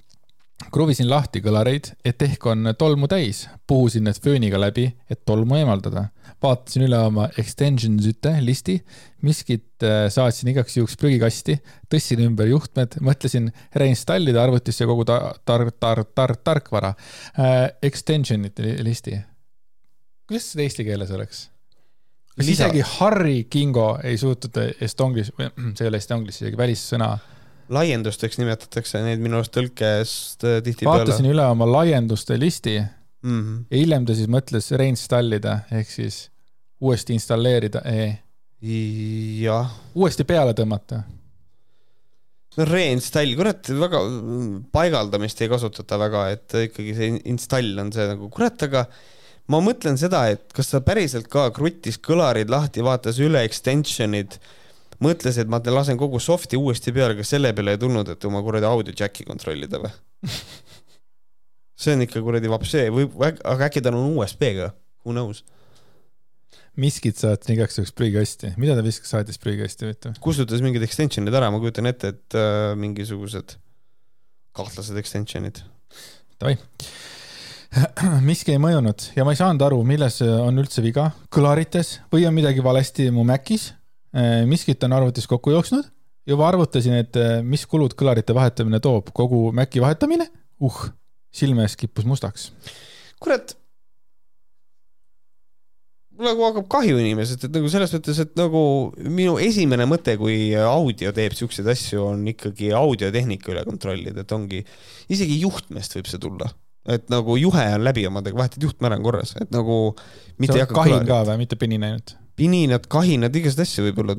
[0.74, 6.10] kruvisin lahti kõlareid, et ehk on tolmu täis, puhusin need fööniga läbi, et tolmu eemaldada.
[6.44, 8.76] vaatasin üle oma extensions'ite listi,
[9.26, 11.58] miskit äh, saatsin igaks juhuks prügikasti,
[11.90, 17.56] tõstsin ümber juhtmed, mõtlesin reinstallida arvutisse kogu tar-, tar-, tar-, tar-, tarkvara äh,.
[17.82, 19.18] Extension'ite listi.
[20.28, 21.48] kuidas seda eesti keeles oleks?
[22.38, 22.68] kas Lisa...
[22.68, 25.32] isegi Harry Kingo ei suutnud estonglis,
[25.76, 27.16] see ei ole estonglis, isegi välissõna
[27.74, 31.04] laiendusteks nimetatakse neid minu arust tõlkest äh, tihtipeale.
[31.04, 33.60] vaatasin üle oma laienduste listi mm -hmm.
[33.72, 36.28] ja hiljem ta siis mõtles reinstallida ehk siis
[36.82, 38.08] uuesti installeerida e..
[39.42, 39.70] jah.
[39.96, 41.02] uuesti peale tõmmata.
[42.58, 44.02] no reinstall, kurat, väga,
[44.72, 48.86] paigaldamist ei kasutata väga, et ikkagi see install on see nagu kurat, aga
[49.48, 54.40] ma mõtlen seda, et kas ta päriselt ka kruttis kõlarid lahti, vaatas üle extension'id
[55.04, 58.42] mõtles, et ma lasen kogu soft'i uuesti peale, kas selle peale ei tulnud, et oma
[58.46, 59.94] kuradi audio jack'i kontrollida või?
[61.78, 62.88] See on ikka kuradi vapsee.
[62.90, 64.72] Või, aga äkki tal on USB-ga,
[65.06, 65.44] who knows?
[66.78, 70.18] miskit saatis igaks juhuks prügikasti, mida ta viskas, saatis prügikasti, huvitav?
[70.22, 73.56] kustutas mingid extension'id ära, ma kujutan ette, et äh, mingisugused
[74.58, 75.64] kahtlased extension'id.
[76.38, 76.54] Davai.
[78.30, 79.10] Miski ei mõjunud.
[79.18, 83.26] Ja ma ei saanud aru, milles on üldse viga, kõlarites või on midagi valesti mu
[83.28, 83.72] Macis
[84.48, 85.88] miskit on arvutis kokku jooksnud,
[86.28, 90.28] juba arvutasin, et äh, mis kulud kõlarite vahetamine toob, kogu Maci vahetamine,
[90.64, 90.82] uh,
[91.34, 92.52] silme ees kippus mustaks.
[93.24, 93.56] kurat,
[96.22, 98.62] nagu hakkab kahju inimesest, et nagu selles mõttes, et nagu
[99.06, 104.64] minu esimene mõte, kui audio teeb siukseid asju, on ikkagi audiotehnika üle kontrollida, et ongi,
[105.14, 106.52] isegi juhtmest võib see tulla.
[106.88, 109.92] Et nagu juhe on läbi omadega, vahetad juhtme ära, on korras, et nagu
[110.40, 112.16] mitte ei hakka kahin ka või, mitte pini näinud?
[112.38, 114.16] Pininad, kahinad, igasuguseid asju võib olla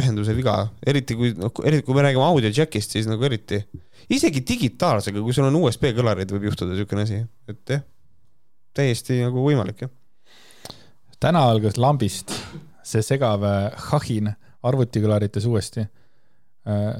[0.00, 0.56] ühenduse viga,
[0.86, 3.60] eriti kui, noh, eriti kui me räägime audio jack'ist, siis nagu eriti.
[4.10, 7.20] isegi digitaalsega, kui sul on USB kõlarid, võib juhtuda niisugune asi,
[7.50, 7.84] et jah,
[8.74, 9.92] täiesti nagu võimalik, jah.
[11.22, 12.34] täna algas lambist
[12.86, 13.44] see segav
[13.90, 14.32] hahin
[14.66, 15.92] arvutikõlarites uuesti äh,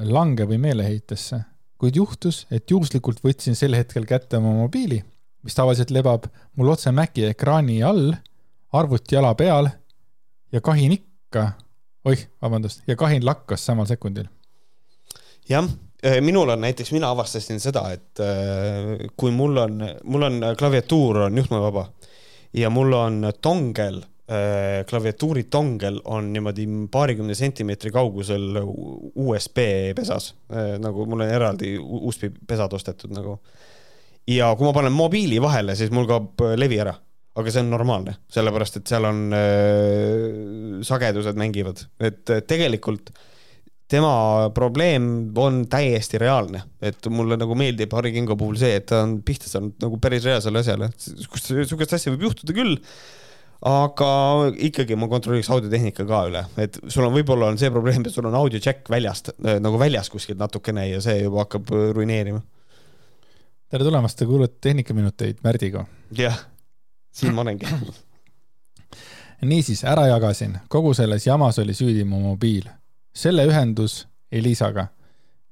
[0.06, 1.42] lange või meeleheitesse,
[1.80, 5.02] kuid juhtus, et juhuslikult võtsin sel hetkel kätte oma mobiili,
[5.42, 8.12] mis tavaliselt lebab mul otse Maci ekraani all,
[8.76, 9.72] arvuti jala peal
[10.52, 11.52] ja kahin ikka,
[12.05, 14.28] oih, vabandust, ja kahin lakkas samal sekundil.
[15.48, 15.68] jah,
[16.20, 21.39] minul on näiteks, mina avastasin seda, et äh, kui mul on, mul on klaviatuur on
[21.39, 21.90] juhtmevaba
[22.56, 24.02] ja mul on tongel,
[24.86, 29.59] klaviatuuri tongel on niimoodi paarikümne sentimeetri kaugusel USB
[29.97, 30.28] pesas,
[30.78, 33.40] nagu mul on eraldi USB pesad ostetud nagu.
[34.31, 36.94] ja kui ma panen mobiili vahele, siis mul kaob levi ära
[37.39, 43.12] aga see on normaalne, sellepärast et seal on äh, sagedused mängivad, et tegelikult
[43.90, 45.07] tema probleem
[45.39, 49.51] on täiesti reaalne, et mulle nagu meeldib Harri Kingo puhul see, et ta on pihta
[49.51, 50.90] saanud nagu päris reaalsele asjale,
[51.31, 52.77] kus sihukest asja võib juhtuda küll.
[53.66, 54.11] aga
[54.70, 58.31] ikkagi ma kontrolliks audiotehnika ka üle, et sul on, võib-olla on see probleem, et sul
[58.31, 62.40] on audio check väljast nagu väljas kuskilt natukene ja see juba hakkab ruineerima.
[63.70, 65.85] tere tulemast, te kuulate Tehnikaminuteid Märdiga.
[66.16, 66.39] jah,
[67.12, 67.66] siin ma olengi
[69.51, 72.69] niisiis, ära jagasin, kogu selles jamas oli süüdi mu mobiil
[73.12, 74.87] selle ühendus Elisaga.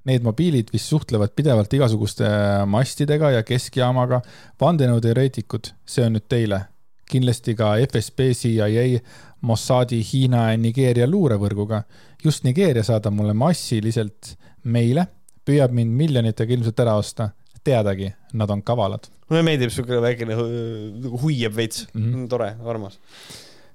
[0.07, 2.29] Need mobiilid, mis suhtlevad pidevalt igasuguste
[2.71, 4.23] mastidega ja keskjaamaga,
[4.61, 6.67] vandenõuteoreetikud, see on nüüd teile.
[7.09, 9.01] kindlasti ka FSB, CIA,
[9.41, 11.83] Mossadi, Hiina ja Nigeeria luurevõrguga.
[12.25, 15.07] just Nigeeria saadab mulle massiliselt meile,
[15.45, 17.31] püüab mind miljonitega ilmselt ära osta
[17.65, 19.09] teadagi, nad on kavalad.
[19.29, 22.29] Mulle meeldib siuke väikene nagu huiab veits mm, -hmm.
[22.29, 22.99] tore, armas.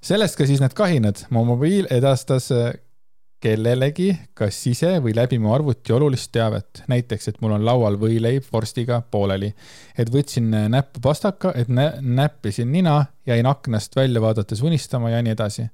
[0.01, 2.51] sellest ka siis need kahinad, mu mobiil edastas
[3.43, 8.45] kellelegi kas ise või läbi mu arvuti olulist teavet, näiteks, et mul on laual võileib
[8.53, 9.53] vorstiga pooleli.
[9.97, 15.35] et võtsin näppu pastaka, et nä näppisin nina, jäin aknast välja vaadates unistama ja nii
[15.35, 15.67] edasi.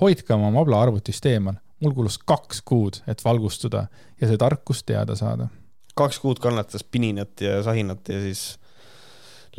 [0.00, 3.86] hoidke oma mabla arvutist eemal, mul kulus kaks kuud, et valgustuda
[4.20, 5.48] ja see tarkus teada saada.
[5.96, 8.58] kaks kuud kannatas pininat ja sahinat ja siis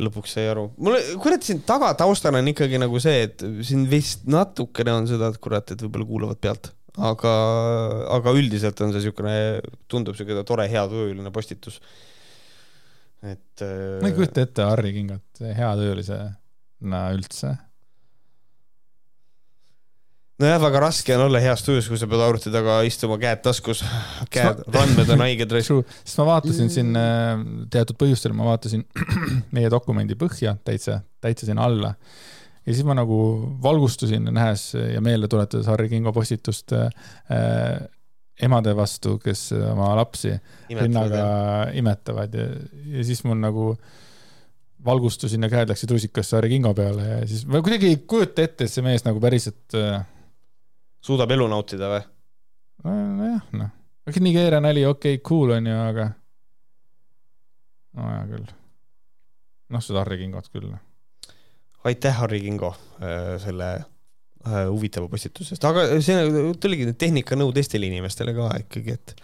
[0.02, 0.68] lõpuks sai aru.
[0.78, 5.32] mulle, kurat, siin taga taustal on ikkagi nagu see, et siin vist natukene on seda,
[5.32, 7.32] et kurat, et võib-olla kuulavad pealt aga,
[8.18, 9.34] aga üldiselt on see niisugune,
[9.90, 11.80] tundub niisugune tore heatujuline postitus.
[13.22, 13.62] et.
[13.62, 17.54] ma ei kujuta ette Harri Kingot heatöölisena üldse.
[20.38, 23.82] Nojah, väga raske on olla heas tujus, kui sa pead arvuti taga istuma, käed taskus,
[24.34, 25.54] käed, randmed on haiged.
[25.58, 28.84] sest ma vaatasin siin äh, teatud põhjustel, ma vaatasin
[29.56, 31.94] meie dokumendi põhja täitsa, täitsa sinna alla.
[32.68, 33.18] Ja siis ma nagu
[33.64, 36.90] valgustusin, nähes ja meelde tuletades Harri Kingo postitust äh,
[38.38, 41.24] emade vastu, kes oma lapsi imetavad, rinnaga
[41.80, 42.36] imetavad.
[42.36, 42.50] Ja,
[42.98, 43.72] ja siis mul nagu
[44.84, 48.68] valgustusin ja käed läksid rusikasse Harri Kingo peale ja siis ma kuidagi ei kujuta ette,
[48.68, 49.98] et see mees nagu päriselt äh....
[51.08, 52.02] suudab elu nautida või?
[52.84, 53.72] nojah, noh,
[54.08, 56.10] okei, Nigeeria nali, okei okay,, cool on ju, aga.
[57.98, 58.52] no hea küll.
[59.74, 60.84] noh, seda Harri Kingot küll noh
[61.86, 62.72] aitäh, Harri Kingo,
[63.02, 68.96] äh, selle äh, huvitava postituse eest, aga see tuligi nüüd tehnikanõu teistele inimestele ka ikkagi,
[68.98, 69.14] et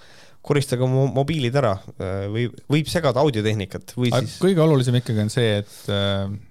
[0.44, 4.38] koristage oma mobiilid ära äh, või võib segada audiotehnikat või siis.
[4.42, 5.74] kõige olulisem ikkagi on see, et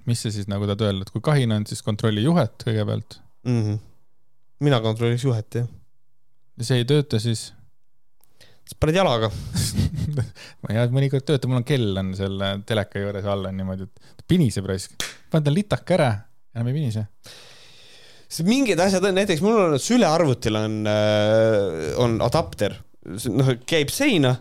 [0.09, 3.59] mis see siis nagu tahad öelda, et kui kahin on, siis kontrolli juhet kõigepealt mm.
[3.59, 3.81] -hmm.
[4.63, 5.67] Mina kontrolliks juhet, jah.
[6.57, 7.51] ja see ei tööta siis?
[8.63, 9.29] siis paned jalaga
[10.15, 13.89] ma ei tea, mõnikord töötab, mul on kell on selle teleka juures all on niimoodi,
[13.89, 14.95] et piniseb raisk
[15.31, 16.13] paned tal litaka ära,
[16.55, 17.07] enam ei pinise
[18.41, 22.73] mingid asjad on, näiteks mul on sülearvutil on, äh, on adapter,
[23.29, 24.33] noh, käib seina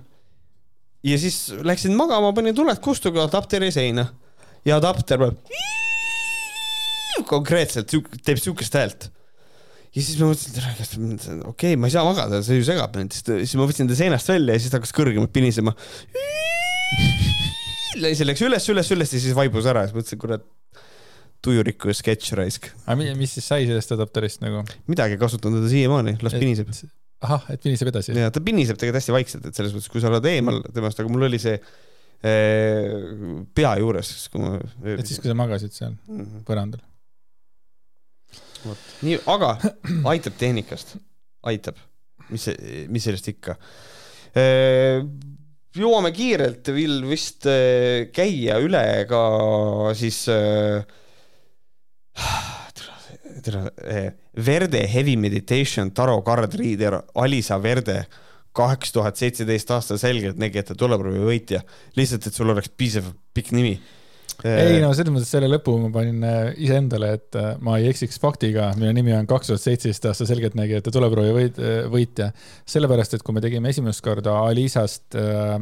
[1.04, 4.06] ja siis läksin magama, panin tuled kustuge adapteri seina
[4.64, 5.52] ja adapter peab
[7.32, 7.92] konkreetselt
[8.24, 9.10] teeb siukest häält.
[9.92, 12.96] Ja siis ma mõtlesin, et kas okei okay,, ma ei saa magada, see ju segab
[12.96, 15.74] mind, siis ma võtsin ta seinast välja ja siis ta hakkas kõrgemalt pinisema.
[18.00, 20.48] see läks üles, üles, üles ja siis vaibus ära, siis mõtlesin, kurat
[21.44, 22.70] tujurikku ja sketš raisk.
[22.86, 24.62] aga mis siis sai sellest adapterist nagu?
[24.90, 26.70] midagi, kasutan teda siiamaani, las piniseb.
[27.26, 28.14] ahah, et piniseb edasi?
[28.16, 31.12] ja ta piniseb tegelikult hästi vaikselt, et selles mõttes, kui sa oled eemal temast, aga
[31.12, 31.58] mul oli see
[32.22, 34.54] ee, pea juures, kui ma.
[34.94, 36.46] et siis, kui sa magasid seal mm -hmm.
[36.48, 36.80] põrandal?
[38.66, 39.54] Vot, nii, aga
[40.12, 40.96] aitab tehnikast,
[41.48, 41.78] aitab,
[42.30, 42.48] mis,
[42.92, 43.58] mis sellest ikka?
[45.72, 47.48] Jõuame kiirelt veel vist
[48.12, 49.22] käia üle ka
[49.96, 50.24] siis
[53.42, 53.62] tere,
[54.46, 58.02] Verde Heavy Meditation Taro Card Reader Alisa Verde
[58.56, 61.62] kaks tuhat seitseteist aasta selgeltnägijate tuleproovi võitja,
[61.96, 63.78] lihtsalt, et sul oleks piisav pikk nimi.
[64.48, 68.20] Ei no selles mõttes selle lõpu ma panin äh, iseendale, et äh, ma ei eksiks
[68.22, 72.32] faktiga, mille nimi on kaks tuhat seitseteist aasta selgeltnägijate tuleproovi võit, äh, võitja.
[72.68, 75.56] sellepärast, et kui me tegime esimest korda Alisast äh,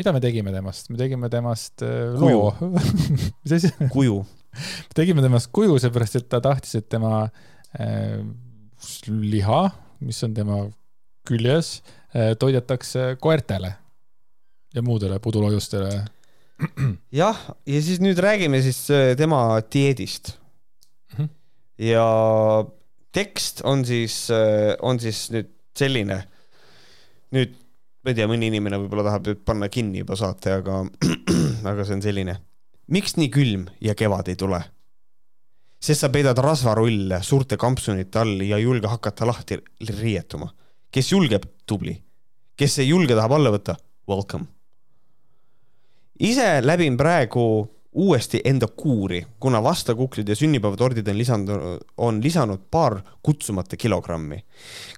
[0.00, 2.52] mida me tegime temast, me tegime temast äh, loo
[3.44, 3.72] mis asi?
[3.92, 4.22] kuju
[4.94, 7.22] tegime temast kuju, seepärast et ta tahtis, et tema
[7.78, 8.20] äh,
[9.08, 9.62] liha,
[10.04, 10.62] mis on tema
[11.28, 11.78] küljes
[12.14, 13.74] äh, toidetakse koertele
[14.74, 15.90] ja muudele puduloojustele.
[17.22, 20.34] jah, ja siis nüüd räägime siis äh, tema dieedist
[21.16, 21.16] mm.
[21.16, 21.30] -hmm.
[21.90, 22.06] ja
[23.12, 24.28] tekst on siis,
[24.82, 26.22] on siis nüüd selline.
[27.34, 27.56] nüüd
[28.04, 30.82] ma ei tea, mõni inimene võib-olla tahab nüüd panna kinni juba saate, aga,
[31.70, 32.36] aga see on selline.
[32.90, 34.62] miks nii külm ja kevad ei tule?
[35.80, 40.50] sest sa peidad rasvarulle suurte kampsunite all ja ei julge hakata lahti riietuma.
[40.92, 41.96] kes julgeb, tubli.
[42.56, 43.76] kes ei julge, tahab alla võtta,
[44.08, 44.59] welcome.
[46.20, 53.00] Ise läbin praegu uuesti enda kuuri, kuna vastakuklid ja sünnipäevatordid on lisandunud, on lisanud paar
[53.22, 54.44] kutsumata kilogrammi.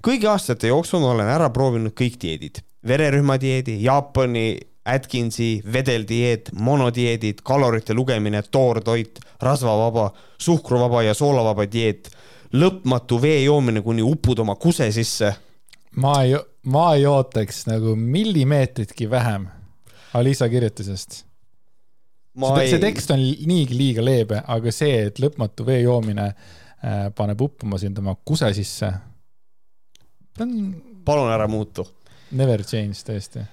[0.02, 8.42] kõigi aastate jooksul olen ära proovinud kõik dieedid vererühmadieedi, Jaapani Atkinsi vedeldieet, monodieedid, kalorite lugemine,
[8.42, 12.10] toortoit, rasvavaba, suhkruvaba ja soolavaba dieet,
[12.52, 15.34] lõpmatu vee joomine, kuni upud oma kuse sisse.
[15.96, 16.34] ma ei,
[16.66, 19.46] ma ei ootaks nagu millimeetritki vähem
[20.14, 21.24] Alisa kirjutisest.
[22.36, 27.40] see, see tekst on niigi liiga leebe, aga see, et lõpmatu vee joomine äh, paneb
[27.40, 28.92] uppuma sind oma kuse sisse.
[30.40, 30.54] On...
[31.04, 31.84] palun ära muutu
[32.32, 33.44] Never change tõesti.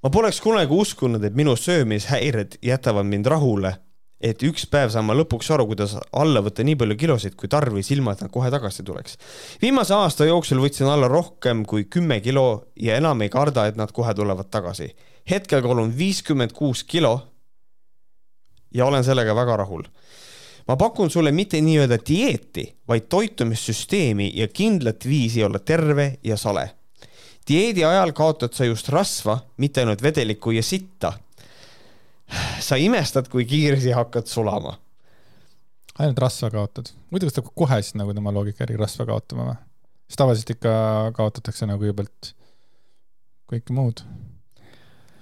[0.00, 3.72] ma poleks kunagi uskunud, et minu söömishäired jätavad mind rahule,
[4.22, 7.90] et üks päev saan ma lõpuks aru, kuidas alla võtta nii palju kilosid kui tarvis,
[7.90, 9.18] ilma et nad kohe tagasi tuleks.
[9.62, 13.92] viimase aasta jooksul võtsin alla rohkem kui kümme kilo ja enam ei karda, et nad
[13.92, 14.92] kohe tulevad tagasi.
[15.30, 17.14] Hetkel kaalun viiskümmend kuus kilo
[18.74, 19.86] ja olen sellega väga rahul
[20.68, 26.70] ma pakun sulle mitte nii-öelda dieeti, vaid toitumissüsteemi ja kindlat viisi olla terve ja sale
[27.50, 31.12] dieedi ajal kaotad sa just rasva, mitte ainult vedelikku ja sitta.
[32.62, 34.76] sa imestad, kui kiiresti hakkad sulama.
[35.98, 39.56] ainult rasva kaotad, muidu kas ta kohe siis nagu tema loogika järgi rasva kaotama või?
[40.06, 40.72] siis tavaliselt ikka
[41.16, 42.34] kaotatakse nagu kõigepealt
[43.50, 44.04] kõike muud.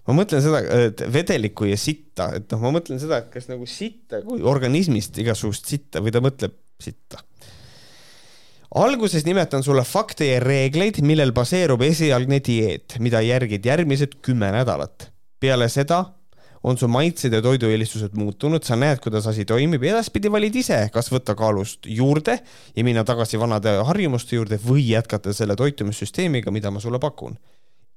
[0.08, 3.68] Ma mõtlen seda, et vedelikku ja sitta, et noh, ma mõtlen seda, et kas nagu
[3.68, 7.20] sitta kui organismist igasugust sitta või ta mõtleb sitta
[8.74, 15.10] alguses nimetan sulle fakte ja reegleid, millel baseerub esialgne dieet, mida järgid järgmised kümme nädalat.
[15.40, 16.04] peale seda
[16.62, 20.80] on su maitsed ja toidueelistused muutunud, sa näed, kuidas asi toimib ja edaspidi valid ise,
[20.92, 22.38] kas võtta kaalust juurde
[22.76, 27.38] ja minna tagasi vanade harjumuste juurde või jätkata selle toitumissüsteemiga, mida ma sulle pakun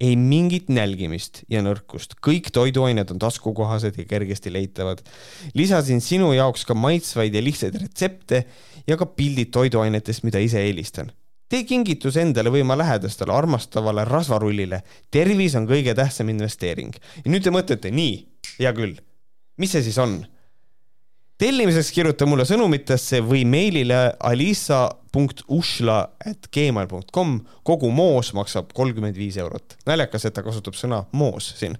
[0.00, 5.02] ei mingit nälgimist ja nõrkust, kõik toiduained on taskukohased ja kergesti leitavad.
[5.54, 8.44] lisasin sinu jaoks ka maitsvaid ja lihtsaid retsepte
[8.86, 11.12] ja ka pildid toiduainetest, mida ise eelistan.
[11.48, 14.82] tee kingitus endale või oma lähedastele armastavale rasvarullile.
[15.10, 16.94] tervis on kõige tähtsam investeering.
[17.24, 18.26] ja nüüd te mõtlete, nii,
[18.58, 18.98] hea küll,
[19.58, 20.24] mis see siis on?
[21.38, 24.12] tellimiseks kirjuta mulle sõnumitesse või meilile
[25.12, 27.40] alisa.ushla.gmail.com.
[27.62, 29.76] kogu moos maksab kolmkümmend viis eurot.
[29.86, 31.78] naljakas, et ta kasutab sõna moos siin.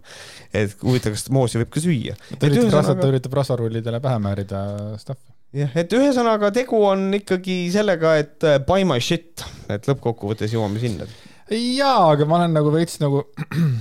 [0.54, 2.14] et huvitav, kas moosi võib ka süüa.
[2.38, 3.00] ta üritab ühesõnaga...
[3.00, 4.58] ta üritab rasvarullidele pähe määrida
[5.00, 5.32] stuff'i.
[5.62, 10.78] jah, et ühesõnaga tegu on ikkagi sellega, et äh, buy my shit, et lõppkokkuvõttes jõuame
[10.82, 11.04] sinna.
[11.50, 13.18] jaa, aga ma olen nagu veits nagu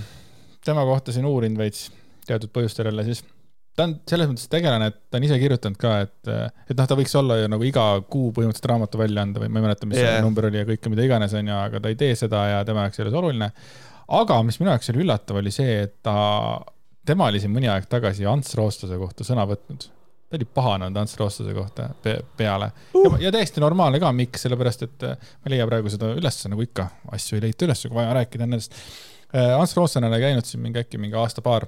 [0.67, 1.79] tema kohta siin uurinud veits
[2.27, 3.21] teatud põhjustel jälle siis
[3.81, 6.31] ta on selles mõttes tegelane, et ta on ise kirjutanud ka, et,
[6.69, 9.61] et noh, ta võiks olla ju nagu iga kuu põhimõtteliselt raamatu välja anda või ma
[9.61, 10.17] ei mäleta, mis yeah.
[10.17, 12.59] see number oli ja kõike, mida iganes, on ju, aga ta ei tee seda ja
[12.67, 13.49] tema jaoks ei ole see oluline.
[14.21, 16.15] aga mis minu jaoks oli üllatav, oli see, et ta,
[17.07, 19.87] tema oli siin mõni aeg tagasi Ants Roostuse kohta sõna võtnud.
[20.29, 23.15] ta oli pahanenud Ants Roostuse kohta pe peale uh.
[23.15, 26.67] ja, ja täiesti normaalne ka, miks, sellepärast et ma ei leia praegu seda üles, nagu
[26.67, 28.77] ikka, asju ei leita üles, kui vaja rääkida nendest.
[29.31, 31.63] Ants Rooston oli käinud siin mingi äkki mingi aasta-paar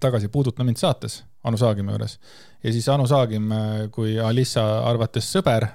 [0.00, 2.18] tagasi Puuduta mind saates Anu Saagimi juures.
[2.62, 3.50] ja siis Anu Saagim,
[3.92, 5.68] kui Alissa arvates sõber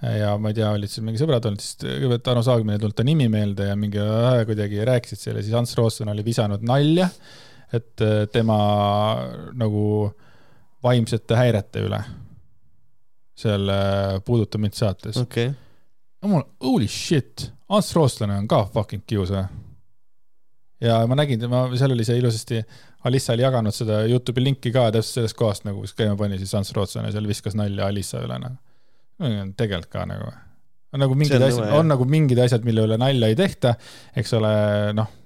[0.00, 2.96] ja ma ei tea, olid seal mingi sõbrad olnud, siis kõigepealt Anu Saagimil ei tulnud
[2.96, 7.10] ta nimi meelde ja mingi äh, kuidagi rääkisid selle, siis Ants Rootson oli visanud nalja,
[7.72, 8.58] et äh, tema
[9.60, 9.84] nagu
[10.84, 12.00] vaimsete häirete üle
[13.40, 15.20] seal äh, Puuduta mind saates.
[15.20, 15.52] okay..
[16.24, 19.44] mul, holy shit, Ants Rootslane on ka fucking kius või?
[20.80, 22.64] ja ma nägin tema, seal oli see ilusasti
[23.04, 26.52] Alissa oli jaganud seda Youtube'i linki ka täpselt sellest kohast nagu, kus käima pani siis
[26.56, 28.58] Ants Rootslane seal viskas nalja Alissa üle nagu.
[29.56, 30.32] tegelikult ka nagu,
[30.92, 33.74] on nagu mingid asjad, on nagu mingid asjad, mille üle nalja ei tehta,
[34.16, 34.52] eks ole,
[34.96, 35.16] noh.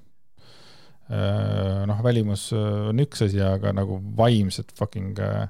[1.91, 5.45] noh, välimus on üks asi, aga nagu vaimsed fucking äh,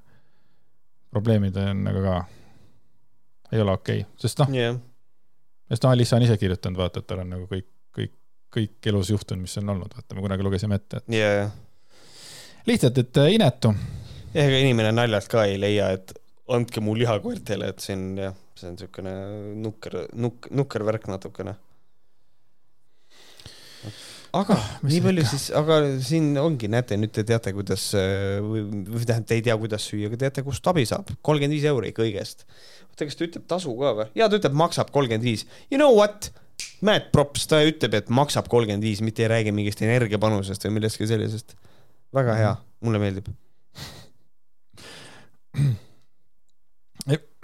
[1.13, 2.17] probleemid on nagu ka,
[3.53, 4.81] ei ole okei okay., sest noh yeah.,
[5.71, 8.17] sest noh, Alissa on ise kirjutanud, vaata, et tal on nagu kõik, kõik,
[8.53, 11.53] kõik elus juhtunud, mis on olnud, vaata, me kunagi lugesime ette, et yeah
[12.69, 13.75] lihtsalt, et äh, inetu.
[14.35, 16.15] ega inimene naljalt ka ei leia, et
[16.55, 19.15] andke mu lihakoertele, et on jah, see on niisugune
[19.65, 21.57] nukker, nuk-, nukker värk natukene.
[24.35, 25.31] aga mis nii palju ikka.
[25.31, 29.45] siis, aga siin ongi, näete, nüüd te teate, kuidas äh, või, või tähendab, te ei
[29.47, 31.13] tea, kuidas süüa, aga teate, kust abi saab.
[31.23, 32.49] kolmkümmend viis euri kõigest.
[32.91, 34.09] oota, kas ta ütleb tasu ka või?
[34.19, 35.47] jaa, ta ütleb, maksab kolmkümmend viis.
[35.71, 36.33] You know what?
[36.85, 41.09] Mad props, ta ütleb, et maksab kolmkümmend viis, mitte ei räägi mingist energiapanusest või millestki
[41.09, 41.57] sellisest.
[42.15, 42.53] Väga hea,
[42.85, 43.33] mulle meeldib.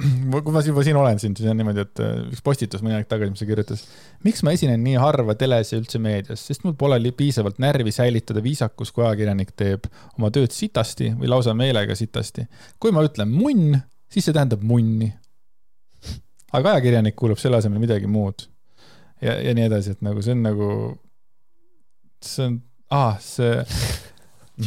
[0.01, 3.09] kui ma juba siin olen siin, siis on niimoodi, et äh, üks postitus mõni aeg
[3.11, 3.83] tagasi, mis ta kirjutas.
[4.25, 8.43] miks ma esinen nii harva teles ja üldse meedias, sest mul pole piisavalt närvi säilitada
[8.45, 12.47] viisakus, kui ajakirjanik teeb oma tööd sitasti või lausa meelega sitasti.
[12.81, 13.77] kui ma ütlen munn,
[14.11, 15.13] siis see tähendab munni.
[16.53, 18.49] aga ajakirjanik kuulab selle asemel midagi muud.
[19.21, 20.71] ja, ja nii edasi, et nagu see on nagu,
[22.25, 23.53] see on, aa, see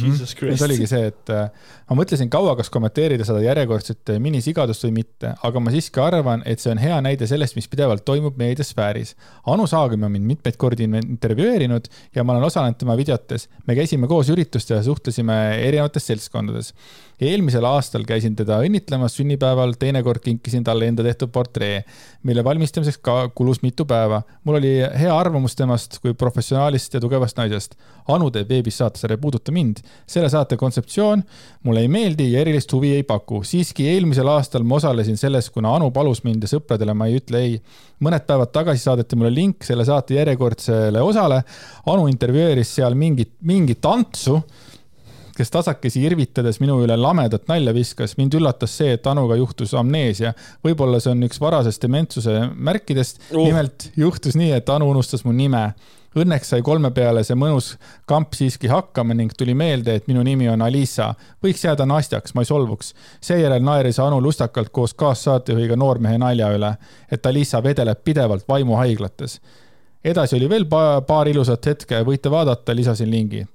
[0.02, 0.62] Jesus nüüd Christ.
[0.66, 1.48] oligi see, et äh,
[1.90, 6.42] ma mõtlesin kaua, kas kommenteerida seda järjekordset äh, minisigadust või mitte, aga ma siiski arvan,
[6.46, 9.14] et see on hea näide sellest, mis pidevalt toimub meediasfääris.
[9.46, 13.48] Anu Saagim on mind mitmeid kordi in- intervjueerinud ja ma olen osalenud tema videotes.
[13.66, 15.34] me käisime koos üritustel ja suhtlesime
[15.68, 16.72] erinevates seltskondades.
[17.20, 21.82] Eelmisel aastal käisin teda õnnitlemas sünnipäeval, teinekord kinkisin talle enda tehtud portree,
[22.26, 24.22] mille valmistamiseks ka kulus mitu päeva.
[24.44, 27.76] mul oli hea arvamus temast kui professionaalist ja tugevast naisest.
[28.08, 29.76] Anu teeb veebis saatesarja Puuduta mind.
[30.06, 31.22] selle saate kontseptsioon
[31.62, 33.42] mulle ei meeldi ja erilist huvi ei paku.
[33.44, 37.38] siiski eelmisel aastal ma osalesin selles, kuna Anu palus mind ja sõpradele ma ei ütle
[37.38, 37.62] ei.
[38.00, 41.42] mõned päevad tagasi saadeti mulle link selle saate järjekordsele osale.
[41.86, 44.42] Anu intervjueeris seal mingit, mingit tantsu
[45.38, 48.16] kes tasakesi irvitades minu üle lamedat nalja viskas.
[48.16, 50.34] mind üllatas see, et Anuga juhtus amneesia.
[50.64, 53.44] võib-olla see on üks varasest dementsuse märkidest Uh.
[53.44, 55.74] nimelt juhtus nii, et Anu unustas mu nime.
[56.14, 57.72] Õnneks sai kolme peale see mõnus
[58.06, 61.14] kamp siiski hakkama ning tuli meelde, et minu nimi on Alisa.
[61.42, 62.94] võiks jääda Nastjaks, ma ei solvuks.
[63.20, 66.76] seejärel naeris Anu lustakalt koos kaassaatejuhiga noormehe nalja üle,
[67.10, 69.40] et Alisa vedeleb pidevalt vaimuhaiglates.
[70.04, 73.46] edasi oli veel pa paar ilusat hetke, võite vaadata, lisasin lingi.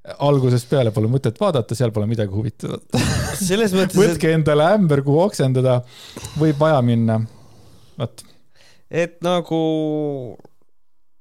[0.00, 3.00] Algusest peale pole mõtet vaadata, seal pole midagi huvitavat.
[3.48, 5.80] selles mõttes, et, võtke endale ämber, kuhu oksendada,
[6.40, 7.20] võib vaja minna.
[8.00, 8.24] vot,
[8.90, 9.58] et nagu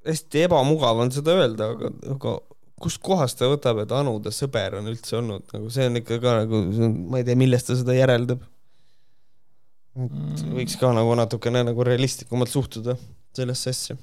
[0.07, 2.37] hästi ebamugav on seda öelda, aga, aga
[2.79, 6.35] kustkohast ta võtab, et Anu ta sõber on üldse olnud, nagu see on ikka ka
[6.43, 6.61] nagu,
[7.11, 8.45] ma ei tea, millest ta seda järeldab.
[9.99, 12.95] et võiks ka nagu natukene nagu realistlikumalt suhtuda
[13.35, 13.97] sellesse asja.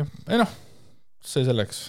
[0.00, 0.58] jah, ei noh,
[1.22, 1.86] see selleks.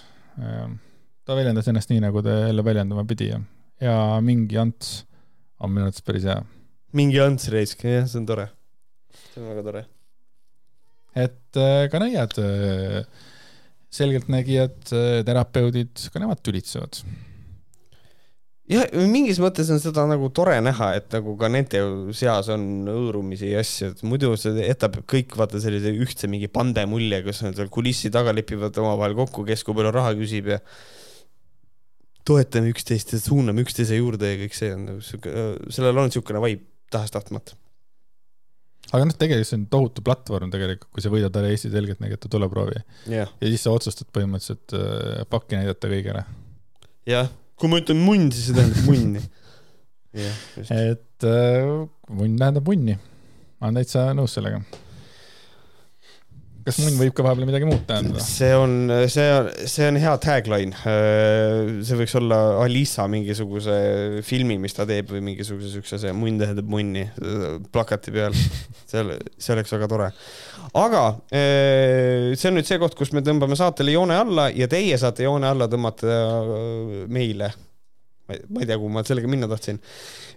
[1.29, 3.37] Ta väljendas ennast nii, nagu ta jälle väljendama pidi ja,
[3.83, 3.95] ja
[4.25, 5.03] mingi Ants
[5.61, 6.39] on minu arvates päris hea.
[6.97, 8.47] mingi Ants Reisk, jah, see on tore.
[9.13, 9.83] see on väga tore.
[11.13, 12.33] et äh, ka nõiad,
[13.93, 14.93] selgeltnägijad,
[15.27, 17.03] terapeudid, ka nemad tülitsevad.
[18.73, 21.85] jah, mingis mõttes on seda nagu tore näha, et nagu ka nende
[22.17, 26.89] seas on hõõrumisi ja asju, et muidu see jätab kõik vaata sellise ühtse mingi pande
[26.89, 30.65] mulje, kus nad seal kulissi taga lepivad omavahel kokku, kes kui palju raha küsib ja
[32.29, 35.33] toetame üksteist ja suuname üksteise juurde ja kõik see on nagu siuke,
[35.73, 37.57] sellel on siukene vibe tahes-tahtmata.
[38.89, 42.79] aga noh, tegelikult see on tohutu platvorm tegelikult, kui sa võidad ära Eesti selgeltnägijate tuleproovi
[43.13, 46.25] jah, ja siis sa otsustad põhimõtteliselt äh, pakki näidata kõigile.
[47.09, 47.29] jah,
[47.59, 49.23] kui ma ütlen munn, siis see tähendab munni.
[50.23, 50.73] jah, just.
[50.73, 51.73] et äh,
[52.09, 52.97] munn tähendab munni.
[53.59, 54.63] ma olen täitsa nõus sellega.
[56.65, 58.23] Kas munn võib ka vahepeal midagi muud tähendada?
[58.23, 58.75] see on,
[59.11, 60.75] see on, see on hea tagline.
[61.85, 63.77] see võiks olla Alisa mingisuguse
[64.27, 67.05] filmi, mis ta teeb või mingisuguse siukse see munn tähendab munni
[67.73, 68.35] plakati peal.
[68.91, 70.11] seal, see oleks väga tore.
[70.83, 74.99] aga eh, see on nüüd see koht, kus me tõmbame saatele joone alla ja teie
[75.01, 76.19] saate joone alla tõmmata
[77.09, 77.53] meile.
[78.29, 79.79] ma ei ma ei tea, kuhu ma sellega minna tahtsin.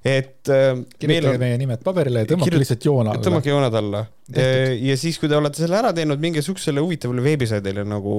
[0.02, 3.22] Et meil kirjutage on, meie nimed paberile ja tõmmake Kirjut- lihtsalt joon alla.
[3.22, 4.04] tõmmake jooned alla.
[4.34, 8.14] Ja siis, kui te olete selle ära teinud, minge siuksele huvitavale veebisaidile nagu,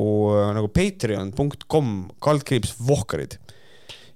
[0.55, 3.39] nagu patreon.com kaldkriips vohkarid.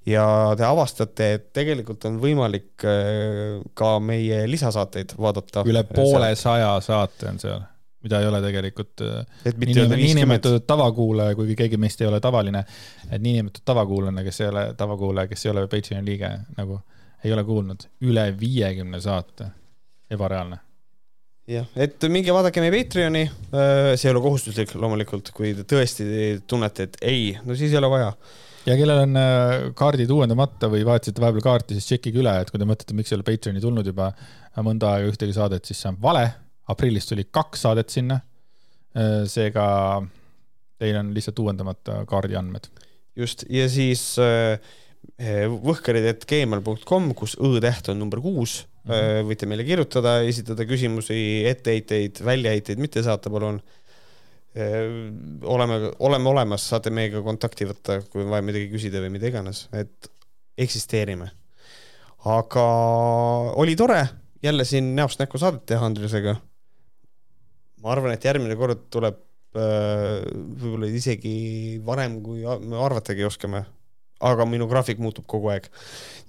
[0.07, 0.23] ja
[0.56, 5.65] te avastate, et tegelikult on võimalik äh, ka meie lisasaateid vaadata.
[5.68, 7.65] üle poole saja saate on seal,
[8.07, 12.64] mida ei ole tegelikult äh, niinimetatud tavakuulaja, kuigi keegi meist ei ole tavaline,
[13.11, 16.80] et niinimetatud tavakuulajana, kes ei ole tavakuulaja, kes ei ole Patreoni liige, nagu
[17.28, 19.52] ei ole kuulnud, üle viiekümne saate,
[20.14, 20.60] ebareaalne.
[21.48, 23.24] jah, et minge vaadake meie Patreoni,
[23.54, 26.08] see ei ole kohustuslik loomulikult, kui te tõesti
[26.48, 28.12] tunnete, et ei, no siis ei ole vaja.
[28.68, 32.60] ja kellel on äh, kaardid uuendamata või vahetasite vahepeal kaarti, siis tšekkige üle, et kui
[32.60, 34.12] te mõtlete, miks ei ole Patreoni tulnud juba
[34.66, 36.26] mõnda aega ühtegi saadet, siis see on vale.
[36.68, 38.20] aprillis tuli kaks saadet sinna.
[39.30, 39.66] seega
[40.82, 42.70] teil on lihtsalt uuendamata kaardiandmed.
[43.16, 44.60] just, ja siis äh,
[45.18, 49.30] võhkarid.gmail.com, kus õ-täht on number kuus mm, -hmm.
[49.31, 51.18] võite meile kirjutada, esitada küsimusi,
[51.49, 53.61] etteheiteid, väljaheiteid mitte saata, palun.
[55.44, 59.68] oleme, oleme olemas, saate meiega kontakti võtta, kui on vaja midagi küsida või mida iganes,
[59.73, 60.10] et
[60.57, 61.31] eksisteerime.
[62.26, 62.64] aga
[63.56, 64.07] oli tore
[64.44, 66.35] jälle siin näost näkku saadet teha Andresega.
[67.81, 69.23] ma arvan, et järgmine kord tuleb
[69.57, 73.64] võib-olla isegi varem, kui me arvatagi oskame.
[74.19, 75.68] Aga minu graafik muutub kogu aeg.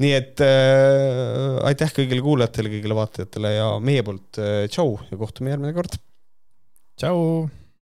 [0.03, 5.55] nii et äh, aitäh kõigile kuulajatele, kõigile vaatajatele ja meie poolt äh, tšau ja kohtume
[5.55, 5.97] järgmine kord.
[7.01, 7.49] tšau